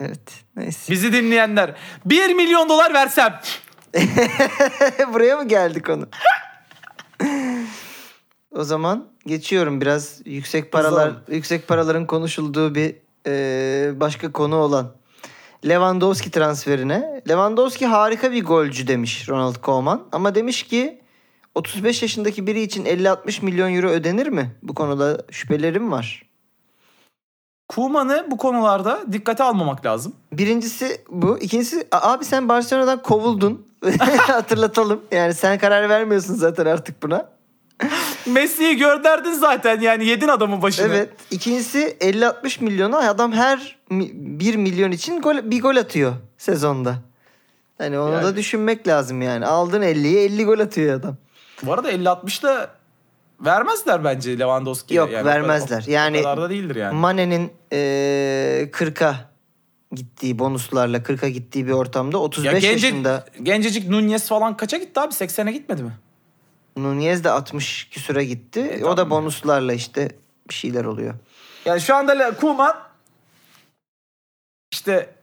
Evet 0.00 0.44
neyse. 0.56 0.92
Bizi 0.92 1.12
dinleyenler 1.12 1.74
1 2.04 2.34
milyon 2.34 2.68
dolar 2.68 2.94
versem. 2.94 3.40
Buraya 5.12 5.36
mı 5.36 5.48
geldik 5.48 5.88
onu? 5.88 6.08
o 8.54 8.64
zaman 8.64 9.06
geçiyorum 9.26 9.80
biraz 9.80 10.20
yüksek 10.24 10.72
paralar 10.72 11.12
yüksek 11.28 11.68
paraların 11.68 12.06
konuşulduğu 12.06 12.74
bir 12.74 12.96
e, 13.26 14.00
başka 14.00 14.32
konu 14.32 14.56
olan 14.56 14.92
Lewandowski 15.66 16.30
transferine. 16.30 17.22
Lewandowski 17.28 17.86
harika 17.86 18.32
bir 18.32 18.44
golcü 18.44 18.86
demiş 18.86 19.28
Ronald 19.28 19.56
Koeman 19.56 20.02
ama 20.12 20.34
demiş 20.34 20.62
ki 20.62 21.00
35 21.54 22.02
yaşındaki 22.02 22.46
biri 22.46 22.60
için 22.60 22.84
50-60 22.84 23.44
milyon 23.44 23.74
euro 23.74 23.88
ödenir 23.88 24.26
mi? 24.26 24.56
Bu 24.62 24.74
konuda 24.74 25.24
şüphelerim 25.30 25.92
var. 25.92 26.22
Kuman'ı 27.68 28.26
bu 28.30 28.36
konularda 28.36 29.00
dikkate 29.12 29.44
almamak 29.44 29.86
lazım. 29.86 30.14
Birincisi 30.32 31.00
bu. 31.10 31.38
İkincisi 31.38 31.88
abi 31.92 32.24
sen 32.24 32.48
Barcelona'dan 32.48 33.02
kovuldun. 33.02 33.66
Hatırlatalım. 34.18 35.00
Yani 35.12 35.34
sen 35.34 35.58
karar 35.58 35.88
vermiyorsun 35.88 36.34
zaten 36.34 36.66
artık 36.66 37.02
buna. 37.02 37.37
Messi'yi 38.26 38.76
gönderdin 38.76 39.32
zaten 39.32 39.80
yani 39.80 40.06
yedin 40.06 40.28
adamın 40.28 40.62
başını. 40.62 40.86
Evet. 40.86 41.08
İkincisi 41.30 41.96
50-60 42.00 42.64
milyona 42.64 42.98
adam 42.98 43.32
her 43.32 43.76
1 43.90 44.56
milyon 44.56 44.90
için 44.90 45.20
gol, 45.20 45.36
bir 45.50 45.60
gol 45.62 45.76
atıyor 45.76 46.12
sezonda. 46.38 46.94
Hani 47.78 47.98
onu 47.98 48.12
Yani. 48.14 48.24
da 48.24 48.36
düşünmek 48.36 48.88
lazım 48.88 49.22
yani. 49.22 49.46
Aldın 49.46 49.82
50'ye 49.82 50.24
50 50.24 50.44
gol 50.44 50.58
atıyor 50.58 50.98
adam. 51.00 51.16
Bu 51.62 51.72
arada 51.72 51.92
50-60 51.92 52.42
da 52.42 52.70
vermezler 53.40 54.04
bence 54.04 54.38
Lewandowski'ye. 54.38 54.98
Yok, 55.00 55.10
Yani 55.12 55.22
o 55.22 55.26
vermezler. 55.26 55.68
kadar- 55.80 55.92
Yani- 55.92 56.22
kadar 56.22 56.40
da 56.40 56.50
değildir 56.50 56.76
yani. 56.76 56.94
Mane'nin 56.94 57.52
eee 57.72 58.70
40'a 58.72 59.14
gittiği 59.92 60.38
bonuslarla 60.38 61.02
40'a 61.02 61.28
gittiği 61.28 61.66
bir 61.66 61.72
ortamda 61.72 62.18
35 62.18 62.44
ya 62.52 62.52
gence, 62.72 62.86
yaşında 62.86 63.24
gencecik 63.42 63.88
Nunez 63.88 64.28
falan 64.28 64.56
kaça 64.56 64.76
gitti 64.76 65.00
abi? 65.00 65.14
80'e 65.14 65.52
gitmedi 65.52 65.82
mi? 65.82 65.92
Nunez 66.82 67.24
de 67.24 67.30
60 67.30 67.88
küsüre 67.90 68.24
gitti. 68.24 68.60
E, 68.60 68.84
o 68.84 68.90
da 68.90 68.96
tamam. 68.96 69.10
bonuslarla 69.10 69.72
işte 69.72 70.08
bir 70.48 70.54
şeyler 70.54 70.84
oluyor. 70.84 71.14
Yani 71.64 71.80
şu 71.80 71.94
anda 71.94 72.34
Koeman 72.34 72.76
işte 74.72 75.14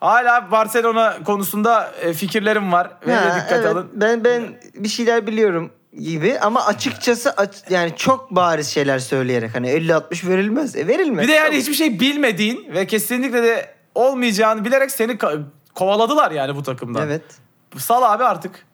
hala 0.00 0.50
Barcelona 0.50 1.24
konusunda 1.24 1.92
e, 2.00 2.12
fikirlerim 2.12 2.72
var. 2.72 2.90
Ve 3.06 3.14
Ha, 3.14 3.36
dikkat 3.36 3.52
evet, 3.52 3.66
alın. 3.66 3.90
Ben 3.94 4.24
ben 4.24 4.60
bir 4.74 4.88
şeyler 4.88 5.26
biliyorum 5.26 5.72
gibi 5.98 6.38
ama 6.38 6.66
açıkçası 6.66 7.30
aç- 7.30 7.70
yani 7.70 7.96
çok 7.96 8.30
bariz 8.30 8.68
şeyler 8.68 8.98
söyleyerek 8.98 9.54
hani 9.54 9.68
50-60 9.70 10.28
verilmez. 10.28 10.76
E 10.76 10.86
verilmez. 10.86 11.22
Bir 11.24 11.28
de 11.28 11.32
yani 11.32 11.56
hiçbir 11.56 11.74
şey 11.74 12.00
bilmediğin 12.00 12.74
ve 12.74 12.86
kesinlikle 12.86 13.42
de 13.42 13.74
olmayacağını 13.94 14.64
bilerek 14.64 14.90
seni 14.90 15.18
kovaladılar 15.74 16.30
yani 16.30 16.56
bu 16.56 16.62
takımdan. 16.62 17.06
Evet. 17.06 17.22
Sal 17.78 18.02
abi 18.12 18.24
artık. 18.24 18.66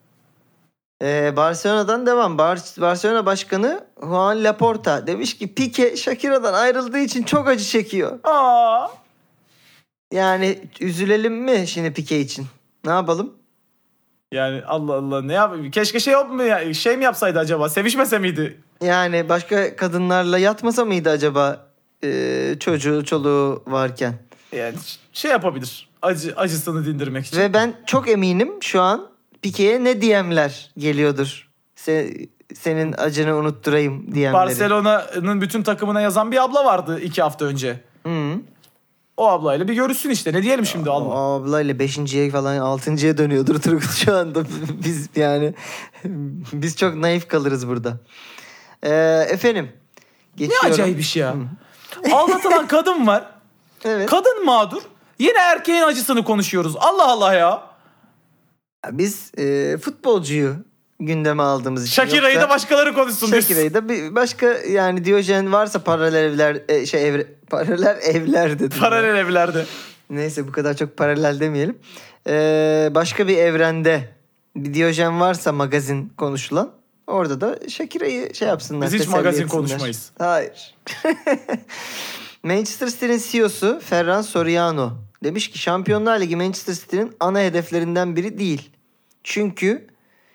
Ee, 1.01 1.33
Barcelona'dan 1.35 2.05
devam. 2.05 2.37
Bar- 2.37 2.81
Barcelona 2.81 3.25
Başkanı 3.25 3.85
Juan 4.01 4.43
Laporta 4.43 5.07
demiş 5.07 5.37
ki 5.37 5.53
Pique 5.53 5.95
Shakira'dan 5.97 6.53
ayrıldığı 6.53 6.99
için 6.99 7.23
çok 7.23 7.47
acı 7.47 7.65
çekiyor. 7.65 8.19
Aa. 8.23 8.87
Yani 10.13 10.59
üzülelim 10.79 11.33
mi 11.43 11.63
şimdi 11.67 11.93
Pique 11.93 12.19
için? 12.19 12.45
Ne 12.85 12.91
yapalım? 12.91 13.33
Yani 14.31 14.61
Allah 14.65 14.93
Allah 14.93 15.21
ne 15.21 15.33
yapayım? 15.33 15.71
Keşke 15.71 15.99
şey 15.99 16.15
mu 16.15 16.43
ya? 16.43 16.73
Şey 16.73 16.97
mi 16.97 17.03
yapsaydı 17.03 17.39
acaba? 17.39 17.69
Sevişmese 17.69 18.19
miydi? 18.19 18.59
Yani 18.81 19.29
başka 19.29 19.75
kadınlarla 19.75 20.37
yatmasa 20.37 20.85
mıydı 20.85 21.09
acaba 21.09 21.67
e, 22.03 22.55
çocuğu 22.59 23.05
çoluğu 23.05 23.63
varken? 23.67 24.13
Yani 24.51 24.75
şey 25.13 25.31
yapabilir. 25.31 25.89
Acı 26.01 26.33
acısını 26.35 26.85
dindirmek 26.85 27.25
için. 27.25 27.37
Ve 27.37 27.53
ben 27.53 27.73
çok 27.85 28.09
eminim 28.09 28.51
şu 28.61 28.81
an 28.81 29.07
Pique'ye 29.41 29.83
ne 29.83 30.01
DM'ler 30.01 30.71
geliyordur. 30.77 31.49
Se- 31.77 32.29
senin 32.53 32.93
acını 32.97 33.35
unutturayım 33.35 34.11
DM'leri. 34.15 34.33
Barcelona'nın 34.33 35.41
bütün 35.41 35.63
takımına 35.63 36.01
yazan 36.01 36.31
bir 36.31 36.43
abla 36.43 36.65
vardı 36.65 36.99
iki 37.01 37.21
hafta 37.21 37.45
önce. 37.45 37.79
Hı. 38.05 38.33
O 39.17 39.27
ablayla 39.27 39.67
bir 39.67 39.73
görüşsün 39.73 40.09
işte. 40.09 40.33
Ne 40.33 40.43
diyelim 40.43 40.65
şimdi 40.65 40.89
Allah. 40.89 41.05
O 41.05 41.41
ablayla 41.41 41.79
beşinciye 41.79 42.29
falan 42.29 42.57
altıncıya 42.57 43.17
dönüyordur 43.17 43.61
Turgut 43.61 43.91
şu 43.91 44.15
anda. 44.15 44.43
Biz 44.85 45.09
yani 45.15 45.53
biz 46.53 46.77
çok 46.77 46.95
naif 46.95 47.27
kalırız 47.27 47.67
burada. 47.67 47.97
Ee, 48.83 49.25
efendim. 49.29 49.65
Ne 49.65 50.45
Geçiyorum. 50.45 50.71
acayip 50.71 50.99
iş 50.99 51.15
ya. 51.15 51.35
Aldatılan 52.13 52.67
kadın 52.67 53.07
var. 53.07 53.25
Evet. 53.85 54.09
Kadın 54.09 54.45
mağdur. 54.45 54.81
Yine 55.19 55.37
erkeğin 55.39 55.81
acısını 55.83 56.23
konuşuyoruz. 56.23 56.75
Allah 56.79 57.07
Allah 57.11 57.33
ya. 57.33 57.68
Biz 58.91 59.31
e, 59.37 59.77
futbolcuyu 59.77 60.55
gündeme 60.99 61.43
aldığımız 61.43 61.83
için. 61.83 61.93
Shakira'yı 61.93 62.35
yoksa- 62.35 62.47
da 62.47 62.49
başkaları 62.49 62.93
konuşsun. 62.93 63.27
Shakira'yı 63.27 63.73
da 63.73 63.89
bir 63.89 64.15
başka 64.15 64.45
yani 64.47 65.05
Diyojen 65.05 65.51
varsa 65.53 65.83
paralel 65.83 66.23
evler 66.23 66.61
e, 66.69 66.85
şey 66.85 67.07
evre, 67.09 67.27
paralel 67.49 67.99
evler 68.03 68.51
dedim. 68.59 68.69
ben. 68.73 68.79
Paralel 68.79 69.15
evlerde. 69.15 69.65
Neyse 70.09 70.47
bu 70.47 70.51
kadar 70.51 70.77
çok 70.77 70.97
paralel 70.97 71.39
demeyelim. 71.39 71.77
Ee, 72.27 72.89
başka 72.91 73.27
bir 73.27 73.37
evrende 73.37 74.09
bir 74.55 74.73
Diyojen 74.73 75.19
varsa 75.19 75.51
magazin 75.51 76.13
konuşulan 76.17 76.71
orada 77.07 77.41
da 77.41 77.69
Shakira'yı 77.69 78.35
şey 78.35 78.47
yapsınlar. 78.47 78.91
Biz 78.91 78.99
hiç 79.01 79.07
magazin 79.07 79.43
etsinler. 79.43 79.49
konuşmayız. 79.49 80.11
Hayır. 80.19 80.75
Manchester 82.43 82.87
City'nin 82.87 83.21
CEO'su 83.31 83.79
Ferran 83.85 84.21
Soriano 84.21 84.93
demiş 85.23 85.49
ki 85.49 85.59
Şampiyonlar 85.59 86.19
Ligi 86.19 86.35
Manchester 86.35 86.73
City'nin 86.73 87.15
ana 87.19 87.39
hedeflerinden 87.39 88.15
biri 88.15 88.39
değil. 88.39 88.69
Çünkü 89.23 89.87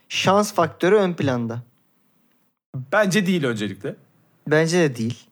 şans 0.09 0.55
faktörü 0.55 0.97
ön 0.97 1.13
planda. 1.15 1.63
Bence 2.93 3.27
değil 3.27 3.45
öncelikle. 3.45 3.97
Bence 4.49 4.79
de 4.79 4.97
değil. 4.97 5.27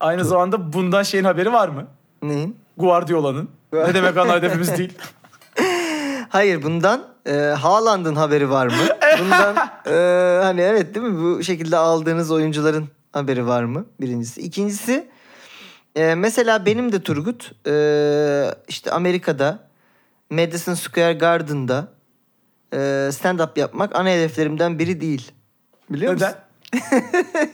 Aynı 0.00 0.24
zamanda 0.24 0.72
bundan 0.72 1.02
şeyin 1.02 1.24
haberi 1.24 1.52
var 1.52 1.68
mı? 1.68 1.86
Neyin? 2.22 2.56
Guardiola'nın. 2.76 3.48
ne 3.72 3.94
demek 3.94 4.16
ana 4.16 4.34
hedefimiz 4.34 4.78
değil. 4.78 4.92
Hayır 6.28 6.62
bundan 6.62 7.06
e, 7.26 7.32
Haaland'ın 7.32 8.14
haberi 8.14 8.50
var 8.50 8.66
mı? 8.66 8.72
Bundan 9.20 9.56
e, 9.86 10.42
hani 10.42 10.60
evet 10.60 10.94
değil 10.94 11.06
mi 11.06 11.22
bu 11.22 11.42
şekilde 11.42 11.76
aldığınız 11.76 12.30
oyuncuların 12.30 12.88
haberi 13.12 13.46
var 13.46 13.64
mı? 13.64 13.86
Birincisi. 14.00 14.40
İkincisi 14.40 15.08
e, 15.96 16.14
mesela 16.14 16.66
benim 16.66 16.92
de 16.92 17.02
Turgut 17.02 17.52
e, 17.66 17.74
işte 18.68 18.90
Amerika'da 18.90 19.68
Madison 20.30 20.74
Square 20.74 21.12
Garden'da 21.12 21.88
e, 22.72 22.76
stand-up 23.12 23.58
yapmak 23.60 23.96
ana 23.96 24.08
hedeflerimden 24.08 24.78
biri 24.78 25.00
değil. 25.00 25.32
Biliyor 25.90 26.12
musun? 26.12 26.26
Neden? 26.26 26.40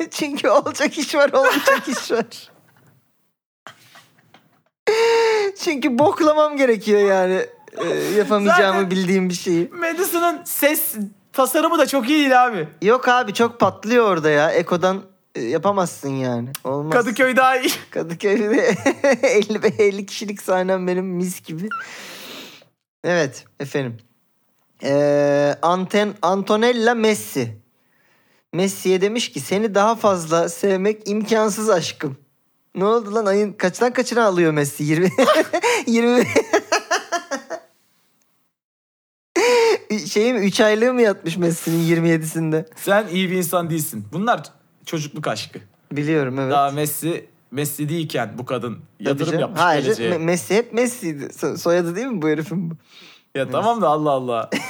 Çünkü 0.11 0.49
olacak 0.49 0.99
iş 0.99 1.15
var 1.15 1.33
olmayacak 1.33 1.89
iş 1.89 2.11
var. 2.11 2.27
Çünkü 5.65 5.99
boklamam 5.99 6.57
gerekiyor 6.57 7.01
yani. 7.01 7.47
e, 7.77 7.89
yapamayacağımı 8.19 8.79
Zaten- 8.81 8.91
bildiğim 8.91 9.29
bir 9.29 9.35
şeyi. 9.35 9.69
Madison'ın 9.73 10.41
ses 10.45 10.95
tasarımı 11.33 11.79
da 11.79 11.87
çok 11.87 12.09
iyi 12.09 12.19
değil 12.19 12.45
abi. 12.47 12.69
Yok 12.83 13.09
abi 13.09 13.35
çok 13.35 13.61
patlıyor 13.61 14.11
orada 14.11 14.31
ya. 14.31 14.51
Eko'dan 14.51 15.03
yapamazsın 15.41 16.09
yani. 16.09 16.49
Olmaz. 16.65 16.93
Kadıköy 16.93 17.37
daha 17.37 17.57
iyi. 17.57 17.71
Kadıköy'de 17.91 18.75
50, 19.23 19.63
be- 19.63 19.73
50 19.79 20.07
kişilik 20.07 20.43
sahnem 20.43 20.87
benim 20.87 21.07
mis 21.07 21.43
gibi. 21.43 21.69
Evet 23.05 23.45
efendim. 23.61 23.97
Ee, 24.83 25.55
Anten, 25.63 26.15
Antonella 26.23 26.95
Messi. 26.95 27.57
Messi'ye 28.53 29.01
demiş 29.01 29.33
ki 29.33 29.41
seni 29.41 29.75
daha 29.75 29.95
fazla 29.95 30.49
sevmek 30.49 31.09
imkansız 31.09 31.71
aşkım. 31.71 32.17
Ne 32.75 32.85
oldu 32.85 33.15
lan 33.15 33.27
ayın 33.27 33.53
kaçtan 33.53 33.93
kaçına 33.93 34.25
alıyor 34.25 34.53
Messi? 34.53 34.85
20 34.85 35.09
20 35.87 36.25
şey 40.09 40.33
mi 40.33 40.39
3 40.39 40.61
aylığı 40.61 40.93
mı 40.95 41.03
yatmış 41.03 41.37
Messi'nin 41.37 41.97
27'sinde? 41.97 42.67
Sen 42.77 43.07
iyi 43.09 43.31
bir 43.31 43.37
insan 43.37 43.71
değilsin. 43.71 44.05
Bunlar 44.13 44.43
çocukluk 44.87 45.27
aşkı. 45.29 45.59
Biliyorum 45.93 46.39
evet. 46.41 46.53
Daha 46.53 46.71
Messi 46.71 47.27
Messi 47.51 47.89
değilken 47.89 48.31
bu 48.39 48.47
kadın 48.47 48.75
Tabii 48.75 49.09
yatırım 49.09 49.27
canım. 49.27 49.41
yapmış 49.41 49.61
Hayır, 49.61 49.83
geleceğe. 49.85 50.11
Me- 50.11 50.19
Messi 50.19 50.55
hep 50.55 50.73
Messi'ydi. 50.73 51.25
So- 51.25 51.57
soyadı 51.59 51.97
değil 51.97 52.07
mi 52.07 52.23
bu 52.23 52.29
herifin 52.29 52.71
bu? 52.71 52.75
ya 53.35 53.51
tamam 53.51 53.83
da 53.83 53.89
Allah 53.89 54.11
Allah. 54.11 54.51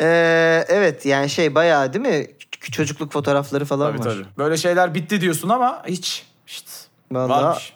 Ee, 0.00 0.64
evet 0.68 1.06
yani 1.06 1.30
şey 1.30 1.54
bayağı 1.54 1.92
değil 1.92 2.06
mi? 2.06 2.26
Çocukluk 2.72 3.12
fotoğrafları 3.12 3.64
falan 3.64 3.96
tabii 3.96 4.06
var. 4.08 4.14
tabii. 4.14 4.24
Böyle 4.38 4.56
şeyler 4.56 4.94
bitti 4.94 5.20
diyorsun 5.20 5.48
ama 5.48 5.82
hiç. 5.86 6.26
İşte. 6.46 6.70
Vallahi 7.12 7.42
Varmış. 7.44 7.72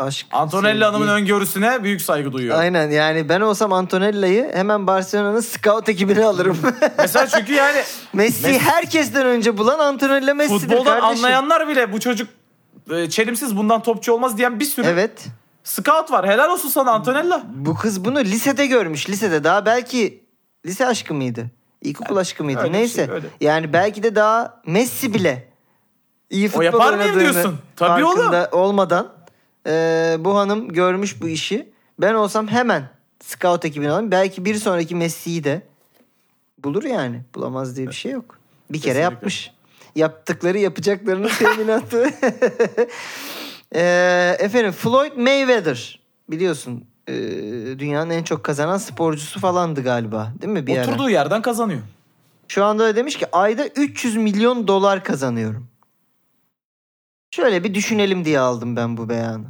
Aşk. 0.00 0.26
Antonella 0.32 0.72
sevgi. 0.72 0.84
Hanım'ın 0.84 1.08
öngörüsüne 1.08 1.84
büyük 1.84 2.02
saygı 2.02 2.32
duyuyorum. 2.32 2.60
Aynen 2.60 2.90
yani 2.90 3.28
ben 3.28 3.40
olsam 3.40 3.72
Antonella'yı 3.72 4.50
hemen 4.54 4.86
Barcelona'nın 4.86 5.40
scout 5.40 5.88
ekibine 5.88 6.24
alırım. 6.24 6.58
Mesela 6.98 7.26
çünkü 7.26 7.52
yani 7.52 7.80
Messi 8.12 8.46
Messi- 8.48 8.58
herkesten 8.58 9.26
önce 9.26 9.58
bulan 9.58 9.78
Antonella 9.78 10.34
Messi'dir 10.34 10.60
futboldan 10.60 11.00
kardeşim. 11.00 11.24
anlayanlar 11.24 11.68
bile 11.68 11.92
bu 11.92 12.00
çocuk 12.00 12.28
e, 12.90 13.10
çelimsiz 13.10 13.56
bundan 13.56 13.82
topçu 13.82 14.12
olmaz 14.12 14.38
diyen 14.38 14.60
bir 14.60 14.64
sürü 14.64 14.86
Evet. 14.86 15.26
scout 15.64 16.10
var. 16.10 16.28
Helal 16.28 16.50
olsun 16.50 16.68
sana 16.68 16.90
Antonella. 16.90 17.42
Bu 17.54 17.74
kız 17.74 18.04
bunu 18.04 18.20
lisede 18.20 18.66
görmüş. 18.66 19.10
Lisede 19.10 19.44
daha 19.44 19.66
belki 19.66 20.24
lise 20.66 20.86
aşkı 20.86 21.14
mıydı? 21.14 21.46
İlkokul 21.82 22.16
aşkı 22.16 22.44
mıydı? 22.44 22.64
bir 22.64 22.72
Neyse. 22.72 23.06
şey, 23.06 23.14
öyle. 23.14 23.26
Yani 23.40 23.72
belki 23.72 24.02
de 24.02 24.14
daha 24.14 24.60
Messi 24.66 25.14
bile 25.14 25.48
iyi 26.30 26.48
futbol 26.48 26.64
yapar 26.64 26.94
mıyım 26.94 27.20
diyorsun? 27.20 27.58
Tabii 27.76 28.02
farkında 28.02 28.48
olmadan 28.52 29.08
e, 29.66 30.16
bu 30.18 30.36
hanım 30.36 30.68
görmüş 30.68 31.22
bu 31.22 31.28
işi. 31.28 31.68
Ben 31.98 32.14
olsam 32.14 32.48
hemen 32.48 32.88
scout 33.24 33.64
ekibine 33.64 33.90
alayım. 33.90 34.10
Belki 34.10 34.44
bir 34.44 34.54
sonraki 34.54 34.94
Messi'yi 34.94 35.44
de 35.44 35.62
bulur 36.58 36.84
yani. 36.84 37.20
Bulamaz 37.34 37.76
diye 37.76 37.86
bir 37.86 37.92
şey 37.92 38.12
yok. 38.12 38.38
Bir 38.70 38.80
kere 38.80 38.94
Kesinlikle. 38.94 39.14
yapmış. 39.14 39.50
Yaptıkları 39.94 40.58
yapacaklarının 40.58 41.30
teminatı. 41.38 42.02
e, 43.74 44.36
efendim 44.38 44.72
Floyd 44.72 45.16
Mayweather 45.16 46.00
biliyorsun 46.30 46.84
e, 47.08 47.12
dünyanın 47.78 48.10
en 48.10 48.22
çok 48.22 48.44
kazanan 48.44 48.78
sporcusu 48.78 49.40
falandı 49.40 49.82
galiba 49.82 50.32
değil 50.42 50.52
mi 50.52 50.66
bir 50.66 50.78
ara? 50.78 50.86
Oturduğu 50.86 51.10
yerden 51.10 51.42
kazanıyor. 51.42 51.80
Şu 52.48 52.64
anda 52.64 52.84
da 52.84 52.96
demiş 52.96 53.16
ki 53.18 53.26
ayda 53.32 53.66
300 53.66 54.16
milyon 54.16 54.68
dolar 54.68 55.04
kazanıyorum. 55.04 55.69
Şöyle 57.30 57.64
bir 57.64 57.74
düşünelim 57.74 58.24
diye 58.24 58.40
aldım 58.40 58.76
ben 58.76 58.96
bu 58.96 59.08
beyanı. 59.08 59.46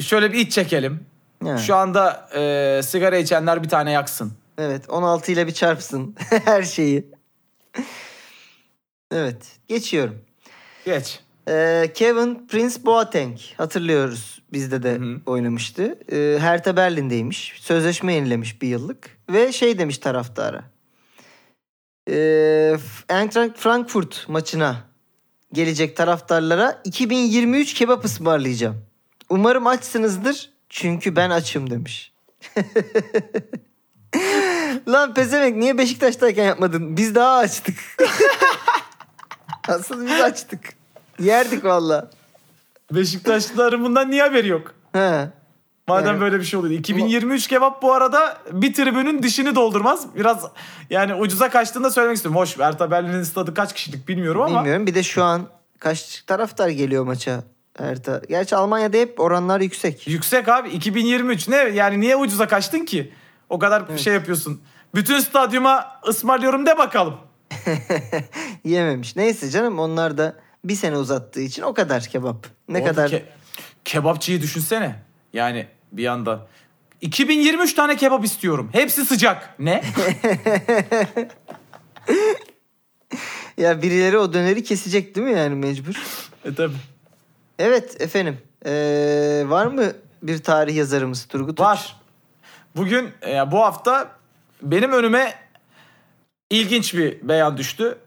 Şöyle 0.00 0.32
bir 0.32 0.38
iç 0.38 0.52
çekelim. 0.52 1.06
Yani, 1.44 1.60
Şu 1.60 1.74
anda 1.76 2.28
e, 2.34 2.80
sigara 2.82 3.16
içenler 3.16 3.62
bir 3.62 3.68
tane 3.68 3.90
yaksın. 3.90 4.32
Evet 4.58 4.90
16 4.90 5.32
ile 5.32 5.46
bir 5.46 5.52
çarpsın 5.54 6.16
her 6.44 6.62
şeyi. 6.62 7.06
evet 9.12 9.46
geçiyorum. 9.68 10.18
Geç. 10.84 11.20
Ee, 11.48 11.90
Kevin 11.94 12.46
Prince 12.46 12.86
Boateng 12.86 13.38
hatırlıyoruz 13.56 14.42
bizde 14.52 14.82
de 14.82 14.92
Hı 14.92 14.96
hı. 15.04 15.20
oynamıştı. 15.26 15.98
Ee, 16.12 16.38
Hertha 16.40 16.76
Berlin'deymiş. 16.76 17.54
Sözleşme 17.60 18.14
yenilemiş 18.14 18.62
bir 18.62 18.68
yıllık. 18.68 19.18
Ve 19.30 19.52
şey 19.52 19.78
demiş 19.78 19.98
taraftara. 19.98 20.64
Ee, 22.10 22.76
Eintracht 23.10 23.58
Frankfurt 23.58 24.28
maçına 24.28 24.76
gelecek 25.52 25.96
taraftarlara 25.96 26.80
2023 26.84 27.74
kebap 27.74 28.04
ısmarlayacağım. 28.04 28.84
Umarım 29.28 29.66
açsınızdır 29.66 30.50
çünkü 30.68 31.16
ben 31.16 31.30
açım 31.30 31.70
demiş. 31.70 32.12
Lan 34.88 35.14
pezevenk 35.14 35.56
niye 35.56 35.78
Beşiktaş'tayken 35.78 36.44
yapmadın? 36.44 36.96
Biz 36.96 37.14
daha 37.14 37.36
açtık. 37.36 37.78
Asıl 39.68 40.06
biz 40.06 40.20
açtık. 40.20 40.60
Yerdik 41.18 41.64
valla. 41.64 42.10
Beşiktaşlıların 42.92 43.84
bundan 43.84 44.10
niye 44.10 44.22
haberi 44.22 44.48
yok? 44.48 44.74
He. 44.92 45.28
Madem 45.88 46.06
Yani- 46.06 46.20
böyle 46.20 46.38
bir 46.38 46.44
şey 46.44 46.60
oluyor. 46.60 46.80
2023 46.80 47.46
kebap 47.46 47.82
bu 47.82 47.92
arada 47.92 48.38
bir 48.52 48.74
tribünün 48.74 49.22
dişini 49.22 49.54
doldurmaz. 49.54 50.06
Biraz 50.16 50.44
yani 50.90 51.14
ucuza 51.14 51.50
kaçtığını 51.50 51.84
da 51.84 51.90
söylemek 51.90 52.16
istiyorum. 52.16 52.40
Hoş 52.40 52.58
Hertha 52.58 52.90
Berlin'in 52.90 53.22
stadı 53.22 53.54
kaç 53.54 53.74
kişilik 53.74 54.08
bilmiyorum 54.08 54.40
ama. 54.42 54.58
Bilmiyorum. 54.60 54.86
Bir 54.86 54.94
de 54.94 55.02
şu 55.02 55.24
an 55.24 55.46
kaç 55.78 56.22
taraftar 56.26 56.68
geliyor 56.68 57.04
maça? 57.04 57.44
Erta. 57.78 58.22
Gerçi 58.28 58.56
Almanya'da 58.56 58.96
hep 58.96 59.20
oranlar 59.20 59.60
yüksek. 59.60 60.08
Yüksek 60.08 60.48
abi 60.48 60.68
2023 60.68 61.48
ne 61.48 61.56
yani 61.56 62.00
niye 62.00 62.16
ucuza 62.16 62.48
kaçtın 62.48 62.84
ki? 62.84 63.12
O 63.48 63.58
kadar 63.58 63.98
şey 63.98 64.14
yapıyorsun. 64.14 64.60
Bütün 64.94 65.20
stadyuma 65.20 65.86
ısmarlıyorum 66.08 66.66
de 66.66 66.78
bakalım. 66.78 67.14
Yememiş. 68.64 69.16
Neyse 69.16 69.50
canım 69.50 69.78
onlar 69.78 70.18
da 70.18 70.36
bir 70.64 70.74
sene 70.74 70.96
uzattığı 70.96 71.40
için 71.40 71.62
o 71.62 71.74
kadar 71.74 72.02
kebap. 72.02 72.46
Ne 72.68 72.78
Oğlum, 72.78 72.88
kadar 72.88 73.10
ke- 73.10 73.22
kebapçıyı 73.84 74.42
düşünsene. 74.42 74.94
Yani 75.32 75.66
bir 75.92 76.06
anda 76.06 76.46
2023 77.00 77.74
tane 77.74 77.96
kebap 77.96 78.24
istiyorum. 78.24 78.70
Hepsi 78.72 79.04
sıcak. 79.04 79.54
Ne? 79.58 79.82
ya 83.58 83.82
birileri 83.82 84.18
o 84.18 84.32
döneri 84.32 84.64
kesecek 84.64 85.14
değil 85.14 85.26
mi 85.26 85.32
yani 85.32 85.54
mecbur? 85.54 85.94
e 86.44 86.54
tabi. 86.54 86.74
Evet 87.58 88.00
efendim. 88.00 88.38
Ee, 88.66 89.44
var 89.46 89.66
mı 89.66 89.92
bir 90.22 90.42
tarih 90.42 90.76
yazarımız 90.76 91.24
Turgut? 91.26 91.60
Var. 91.60 91.96
Bugün 92.76 93.10
e, 93.26 93.50
bu 93.50 93.58
hafta 93.58 94.10
benim 94.62 94.92
önüme 94.92 95.34
ilginç 96.50 96.94
bir 96.94 97.28
beyan 97.28 97.56
düştü. 97.56 97.98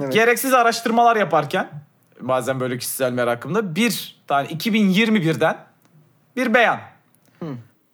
Evet. 0.00 0.12
Gereksiz 0.12 0.52
araştırmalar 0.52 1.16
yaparken 1.16 1.70
bazen 2.20 2.60
böyle 2.60 2.78
kişisel 2.78 3.12
merakımda 3.12 3.76
bir 3.76 4.22
tane 4.26 4.48
2021'den 4.48 5.56
bir 6.36 6.54
beyan. 6.54 6.80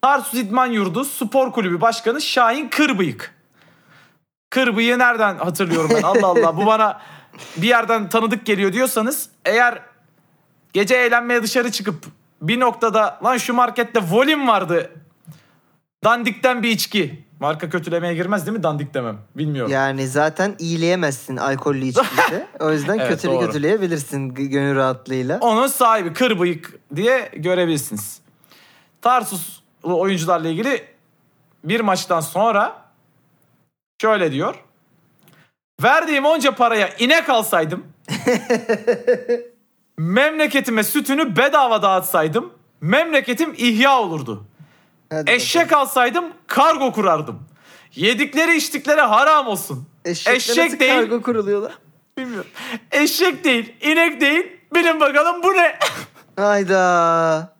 Tarsus 0.01 0.33
İdman 0.33 0.67
Yurdu 0.67 1.05
Spor 1.05 1.51
Kulübü 1.51 1.81
Başkanı 1.81 2.21
Şahin 2.21 2.69
Kırbıyık. 2.69 3.35
Kırbıyık'ı 4.49 4.99
nereden 4.99 5.37
hatırlıyorum 5.37 5.91
ben? 5.95 6.01
Allah 6.01 6.27
Allah 6.27 6.57
bu 6.57 6.65
bana 6.65 7.01
bir 7.57 7.67
yerden 7.67 8.09
tanıdık 8.09 8.45
geliyor 8.45 8.73
diyorsanız 8.73 9.29
eğer 9.45 9.81
gece 10.73 10.95
eğlenmeye 10.95 11.43
dışarı 11.43 11.71
çıkıp 11.71 12.05
bir 12.41 12.59
noktada 12.59 13.19
lan 13.23 13.37
şu 13.37 13.53
markette 13.53 13.99
volim 14.11 14.47
vardı 14.47 14.91
Dandikten 16.03 16.63
bir 16.63 16.69
içki. 16.69 17.25
Marka 17.39 17.69
kötülemeye 17.69 18.13
girmez 18.13 18.45
değil 18.45 18.57
mi 18.57 18.63
dandik 18.63 18.93
demem? 18.93 19.17
Bilmiyorum. 19.35 19.71
Yani 19.71 20.07
zaten 20.07 20.55
iyileyemezsin 20.59 21.37
alkollü 21.37 21.85
içkide. 21.85 22.47
o 22.59 22.71
yüzden 22.71 22.97
Evet, 22.99 23.09
kötülü 23.09 23.31
doğru. 23.31 23.45
kötüleyebilirsin 23.45 24.33
gönül 24.33 24.75
rahatlığıyla. 24.75 25.37
Onun 25.41 25.67
sahibi 25.67 26.13
kır 26.13 26.39
bıyık 26.39 26.73
diye 26.95 27.31
görebilirsiniz. 27.35 28.21
Tarsuslu 29.01 29.99
oyuncularla 29.99 30.47
ilgili 30.49 30.85
bir 31.63 31.79
maçtan 31.79 32.19
sonra 32.19 32.81
şöyle 34.01 34.31
diyor. 34.31 34.55
Verdiğim 35.83 36.25
onca 36.25 36.55
paraya 36.55 36.89
inek 36.99 37.29
alsaydım 37.29 37.87
memleketime 39.97 40.83
sütünü 40.83 41.37
bedava 41.37 41.81
dağıtsaydım 41.81 42.53
memleketim 42.81 43.53
ihya 43.57 43.99
olurdu. 43.99 44.43
Hadi 45.09 45.31
Eşek 45.31 45.73
alsaydım 45.73 46.25
kargo 46.47 46.91
kurardım. 46.91 47.39
Yedikleri 47.95 48.55
içtikleri 48.57 49.01
haram 49.01 49.47
olsun. 49.47 49.87
Eşekle 50.05 50.35
Eşek 50.35 50.79
değil. 50.79 50.93
kargo 50.93 51.21
kuruluyorlar? 51.21 51.77
Bilmiyorum. 52.17 52.49
Eşek 52.91 53.43
değil, 53.43 53.73
inek 53.81 54.21
değil. 54.21 54.47
Bilin 54.73 54.99
bakalım 54.99 55.43
bu 55.43 55.53
ne? 55.53 55.79
Hayda. 56.35 57.55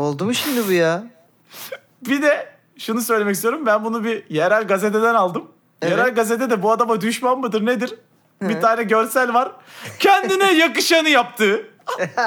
Oldu 0.00 0.24
mu 0.24 0.34
şimdi 0.34 0.68
bu 0.68 0.72
ya? 0.72 1.04
bir 2.08 2.22
de 2.22 2.48
şunu 2.78 3.00
söylemek 3.00 3.34
istiyorum. 3.34 3.66
Ben 3.66 3.84
bunu 3.84 4.04
bir 4.04 4.30
yerel 4.30 4.66
gazeteden 4.66 5.14
aldım. 5.14 5.44
Evet. 5.82 5.92
Yerel 5.92 6.14
gazete 6.14 6.50
de 6.50 6.62
bu 6.62 6.72
adama 6.72 7.00
düşman 7.00 7.40
mıdır 7.40 7.66
nedir? 7.66 7.94
Bir 8.42 8.60
tane 8.60 8.82
görsel 8.82 9.34
var. 9.34 9.52
Kendine 9.98 10.52
yakışanı 10.58 11.08
yaptığı. 11.08 11.68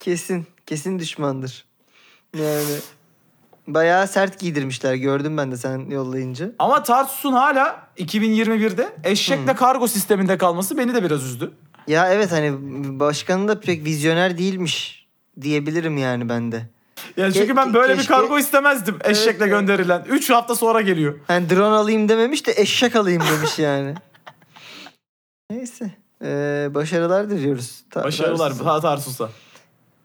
Kesin. 0.00 0.46
Kesin 0.66 0.98
düşmandır. 0.98 1.64
Yani 2.36 2.74
bayağı 3.66 4.08
sert 4.08 4.38
giydirmişler. 4.38 4.94
Gördüm 4.94 5.36
ben 5.36 5.52
de 5.52 5.56
sen 5.56 5.90
yollayınca. 5.90 6.52
Ama 6.58 6.82
Tarsus'un 6.82 7.32
hala 7.32 7.88
2021'de 7.98 8.92
eşekle 9.04 9.54
kargo 9.54 9.88
sisteminde 9.88 10.38
kalması 10.38 10.78
beni 10.78 10.94
de 10.94 11.02
biraz 11.04 11.24
üzdü. 11.24 11.52
Ya 11.86 12.12
evet 12.12 12.32
hani 12.32 12.52
başkanın 13.00 13.48
da 13.48 13.60
pek 13.60 13.84
vizyoner 13.84 14.38
değilmiş 14.38 14.99
diyebilirim 15.42 15.98
yani 15.98 16.28
ben 16.28 16.52
de. 16.52 16.62
Yani 17.16 17.32
çünkü 17.34 17.56
ben 17.56 17.74
böyle 17.74 17.92
keşke- 17.94 18.02
bir 18.02 18.06
kargo 18.06 18.38
istemezdim 18.38 18.98
eşekle 19.04 19.44
evet. 19.44 19.48
gönderilen. 19.52 20.04
3 20.08 20.30
hafta 20.30 20.54
sonra 20.54 20.80
geliyor. 20.80 21.18
Hani 21.26 21.50
drone 21.50 21.74
alayım 21.74 22.08
dememiş 22.08 22.46
de 22.46 22.52
eşek 22.56 22.96
alayım 22.96 23.22
demiş 23.36 23.58
yani. 23.58 23.94
Neyse. 25.50 25.90
Ee, 26.24 26.68
başarılar 26.70 27.30
diliyoruz. 27.30 27.82
Ta- 27.90 28.04
Başarılar 28.04 28.50
Tarsus'a. 28.50 28.80
Tarsus'a. 28.80 29.30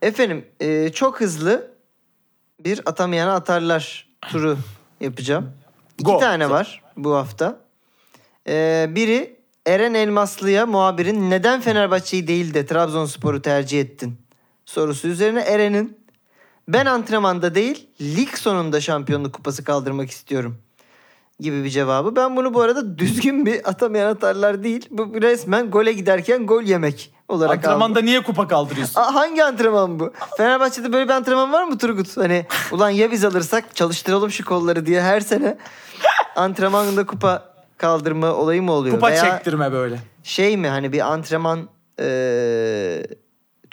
Efendim 0.02 0.46
e, 0.60 0.90
çok 0.92 1.22
hızlı 1.22 1.72
bir 2.60 2.82
atamayana 2.86 3.34
atarlar 3.36 4.08
turu 4.22 4.58
yapacağım. 5.02 5.52
İki 5.98 6.04
Go. 6.12 6.20
tane 6.20 6.50
var 6.50 6.84
bu 6.98 7.16
hafta. 7.16 7.60
Ee, 8.48 8.88
biri 8.90 9.36
Eren 9.66 9.94
Elmaslı'ya 9.94 10.66
muhabirin 10.66 11.30
neden 11.30 11.62
Fenerbahçe'yi 11.62 12.28
değil 12.28 12.54
de 12.54 12.66
Trabzonspor'u 12.66 13.42
tercih 13.42 13.80
ettin 13.82 14.18
sorusu 14.66 15.08
üzerine 15.08 15.42
Eren'in 15.42 15.98
ben 16.68 16.86
antrenmanda 16.86 17.56
değil 17.56 17.88
lig 18.02 18.30
sonunda 18.36 18.82
şampiyonluk 18.82 19.34
kupası 19.34 19.64
kaldırmak 19.64 20.10
istiyorum. 20.12 20.58
gibi 21.40 21.64
bir 21.64 21.70
cevabı. 21.70 22.16
Ben 22.16 22.36
bunu 22.36 22.54
bu 22.54 22.62
arada 22.62 22.98
düzgün 22.98 23.46
bir 23.46 23.70
atamayan 23.70 24.10
atarlar 24.10 24.64
değil. 24.64 24.86
Bu 24.92 25.22
resmen 25.22 25.72
gole 25.72 25.94
giderken 25.94 26.48
gol 26.48 26.62
yemek 26.62 27.12
olarak 27.28 27.50
aldım. 27.58 27.70
Antrenmanda 27.70 28.02
niye 28.02 28.24
kupa 28.24 28.48
kaldırıyorsun? 28.48 29.02
Aa, 29.02 29.14
hangi 29.16 29.44
antrenman 29.44 30.00
bu? 30.00 30.14
Fenerbahçe'de 30.38 30.94
böyle 30.94 31.06
bir 31.10 31.14
antrenman 31.14 31.54
var 31.54 31.64
mı 31.64 31.78
Turgut? 31.78 32.18
Hani 32.18 32.46
ulan 32.72 32.90
ya 32.90 33.12
biz 33.12 33.26
alırsak 33.26 33.76
çalıştıralım 33.76 34.32
şu 34.32 34.46
kolları 34.46 34.86
diye 34.86 35.02
her 35.02 35.20
sene 35.20 35.58
antrenmanda 36.36 37.06
kupa 37.06 37.54
kaldırma 37.78 38.34
olayı 38.34 38.62
mı 38.64 38.72
oluyor? 38.72 38.96
Kupa 38.96 39.08
Veya 39.12 39.22
çektirme 39.32 39.72
böyle. 39.72 40.00
şey 40.24 40.58
mi 40.58 40.68
hani 40.68 40.92
bir 40.94 41.12
antrenman 41.12 41.70
eee, 42.00 43.04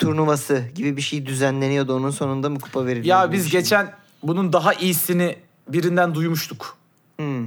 turnuvası 0.03 0.65
gibi 0.75 0.97
bir 0.97 1.03
şey 1.03 1.27
düzenleniyordu 1.27 1.97
onun 1.97 2.11
sonunda 2.11 2.51
mı 2.51 2.61
kupa 2.61 2.87
veriliyor? 2.87 3.05
Ya 3.21 3.33
biz 3.33 3.51
şey? 3.51 3.61
geçen 3.61 3.93
bunun 4.23 4.53
daha 4.53 4.75
iyisini 4.75 5.37
birinden 5.69 6.15
duymuştuk. 6.15 6.77
Hmm. 7.17 7.47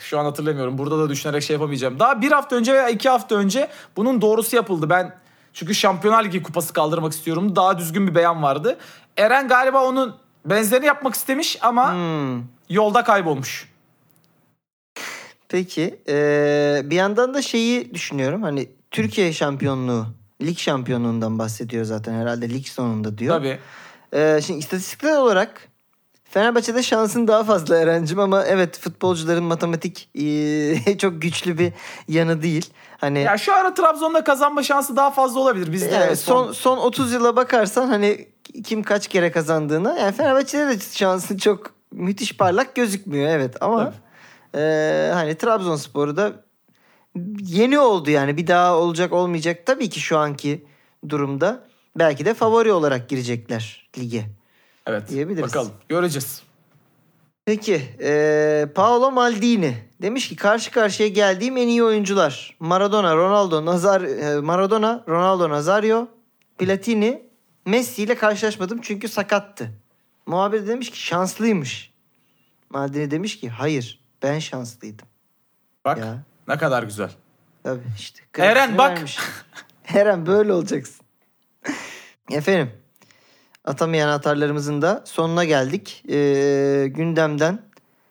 Şu 0.00 0.18
an 0.18 0.24
hatırlamıyorum. 0.24 0.78
Burada 0.78 0.98
da 0.98 1.08
düşünerek 1.08 1.42
şey 1.42 1.54
yapamayacağım. 1.54 1.98
Daha 2.00 2.22
bir 2.22 2.32
hafta 2.32 2.56
önce 2.56 2.72
veya 2.72 2.88
iki 2.88 3.08
hafta 3.08 3.34
önce 3.34 3.68
bunun 3.96 4.20
doğrusu 4.20 4.56
yapıldı. 4.56 4.90
Ben 4.90 5.16
çünkü 5.52 5.74
Şampiyonlar 5.74 6.24
Ligi 6.24 6.42
kupası 6.42 6.72
kaldırmak 6.72 7.12
istiyorum. 7.12 7.56
Daha 7.56 7.78
düzgün 7.78 8.08
bir 8.08 8.14
beyan 8.14 8.42
vardı. 8.42 8.78
Eren 9.16 9.48
galiba 9.48 9.84
onun 9.84 10.16
benzerini 10.44 10.86
yapmak 10.86 11.14
istemiş 11.14 11.58
ama 11.62 11.92
Hmm. 11.92 12.42
yolda 12.68 13.04
kaybolmuş. 13.04 13.70
Peki 15.48 15.98
eee, 16.08 16.82
bir 16.84 16.96
yandan 16.96 17.34
da 17.34 17.42
şeyi 17.42 17.94
düşünüyorum 17.94 18.42
hani 18.42 18.68
Türkiye 18.90 19.32
şampiyonluğu 19.32 20.06
lig 20.42 20.58
şampiyonluğundan 20.58 21.38
bahsediyor 21.38 21.84
zaten 21.84 22.14
herhalde 22.14 22.48
lig 22.48 22.66
sonunda 22.66 23.18
diyor. 23.18 23.36
Tabii. 23.38 23.58
Ee, 24.12 24.40
şimdi 24.42 24.58
istatistikler 24.58 25.16
olarak 25.16 25.68
Fenerbahçe'de 26.30 26.82
şansın 26.82 27.28
daha 27.28 27.44
fazla 27.44 27.78
Eren'cim 27.78 28.18
ama 28.18 28.44
evet 28.44 28.78
futbolcuların 28.78 29.44
matematik 29.44 30.08
ee, 30.14 30.98
çok 30.98 31.22
güçlü 31.22 31.58
bir 31.58 31.72
yanı 32.08 32.42
değil. 32.42 32.70
Hani 32.98 33.20
Ya 33.20 33.38
şu 33.38 33.54
ara 33.54 33.74
Trabzon'da 33.74 34.24
kazanma 34.24 34.62
şansı 34.62 34.96
daha 34.96 35.10
fazla 35.10 35.40
olabilir. 35.40 35.72
Bizde 35.72 35.94
yani 35.94 36.04
evet, 36.06 36.18
son 36.18 36.52
son 36.52 36.78
30 36.78 37.12
yıla 37.12 37.36
bakarsan 37.36 37.88
hani 37.88 38.28
kim 38.64 38.82
kaç 38.82 39.08
kere 39.08 39.32
kazandığına 39.32 39.98
yani 39.98 40.12
Fenerbahçe'de 40.12 40.68
de 40.68 40.78
şansın 40.92 41.36
çok 41.36 41.70
müthiş 41.92 42.36
parlak 42.36 42.74
gözükmüyor 42.74 43.28
evet 43.30 43.56
ama 43.60 43.92
ee, 44.54 45.10
hani 45.14 45.34
Trabzonspor'u 45.34 46.16
da 46.16 46.32
yeni 47.42 47.78
oldu 47.78 48.10
yani 48.10 48.36
bir 48.36 48.46
daha 48.46 48.76
olacak 48.76 49.12
olmayacak 49.12 49.66
tabii 49.66 49.88
ki 49.88 50.00
şu 50.00 50.18
anki 50.18 50.64
durumda 51.08 51.64
belki 51.96 52.24
de 52.24 52.34
favori 52.34 52.72
olarak 52.72 53.08
girecekler 53.08 53.88
lige. 53.98 54.24
Evet. 54.86 55.08
diyebiliriz. 55.08 55.42
Bakalım. 55.42 55.72
Göreceğiz. 55.88 56.42
Peki 57.44 57.82
e, 58.02 58.68
Paolo 58.74 59.10
Maldini 59.10 59.76
demiş 60.02 60.28
ki 60.28 60.36
karşı 60.36 60.70
karşıya 60.70 61.08
geldiğim 61.08 61.56
en 61.56 61.68
iyi 61.68 61.84
oyuncular 61.84 62.56
Maradona, 62.60 63.16
Ronaldo, 63.16 63.64
Nazar, 63.66 64.02
e, 64.02 64.40
Maradona, 64.40 65.04
Ronaldo, 65.08 65.50
Nazario, 65.50 66.08
Platini, 66.58 67.22
Messi 67.66 68.02
ile 68.02 68.14
karşılaşmadım 68.14 68.80
çünkü 68.82 69.08
sakattı. 69.08 69.70
Muhabir 70.26 70.66
demiş 70.66 70.90
ki 70.90 70.98
şanslıymış. 70.98 71.92
Maldini 72.70 73.10
demiş 73.10 73.40
ki 73.40 73.48
hayır 73.48 74.00
ben 74.22 74.38
şanslıydım. 74.38 75.06
Bak 75.84 75.98
Ya. 75.98 76.22
Ne 76.50 76.58
kadar 76.58 76.82
güzel. 76.82 77.10
Tabii 77.62 77.80
işte. 77.98 78.20
Eren, 78.38 78.54
kredisini 78.54 78.78
bak. 78.78 78.90
vermiş. 78.96 79.18
Eren 79.94 80.26
böyle 80.26 80.52
olacaksın. 80.52 81.06
Efendim. 82.30 82.70
Atamayan 83.64 84.08
atarlarımızın 84.08 84.82
da 84.82 85.02
sonuna 85.06 85.44
geldik. 85.44 86.02
Ee, 86.08 86.86
gündemden 86.88 87.62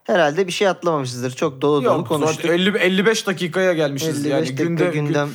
herhalde 0.03 0.47
bir 0.47 0.51
şey 0.51 0.67
atlamamışızdır. 0.67 1.31
Çok 1.35 1.61
dolu 1.61 1.83
dolu 1.85 1.93
Yok 1.97 2.07
konuştuk. 2.07 2.41
zaten 2.41 2.53
50, 2.53 2.77
55 2.77 3.27
dakikaya 3.27 3.73
gelmişiz 3.73 4.25
55 4.25 4.31
yani. 4.31 4.41
dakika 4.41 4.63
Günde, 4.63 4.85
gündem 4.85 5.29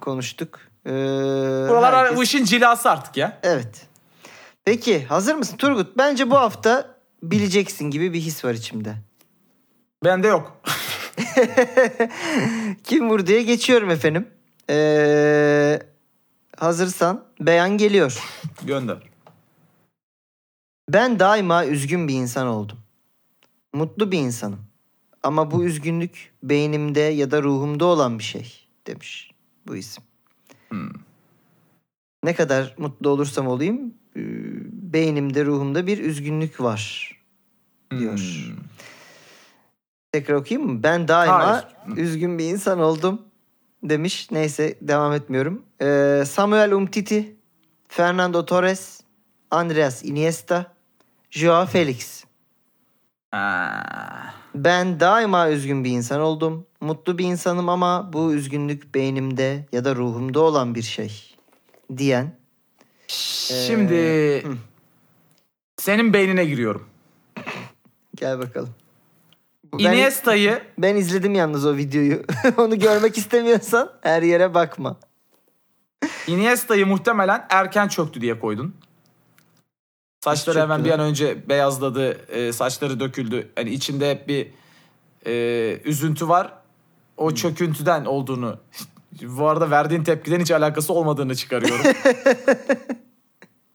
konuştuk. 0.00 0.58
Ee, 0.86 0.90
Buralar 1.68 1.96
herkes- 1.96 2.16
bu 2.18 2.22
işin 2.22 2.44
cilası 2.44 2.90
artık 2.90 3.16
ya. 3.16 3.38
Evet. 3.42 3.86
Peki 4.64 5.04
hazır 5.04 5.34
mısın 5.34 5.56
Turgut? 5.56 5.96
Bence 5.98 6.30
bu 6.30 6.36
hafta 6.36 6.94
bileceksin 7.22 7.84
gibi 7.90 8.12
bir 8.12 8.20
his 8.20 8.44
var 8.44 8.54
içimde. 8.54 8.94
Bende 10.04 10.28
yok. 10.28 10.60
Kim 12.84 13.10
vur 13.10 13.26
diye 13.26 13.42
geçiyorum 13.42 13.90
efendim. 13.90 14.28
Ee, 14.70 15.78
hazırsan 16.56 17.24
beyan 17.40 17.78
geliyor. 17.78 18.24
Gönder. 18.62 18.98
Ben 20.88 21.18
daima 21.18 21.66
üzgün 21.66 22.08
bir 22.08 22.14
insan 22.14 22.46
oldum. 22.46 22.78
Mutlu 23.72 24.12
bir 24.12 24.18
insanım. 24.18 24.60
Ama 25.22 25.50
bu 25.50 25.64
üzgünlük 25.64 26.32
beynimde 26.42 27.00
ya 27.00 27.30
da 27.30 27.42
ruhumda 27.42 27.84
olan 27.84 28.18
bir 28.18 28.24
şey 28.24 28.68
demiş 28.86 29.30
bu 29.66 29.76
isim. 29.76 30.04
Ne 32.24 32.34
kadar 32.34 32.74
mutlu 32.78 33.08
olursam 33.08 33.46
olayım 33.46 33.94
e, 34.16 34.22
beynimde 34.92 35.44
ruhumda 35.44 35.86
bir 35.86 35.98
üzgünlük 35.98 36.60
var 36.60 37.12
diyor. 37.98 38.18
Hmm. 38.18 38.56
Tekrar 40.12 40.34
okuyayım 40.34 40.70
mı? 40.72 40.82
Ben 40.82 41.08
daima 41.08 41.46
Hayır. 41.46 41.64
üzgün 41.96 42.38
bir 42.38 42.44
insan 42.44 42.80
oldum 42.80 43.22
demiş. 43.82 44.28
Neyse 44.30 44.78
devam 44.82 45.12
etmiyorum. 45.12 45.62
Ee, 45.82 46.24
Samuel 46.26 46.72
Umtiti, 46.72 47.36
Fernando 47.88 48.44
Torres, 48.44 49.00
Andreas 49.50 50.04
Iniesta, 50.04 50.72
Joao 51.30 51.66
Felix. 51.66 52.24
Aa. 53.32 54.28
Ben 54.54 55.00
daima 55.00 55.50
üzgün 55.50 55.84
bir 55.84 55.90
insan 55.90 56.20
oldum. 56.20 56.66
Mutlu 56.80 57.18
bir 57.18 57.24
insanım 57.24 57.68
ama 57.68 58.12
bu 58.12 58.32
üzgünlük 58.34 58.94
beynimde 58.94 59.66
ya 59.72 59.84
da 59.84 59.96
ruhumda 59.96 60.40
olan 60.40 60.74
bir 60.74 60.82
şey 60.82 61.34
diyen. 61.96 62.38
Şimdi 63.08 63.94
Ee, 63.94 64.42
senin 65.76 66.12
beynine 66.12 66.44
giriyorum. 66.44 66.86
Gel 68.14 68.38
bakalım. 68.38 68.70
Ben, 69.72 69.78
Iniesta'yı 69.78 70.62
ben 70.78 70.96
izledim 70.96 71.34
yalnız 71.34 71.66
o 71.66 71.76
videoyu. 71.76 72.22
Onu 72.56 72.78
görmek 72.78 73.18
istemiyorsan 73.18 73.92
her 74.00 74.22
yere 74.22 74.54
bakma. 74.54 74.96
Iniesta'yı 76.26 76.86
muhtemelen 76.86 77.46
erken 77.50 77.88
çöktü 77.88 78.20
diye 78.20 78.38
koydun. 78.38 78.74
Saçları 80.20 80.60
hemen 80.60 80.84
bir 80.84 80.90
an 80.90 81.00
önce 81.00 81.48
beyazladı, 81.48 82.12
e, 82.28 82.52
saçları 82.52 83.00
döküldü. 83.00 83.48
Hani 83.56 83.70
içinde 83.70 84.10
hep 84.10 84.28
bir 84.28 84.48
e, 85.26 85.80
üzüntü 85.84 86.28
var. 86.28 86.52
O 87.16 87.34
çöküntüden 87.34 88.04
olduğunu, 88.04 88.58
bu 89.22 89.48
arada 89.48 89.70
verdiğin 89.70 90.04
tepkiden 90.04 90.40
hiç 90.40 90.50
alakası 90.50 90.92
olmadığını 90.92 91.34
çıkarıyorum. 91.34 91.84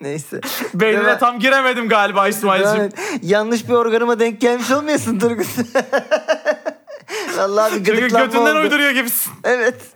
Neyse. 0.04 0.42
Beynine 0.74 1.04
Devam- 1.04 1.20
tam 1.20 1.40
giremedim 1.40 1.90
galiba 1.90 2.28
İsmail'cim. 2.28 2.90
Yanlış 3.22 3.68
bir 3.68 3.74
organıma 3.74 4.20
denk 4.20 4.42
gelmiş 4.42 4.72
olmayasın 4.72 5.20
Turgut. 5.20 5.48
Vallahi 7.38 7.72
bir 7.72 7.78
Çünkü 7.86 8.00
gıdıklanma 8.02 8.26
götünden 8.26 8.52
oldu. 8.56 8.60
uyduruyor 8.64 8.92
gibisin. 8.92 9.34
Evet. 9.44 9.82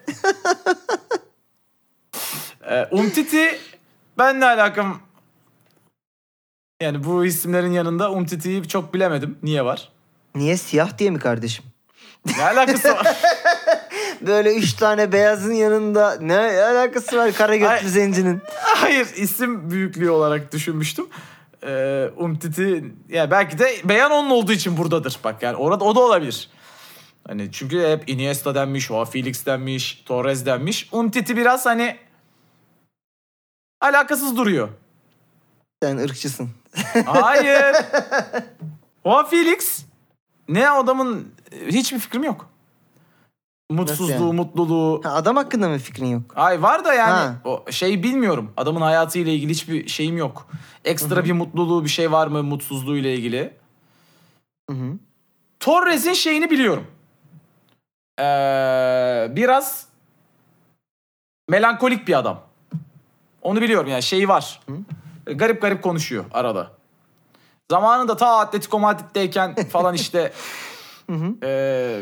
Ee, 2.69 2.87
Umtiti 2.91 3.59
ben 4.17 4.39
ne 4.39 4.45
alakam? 4.45 4.99
Yani 6.81 7.03
bu 7.03 7.25
isimlerin 7.25 7.71
yanında 7.71 8.11
Umtiti'yi 8.11 8.67
çok 8.67 8.93
bilemedim. 8.93 9.37
Niye 9.43 9.65
var? 9.65 9.89
Niye 10.35 10.57
siyah 10.57 10.97
diye 10.97 11.09
mi 11.09 11.19
kardeşim? 11.19 11.65
Ne 12.37 12.43
alakası 12.43 12.89
var? 12.89 13.07
Böyle 14.21 14.55
üç 14.55 14.73
tane 14.73 15.11
beyazın 15.11 15.53
yanında 15.53 16.17
ne 16.21 16.37
alakası 16.39 17.17
var 17.17 17.33
kara 17.33 17.55
götlü 17.55 17.89
zencinin? 17.89 18.41
Hayır 18.55 19.07
isim 19.15 19.71
büyüklüğü 19.71 20.09
olarak 20.09 20.53
düşünmüştüm. 20.53 21.07
Ee, 21.63 22.09
Umtiti 22.17 22.85
ya 23.09 23.31
belki 23.31 23.59
de 23.59 23.75
beyan 23.83 24.11
onun 24.11 24.29
olduğu 24.29 24.51
için 24.51 24.77
buradadır. 24.77 25.19
Bak 25.23 25.43
yani 25.43 25.55
orada 25.55 25.83
o 25.83 25.95
da 25.95 25.99
olabilir. 25.99 26.49
Hani 27.27 27.51
çünkü 27.51 27.87
hep 27.87 28.09
Iniesta 28.09 28.55
denmiş, 28.55 28.87
Joao 28.87 29.05
Felix 29.05 29.45
denmiş, 29.45 30.03
Torres 30.05 30.45
denmiş. 30.45 30.89
Umtiti 30.91 31.37
biraz 31.37 31.65
hani 31.65 31.97
alakasız 33.81 34.37
duruyor. 34.37 34.69
Sen 35.83 35.97
ırkçısın. 35.97 36.49
Hayır. 37.05 37.75
Joao 39.05 39.25
Felix 39.29 39.85
ne 40.49 40.69
adamın 40.69 41.31
hiçbir 41.67 41.99
fikrim 41.99 42.23
yok. 42.23 42.49
Mutsuzluğu, 43.69 44.11
yani? 44.11 44.33
mutluluğu. 44.33 45.01
Ha, 45.03 45.13
adam 45.13 45.35
hakkında 45.35 45.69
mı 45.69 45.77
fikrin 45.77 46.05
yok? 46.05 46.21
Ay 46.35 46.61
var 46.61 46.85
da 46.85 46.93
yani 46.93 47.11
Ha. 47.11 47.35
o 47.45 47.65
şey 47.71 48.03
bilmiyorum. 48.03 48.51
Adamın 48.57 48.81
hayatıyla 48.81 49.31
ilgili 49.31 49.51
hiçbir 49.51 49.87
şeyim 49.87 50.17
yok. 50.17 50.47
Ekstra 50.85 51.25
bir 51.25 51.31
mutluluğu 51.31 51.83
bir 51.83 51.89
şey 51.89 52.11
var 52.11 52.27
mı 52.27 52.43
mutsuzluğu 52.43 52.97
ile 52.97 53.13
ilgili? 53.15 53.53
Hı 54.69 54.73
hı. 54.75 54.93
Torres'in 55.59 56.13
şeyini 56.13 56.49
biliyorum. 56.49 56.87
Ee, 58.19 59.27
biraz 59.35 59.87
melankolik 61.49 62.07
bir 62.07 62.17
adam. 62.19 62.41
Onu 63.41 63.61
biliyorum 63.61 63.89
yani 63.89 64.03
şeyi 64.03 64.27
var. 64.27 64.61
Garip 65.25 65.61
garip 65.61 65.83
konuşuyor 65.83 66.25
arada. 66.33 66.71
Zamanında 67.71 68.17
ta 68.17 68.37
Atletico 68.37 68.79
Madrid'deyken 68.79 69.55
falan 69.55 69.95
işte 69.95 70.33
eee 71.43 72.01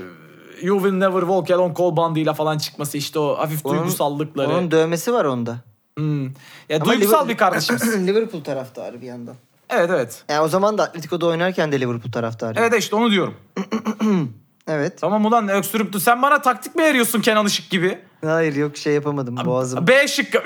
You 0.62 0.78
Will 0.80 0.98
Never 1.00 1.20
Walk 1.20 1.52
Alone 1.52 1.74
kol 1.74 1.98
bandıyla 1.98 2.34
falan 2.34 2.58
çıkması 2.58 2.98
işte 2.98 3.20
o 3.20 3.38
hafif 3.38 3.66
Onun- 3.66 3.78
duygusallıkları. 3.78 4.48
Onun 4.50 4.72
dövmesi 4.72 5.14
var 5.14 5.26
onda. 5.26 5.58
Hmm. 5.98 6.26
Ya 6.70 6.76
Ama 6.82 6.86
duygusal 6.86 7.26
Liver- 7.26 7.30
bir 7.30 7.38
kardeşimiz. 7.38 7.98
Liverpool 8.08 8.44
taraftarı 8.44 9.02
bir 9.02 9.08
yandan. 9.08 9.36
evet 9.70 9.90
evet. 9.94 10.24
Yani 10.30 10.42
o 10.42 10.48
zaman 10.48 10.78
da 10.78 10.84
Atletico'da 10.84 11.26
oynarken 11.26 11.72
de 11.72 11.80
Liverpool 11.82 12.12
taraftarı. 12.12 12.60
Evet 12.60 12.74
işte 12.80 12.96
onu 12.96 13.12
diyorum. 13.12 13.34
Evet. 14.68 14.98
Tamam 15.02 15.26
ulan 15.26 15.48
öksürüp 15.50 15.94
dur. 15.94 16.00
Sen 16.00 16.22
bana 16.22 16.42
taktik 16.42 16.76
mi 16.76 16.82
veriyorsun 16.84 17.22
Kenan 17.22 17.46
Işık 17.46 17.70
gibi? 17.70 18.00
Hayır 18.26 18.56
yok 18.56 18.78
şey 18.78 18.94
yapamadım 18.94 19.38
boğazım. 19.46 19.88
B 19.88 20.08
şıkkı. 20.08 20.44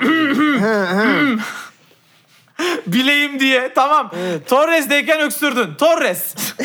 Bileyim 2.86 3.40
diye. 3.40 3.72
Tamam. 3.74 4.10
Torres'deyken 4.48 5.20
öksürdün. 5.20 5.74
Torres. 5.74 6.34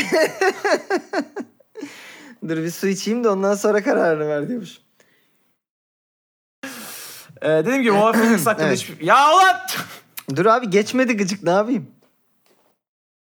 Dur 2.50 2.58
bir 2.58 2.72
su 2.72 2.88
içeyim 2.88 3.24
de 3.24 3.30
ondan 3.30 3.56
sonra 3.56 3.84
kararını 3.84 4.28
ver 4.28 4.48
diyormuş. 4.48 4.78
Ee, 7.42 7.50
dediğim 7.50 7.82
gibi 7.84 7.94
Phoenix 7.94 8.46
hakkında 8.46 8.68
Evet. 8.68 8.78
hiçbir... 8.80 9.06
Ya 9.06 9.34
ulan! 9.34 9.60
Dur 10.36 10.46
abi 10.46 10.70
geçmedi 10.70 11.18
gıcık 11.18 11.44
ne 11.44 11.50
yapayım? 11.50 11.88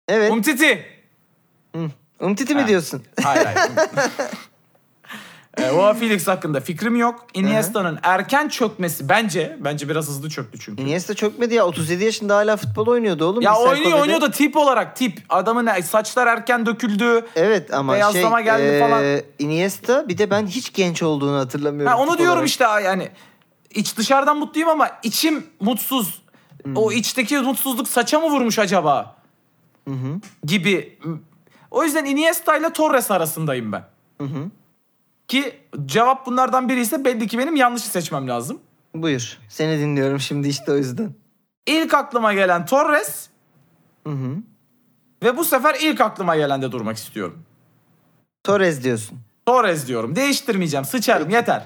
Evet. 0.08 0.32
Umtiti. 0.32 0.86
Umtiti 2.20 2.56
mi 2.56 2.68
diyorsun? 2.68 3.04
Hayır 3.24 3.46
hayır. 3.46 3.72
ee, 5.58 5.72
o 5.72 5.94
Felix 5.94 6.28
hakkında 6.28 6.60
fikrim 6.60 6.96
yok. 6.96 7.26
Iniesta'nın 7.34 8.00
erken 8.04 8.48
çökmesi 8.48 9.10
bence, 9.10 9.58
bence 9.60 9.90
biraz 9.90 10.08
hızlı 10.08 10.30
çöktü 10.30 10.60
çünkü. 10.60 10.82
Iniesta 10.84 11.14
çökmedi 11.14 11.54
ya 11.54 11.66
37 11.66 12.04
yaşında 12.04 12.36
hala 12.36 12.58
futbol 12.58 12.88
oynuyordu 12.88 13.26
oğlum. 13.26 13.42
Ya 13.42 13.54
Bir 13.54 13.70
oynuyor 13.70 14.00
oynuyor 14.00 14.22
da 14.22 14.32
tip 14.32 14.58
olarak 14.58 14.96
tip. 14.96 15.20
Adamın 15.30 15.82
saçlar 15.82 16.28
erken 16.28 16.66
döküldü. 16.66 17.26
Evet 17.36 17.74
ama 17.74 17.94
Beyazlama 17.94 18.38
şey 18.38 18.46
geldi 18.46 18.64
eee, 18.64 18.80
falan. 18.80 19.04
Iniesta 19.40 20.08
bir 20.08 20.18
de 20.18 20.30
ben 20.30 20.48
hiç 20.48 20.74
genç 20.74 21.04
olduğunu 21.04 21.38
hatırlamıyorum. 21.38 21.98
Ha, 21.98 22.04
onu 22.04 22.18
diyorum 22.18 22.34
olarak. 22.34 22.48
işte 22.48 22.64
yani. 22.64 23.10
iç 23.70 23.98
dışarıdan 23.98 24.38
mutluyum 24.38 24.70
ama 24.70 24.90
içim 25.04 25.46
mutsuz. 25.60 26.22
Hmm. 26.64 26.78
O 26.78 26.92
içteki 26.92 27.38
mutsuzluk 27.38 27.88
saça 27.88 28.20
mı 28.20 28.26
vurmuş 28.30 28.60
acaba? 28.60 29.16
Gibi. 30.44 31.00
O 31.72 31.84
yüzden 31.84 32.06
Iniesta 32.06 32.58
ile 32.58 32.74
Torres 32.74 33.12
arasındayım 33.12 33.72
ben. 33.72 33.84
Ki 35.28 35.56
cevap 35.86 36.26
bunlardan 36.26 36.70
biri 36.70 36.82
ise 36.82 37.06
belli 37.06 37.28
ki 37.28 37.38
benim 37.38 37.56
yanlışı 37.56 37.88
seçmem 37.88 38.28
lazım. 38.28 38.60
Buyur. 38.96 39.38
Seni 39.50 39.80
dinliyorum 39.80 40.20
şimdi 40.20 40.48
işte 40.48 40.72
o 40.72 40.76
yüzden. 40.76 41.14
İlk 41.66 41.94
aklıma 41.94 42.34
gelen 42.34 42.66
Torres 42.66 43.30
ve 45.24 45.38
bu 45.38 45.44
sefer 45.46 45.76
ilk 45.82 46.02
aklıma 46.02 46.36
gelende 46.36 46.72
durmak 46.72 46.98
istiyorum. 46.98 47.44
Torres 48.44 48.84
diyorsun. 48.84 49.20
Torres 49.46 49.88
diyorum. 49.88 50.16
Değiştirmeyeceğim. 50.16 50.86
Sıçarım 50.86 51.30
yeter. 51.30 51.66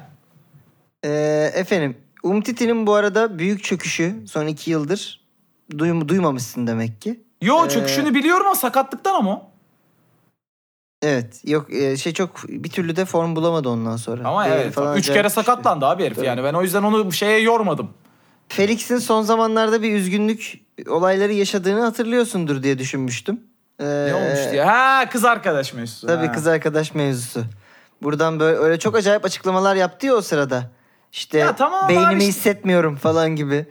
Ee, 1.06 1.52
efendim 1.54 1.98
Umtiti'nin 2.24 2.88
bu 2.88 2.94
arada 2.94 3.40
büyük 3.40 3.64
çöküşü 3.64 4.16
son 4.28 4.48
iki 4.48 4.72
yıldır 4.72 5.22
duym- 5.72 6.08
duymamışsın 6.08 6.68
demek 6.68 7.02
ki. 7.02 7.24
Yo 7.42 7.66
Ee, 7.66 7.70
çöküşünü 7.70 8.14
biliyorum 8.16 8.46
ama 8.46 8.56
sakatlıktan 8.56 9.14
ama. 9.16 9.51
Evet 11.02 11.42
yok 11.48 11.74
e, 11.74 11.98
şey 11.98 12.14
çok 12.14 12.44
bir 12.50 12.70
türlü 12.70 12.96
de 12.96 13.06
form 13.06 13.36
bulamadı 13.36 13.70
ondan 13.70 13.98
sonra. 13.98 14.28
Ama 14.28 14.46
Değeri 14.46 14.60
evet. 14.62 14.74
falan 14.74 14.98
Üç 14.98 15.08
kere 15.08 15.30
sakatlandı 15.30 15.86
abi 15.86 16.04
herif 16.06 16.16
Tabii. 16.18 16.26
yani. 16.28 16.44
Ben 16.44 16.54
o 16.54 16.62
yüzden 16.62 16.84
onu 16.84 17.12
şeye 17.12 17.40
yormadım. 17.40 17.90
Felix'in 18.50 18.98
son 18.98 19.22
zamanlarda 19.22 19.82
bir 19.82 19.94
üzgünlük 19.96 20.60
olayları 20.90 21.34
yaşadığını 21.34 21.82
hatırlıyorsundur 21.82 22.64
diye 22.64 22.80
düşünmüştüm. 22.80 23.40
Ee, 23.80 23.86
Ne 23.86 24.16
olmuş 24.16 24.52
diye. 24.52 24.64
Ha 24.64 25.10
kız 25.12 25.26
arkadaş 25.26 25.74
mevzusu. 25.74 26.08
Tabii 26.08 26.26
Ha. 26.28 26.32
kız 26.32 26.48
arkadaş 26.48 26.96
mevzusu. 26.96 27.44
Buradan 28.04 28.40
böyle 28.40 28.58
öyle 28.58 28.80
çok 28.80 28.96
acayip 28.96 29.26
açıklamalar 29.26 29.76
yaptı 29.76 30.06
ya 30.08 30.14
o 30.16 30.22
sırada. 30.22 30.64
İşte 31.12 31.38
Ya 31.38 31.56
tamam 31.56 31.90
beynimi 31.90 32.14
işte- 32.14 32.28
hissetmiyorum 32.28 32.96
falan 32.96 33.36
gibi. 33.36 33.66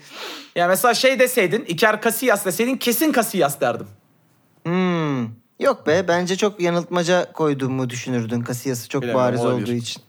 Ya 0.56 0.68
mesela 0.68 0.94
şey 0.94 1.18
deseydin, 1.18 1.64
Iker 1.64 2.02
Casillas 2.02 2.44
deseydin 2.44 2.76
kesin 2.76 3.12
Casillas 3.12 3.60
derdim. 3.60 3.86
Hmm. 4.66 5.39
Yok 5.60 5.86
be 5.86 6.08
bence 6.08 6.36
çok 6.36 6.60
yanıltmaca 6.60 7.32
koyduğumu 7.32 7.90
düşünürdün 7.90 8.44
Casillas'ı 8.44 8.88
çok 8.88 9.02
Bilemem, 9.02 9.20
bariz 9.20 9.40
olabilir. 9.40 9.62
olduğu 9.62 9.72
için. 9.72 10.02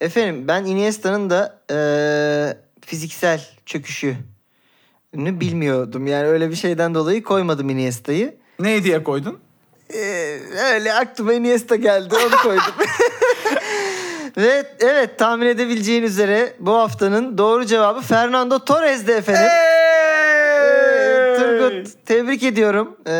Efendim 0.00 0.48
ben 0.48 0.64
Iniesta'nın 0.64 1.30
da 1.30 1.58
eee, 1.70 2.58
fiziksel 2.86 3.46
çöküşünü 3.66 4.16
bilmiyordum. 5.16 6.06
Yani 6.06 6.26
öyle 6.28 6.50
bir 6.50 6.54
şeyden 6.56 6.94
dolayı 6.94 7.22
koymadım 7.22 7.70
Iniesta'yı. 7.70 8.34
Ne 8.60 8.84
diye 8.84 9.02
koydun? 9.04 9.38
Ee, 9.94 10.38
öyle 10.72 10.94
aklıma 10.94 11.32
Iniesta 11.34 11.76
geldi 11.76 12.14
onu 12.26 12.36
koydum. 12.42 12.74
Ve 14.36 14.66
evet 14.80 15.18
tahmin 15.18 15.46
edebileceğin 15.46 16.02
üzere 16.02 16.52
bu 16.58 16.72
haftanın 16.74 17.38
doğru 17.38 17.66
cevabı 17.66 18.00
Fernando 18.00 18.58
Torres'di 18.58 19.10
efendim. 19.12 19.42
Ee, 19.42 19.71
Turgut 21.70 22.06
tebrik 22.06 22.42
ediyorum. 22.42 22.96
Ee, 23.06 23.12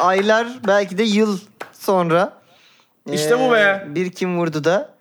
aylar 0.00 0.48
belki 0.66 0.98
de 0.98 1.02
yıl 1.02 1.38
sonra. 1.72 2.42
İşte 3.12 3.40
bu 3.40 3.52
be. 3.52 3.86
Bir 3.88 4.10
kim 4.10 4.38
vurdu 4.38 4.64
da 4.64 4.94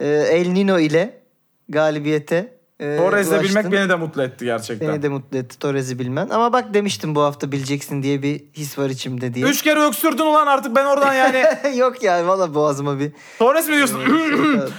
e, 0.00 0.08
El 0.08 0.48
Nino 0.48 0.78
ile 0.78 1.20
galibiyete 1.68 2.54
e, 2.80 2.98
ulaştın. 3.00 3.42
bilmek 3.42 3.72
beni 3.72 3.88
de 3.88 3.94
mutlu 3.94 4.22
etti 4.22 4.44
gerçekten. 4.44 4.88
Beni 4.88 5.02
de 5.02 5.08
mutlu 5.08 5.38
etti 5.38 5.58
Torres'i 5.58 5.98
bilmen. 5.98 6.28
Ama 6.28 6.52
bak 6.52 6.74
demiştim 6.74 7.14
bu 7.14 7.22
hafta 7.22 7.52
bileceksin 7.52 8.02
diye 8.02 8.22
bir 8.22 8.42
his 8.54 8.78
var 8.78 8.90
içimde 8.90 9.34
diye. 9.34 9.46
Üç 9.46 9.62
kere 9.62 9.80
öksürdün 9.80 10.24
ulan 10.24 10.46
artık 10.46 10.76
ben 10.76 10.84
oradan 10.84 11.14
yani. 11.14 11.44
Yok 11.76 12.02
ya 12.02 12.26
valla 12.26 12.54
boğazıma 12.54 12.98
bir 12.98 13.12
Torres 13.38 13.68
mi 13.68 13.74
diyorsun? 13.74 14.00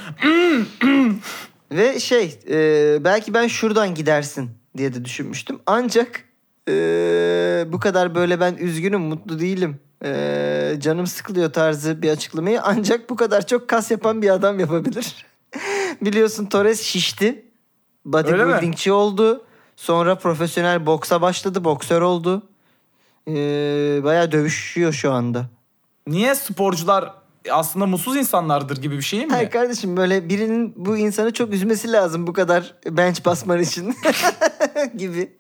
Ve 1.72 2.00
şey 2.00 2.40
e, 2.50 2.98
belki 3.04 3.34
ben 3.34 3.48
şuradan 3.48 3.96
gidersin 3.96 4.50
diye 4.78 4.94
de 4.94 5.06
düşünmüştüm. 5.06 5.60
Ancak 5.66 6.24
bu 7.72 7.80
kadar 7.80 8.16
böyle 8.16 8.40
ben 8.40 8.54
üzgünüm 8.54 9.02
mutlu 9.02 9.40
değilim. 9.40 9.80
e, 10.06 10.76
canım 10.80 11.08
sıkılıyor 11.08 11.54
tarzı 11.54 12.02
bir 12.02 12.10
açıklamayı 12.10 12.62
ancak 12.62 13.10
bu 13.10 13.16
kadar 13.16 13.48
çok 13.48 13.68
kas 13.68 13.92
yapan 13.92 14.22
bir 14.22 14.30
adam 14.30 14.60
yapabilir. 14.60 15.26
Biliyorsun 16.02 16.46
Torres 16.46 16.82
şişti. 16.82 17.46
Bodybuildingçi 18.06 18.92
oldu. 18.92 19.44
Sonra 19.76 20.16
profesyonel 20.18 20.86
boksa 20.86 21.22
başladı. 21.22 21.64
Boksör 21.64 22.02
oldu. 22.02 22.44
E, 23.28 23.34
bayağı 24.04 24.32
dövüşüyor 24.32 24.94
şu 24.94 25.12
anda. 25.12 25.46
Niye 26.08 26.36
sporcular 26.36 27.14
aslında 27.52 27.86
mutsuz 27.86 28.16
insanlardır 28.16 28.78
gibi 28.82 28.98
bir 28.98 29.02
şey 29.02 29.26
mi? 29.26 29.32
Hayır 29.32 29.50
kardeşim 29.50 29.98
böyle 29.98 30.30
birinin 30.30 30.74
bu 30.76 30.98
insanı 30.98 31.34
çok 31.34 31.54
üzmesi 31.54 31.92
lazım 31.92 32.28
bu 32.28 32.34
kadar 32.34 32.76
bench 32.86 33.26
basman 33.26 33.62
için 33.62 33.96
gibi. 34.98 35.32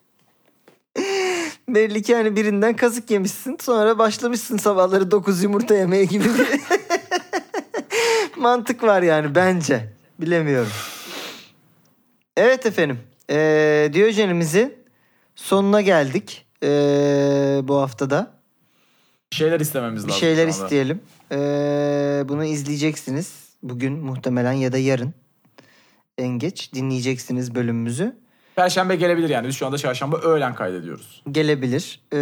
Belli 1.69 2.01
ki 2.01 2.15
hani 2.15 2.35
birinden 2.35 2.75
kazık 2.75 3.11
yemişsin 3.11 3.57
sonra 3.61 3.97
başlamışsın 3.97 4.57
sabahları 4.57 5.11
9 5.11 5.43
yumurta 5.43 5.75
yemeye 5.75 6.05
gibi 6.05 6.23
bir 6.25 6.61
mantık 8.41 8.83
var 8.83 9.01
yani 9.01 9.35
bence. 9.35 9.89
Bilemiyorum. 10.19 10.71
Evet 12.37 12.65
efendim. 12.65 12.99
Ee, 13.29 13.89
Diyojenimizin 13.93 14.73
sonuna 15.35 15.81
geldik 15.81 16.45
ee, 16.63 17.59
bu 17.63 17.75
haftada. 17.81 18.31
Bir 19.31 19.35
şeyler 19.37 19.59
istememiz 19.59 20.03
Bir 20.03 20.07
lazım. 20.09 20.19
şeyler 20.19 20.51
şu 20.51 20.55
anda. 20.55 20.63
isteyelim. 20.65 21.01
Ee, 21.31 22.23
bunu 22.29 22.45
izleyeceksiniz. 22.45 23.33
Bugün 23.63 23.93
muhtemelen 23.93 24.51
ya 24.51 24.71
da 24.71 24.77
yarın. 24.77 25.13
En 26.17 26.27
geç 26.27 26.73
dinleyeceksiniz 26.73 27.55
bölümümüzü. 27.55 28.15
Perşembe 28.55 28.95
gelebilir 28.95 29.29
yani. 29.29 29.47
Biz 29.47 29.55
şu 29.55 29.65
anda 29.65 29.77
çarşamba 29.77 30.17
öğlen 30.17 30.55
kaydediyoruz. 30.55 31.23
Gelebilir. 31.31 31.99
Ee, 32.13 32.17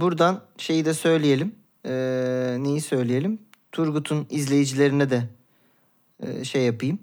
buradan 0.00 0.40
şeyi 0.58 0.84
de 0.84 0.94
söyleyelim. 0.94 1.54
Ee, 1.86 2.56
neyi 2.58 2.80
söyleyelim? 2.80 3.38
Turgut'un 3.72 4.26
izleyicilerine 4.30 5.10
de 5.10 5.22
e, 6.22 6.44
şey 6.44 6.62
yapayım. 6.62 6.98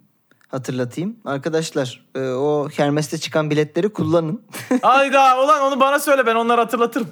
Hatırlatayım. 0.47 1.15
Arkadaşlar 1.25 2.05
e, 2.15 2.19
o 2.29 2.67
kermeste 2.67 3.17
çıkan 3.17 3.49
biletleri 3.49 3.89
kullanın. 3.89 4.41
Hayda 4.81 5.43
ulan 5.43 5.61
onu 5.61 5.79
bana 5.79 5.99
söyle 5.99 6.25
ben 6.25 6.35
onları 6.35 6.61
hatırlatırım. 6.61 7.07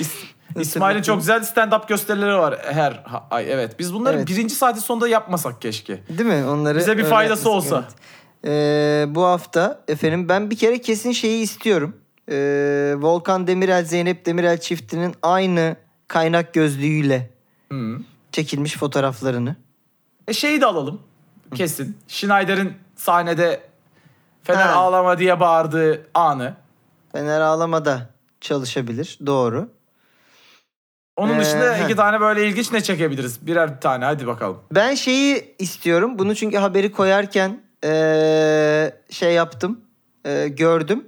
İs- 0.00 0.24
İsmail'in 0.60 1.02
çok 1.02 1.18
güzel 1.18 1.40
stand-up 1.42 1.88
gösterileri 1.88 2.34
var 2.38 2.58
her 2.72 2.92
ha- 2.92 3.28
ay. 3.30 3.52
Evet 3.52 3.78
biz 3.78 3.94
bunları 3.94 4.16
Evet. 4.16 4.28
birinci 4.28 4.54
saatin 4.54 4.80
sonunda 4.80 5.08
yapmasak 5.08 5.62
keşke. 5.62 6.00
Değil 6.08 6.28
mi? 6.28 6.44
Onları 6.48 6.78
Bize 6.78 6.98
bir 6.98 7.04
faydası 7.04 7.50
olsa. 7.50 7.76
evet. 7.84 7.94
Ee, 8.46 9.04
bu 9.08 9.24
hafta 9.24 9.80
efendim 9.88 10.28
ben 10.28 10.50
bir 10.50 10.56
kere 10.56 10.80
kesin 10.80 11.12
şeyi 11.12 11.42
istiyorum. 11.42 11.96
Ee, 12.30 12.94
Volkan 12.98 13.46
Demirel 13.46 13.84
Zeynep 13.84 14.26
Demirel 14.26 14.60
çiftinin 14.60 15.14
aynı 15.22 15.76
kaynak 16.08 16.54
gözlüğüyle 16.54 17.30
Hı. 17.72 17.98
çekilmiş 18.32 18.76
fotoğraflarını. 18.76 19.56
E 20.28 20.32
şeyi 20.32 20.60
de 20.60 20.66
alalım. 20.66 21.00
Kesin. 21.54 21.96
Schneider'in 22.08 22.72
sahnede 22.96 23.60
Fener 24.42 24.66
Ha. 24.66 24.72
ağlama 24.74 25.18
diye 25.18 25.40
bağırdığı 25.40 26.06
anı. 26.14 26.54
Fener 27.12 27.40
ağlamada 27.40 28.10
çalışabilir. 28.40 29.18
Doğru. 29.26 29.68
Onun 31.16 31.34
Ee, 31.34 31.40
dışında 31.40 31.76
heh. 31.76 31.84
iki 31.84 31.96
tane 31.96 32.20
böyle 32.20 32.48
ilginç 32.48 32.72
ne 32.72 32.80
çekebiliriz? 32.80 33.46
Birer 33.46 33.80
tane 33.80 34.04
hadi 34.04 34.26
bakalım. 34.26 34.58
Ben 34.72 34.94
şeyi 34.94 35.54
istiyorum. 35.58 36.18
Bunu 36.18 36.34
çünkü 36.34 36.56
haberi 36.56 36.92
koyarken 36.92 37.62
eee, 37.84 38.96
şey 39.10 39.32
yaptım. 39.32 39.80
eee, 40.26 40.48
gördüm. 40.48 41.04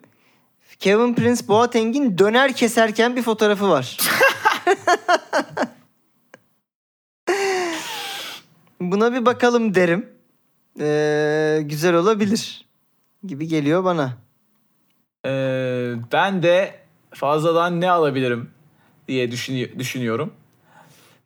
Kevin 0.78 1.14
Prince 1.14 1.48
Boateng'in 1.48 2.18
döner 2.18 2.52
keserken 2.52 3.16
bir 3.16 3.22
fotoğrafı 3.22 3.68
var. 3.68 3.96
Buna 8.80 9.12
bir 9.12 9.26
bakalım 9.26 9.74
derim. 9.74 10.08
Eee, 10.80 11.62
güzel 11.62 11.94
olabilir 11.94 12.64
gibi 13.26 13.48
geliyor 13.48 13.84
bana. 13.84 14.12
Ee, 15.26 15.94
ben 16.12 16.42
de 16.42 16.74
fazladan 17.14 17.80
ne 17.80 17.90
alabilirim 17.90 18.50
diye 19.08 19.30
düşünü- 19.30 19.78
düşünüyorum. 19.78 20.32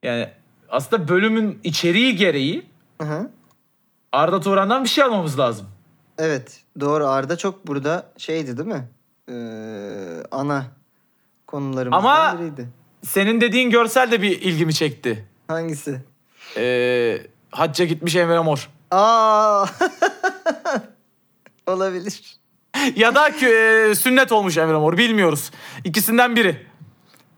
Yani 0.02 0.28
aslında 0.68 1.08
bölümün 1.08 1.60
içeriği 1.64 2.16
gereği 2.16 2.66
Hı 3.00 3.06
hı. 3.08 3.30
Arda 4.12 4.40
Turan'dan 4.40 4.84
bir 4.84 4.88
şey 4.88 5.04
almamız 5.04 5.38
lazım. 5.38 5.66
Evet 6.18 6.60
doğru 6.80 7.06
Arda 7.06 7.36
çok 7.38 7.66
burada 7.66 8.12
şeydi 8.18 8.56
değil 8.58 8.68
mi? 8.68 8.88
Eee, 9.28 9.34
ana 10.30 10.64
konularımızdan 11.46 11.98
Ama- 11.98 12.38
biriydi. 12.38 12.68
Senin 13.02 13.40
dediğin 13.40 13.70
görsel 13.70 14.10
de 14.10 14.22
bir 14.22 14.40
ilgimi 14.42 14.74
çekti. 14.74 15.24
Hangisi? 15.48 16.02
Ee, 16.56 17.18
hacca 17.50 17.84
gitmiş 17.84 18.16
Emre 18.16 18.40
Mor. 18.40 18.70
Aa. 18.90 19.66
Olabilir. 21.66 22.36
ya 22.96 23.14
da 23.14 23.28
e, 23.28 23.94
sünnet 23.94 24.32
olmuş 24.32 24.56
Emre 24.56 24.76
Mor 24.76 24.96
bilmiyoruz. 24.96 25.50
İkisinden 25.84 26.36
biri. 26.36 26.66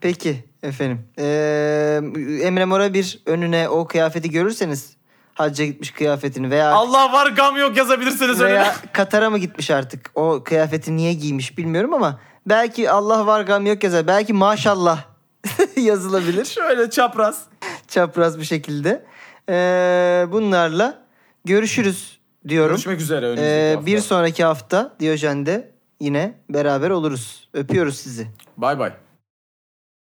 Peki 0.01 0.45
efendim. 0.63 1.07
Ee, 1.19 2.01
Emre 2.43 2.65
Mor'a 2.65 2.95
bir 2.95 3.23
önüne 3.27 3.69
o 3.69 3.87
kıyafeti 3.87 4.31
görürseniz 4.31 4.97
hacca 5.35 5.65
gitmiş 5.65 5.91
kıyafetini 5.91 6.51
veya 6.51 6.73
Allah 6.73 7.13
var 7.13 7.27
gam 7.27 7.57
yok 7.57 7.77
yazabilirsiniz 7.77 8.41
önüne. 8.41 8.53
veya 8.55 8.75
Katar'a 8.93 9.31
mı 9.31 9.39
gitmiş 9.39 9.71
artık? 9.71 10.11
O 10.15 10.43
kıyafeti 10.45 10.97
niye 10.97 11.13
giymiş 11.13 11.59
bilmiyorum 11.59 11.95
ama 11.95 12.21
belki 12.47 12.91
Allah 12.91 13.27
var 13.27 13.41
gam 13.41 13.67
yok 13.67 13.85
yazar. 13.85 14.07
Belki 14.07 14.33
maşallah 14.33 14.99
yazılabilir. 15.77 16.45
Şöyle 16.45 16.91
çapraz. 16.91 17.43
Çapraz 17.89 18.39
bir 18.39 18.45
şekilde. 18.45 19.05
Ee, 19.49 20.27
bunlarla 20.33 20.99
görüşürüz 21.45 22.19
diyorum. 22.49 22.71
Görüşmek 22.71 23.01
üzere 23.01 23.27
önümüzdeki 23.27 23.51
Ee, 23.51 23.73
hafta. 23.75 23.87
bir 23.87 23.99
sonraki 23.99 24.45
hafta 24.45 24.95
Diyojen'de 25.01 25.71
yine 26.01 26.35
beraber 26.49 26.91
oluruz. 26.91 27.49
Öpüyoruz 27.55 27.97
sizi. 27.97 28.27
Bay 28.57 28.79
bay. 28.79 28.93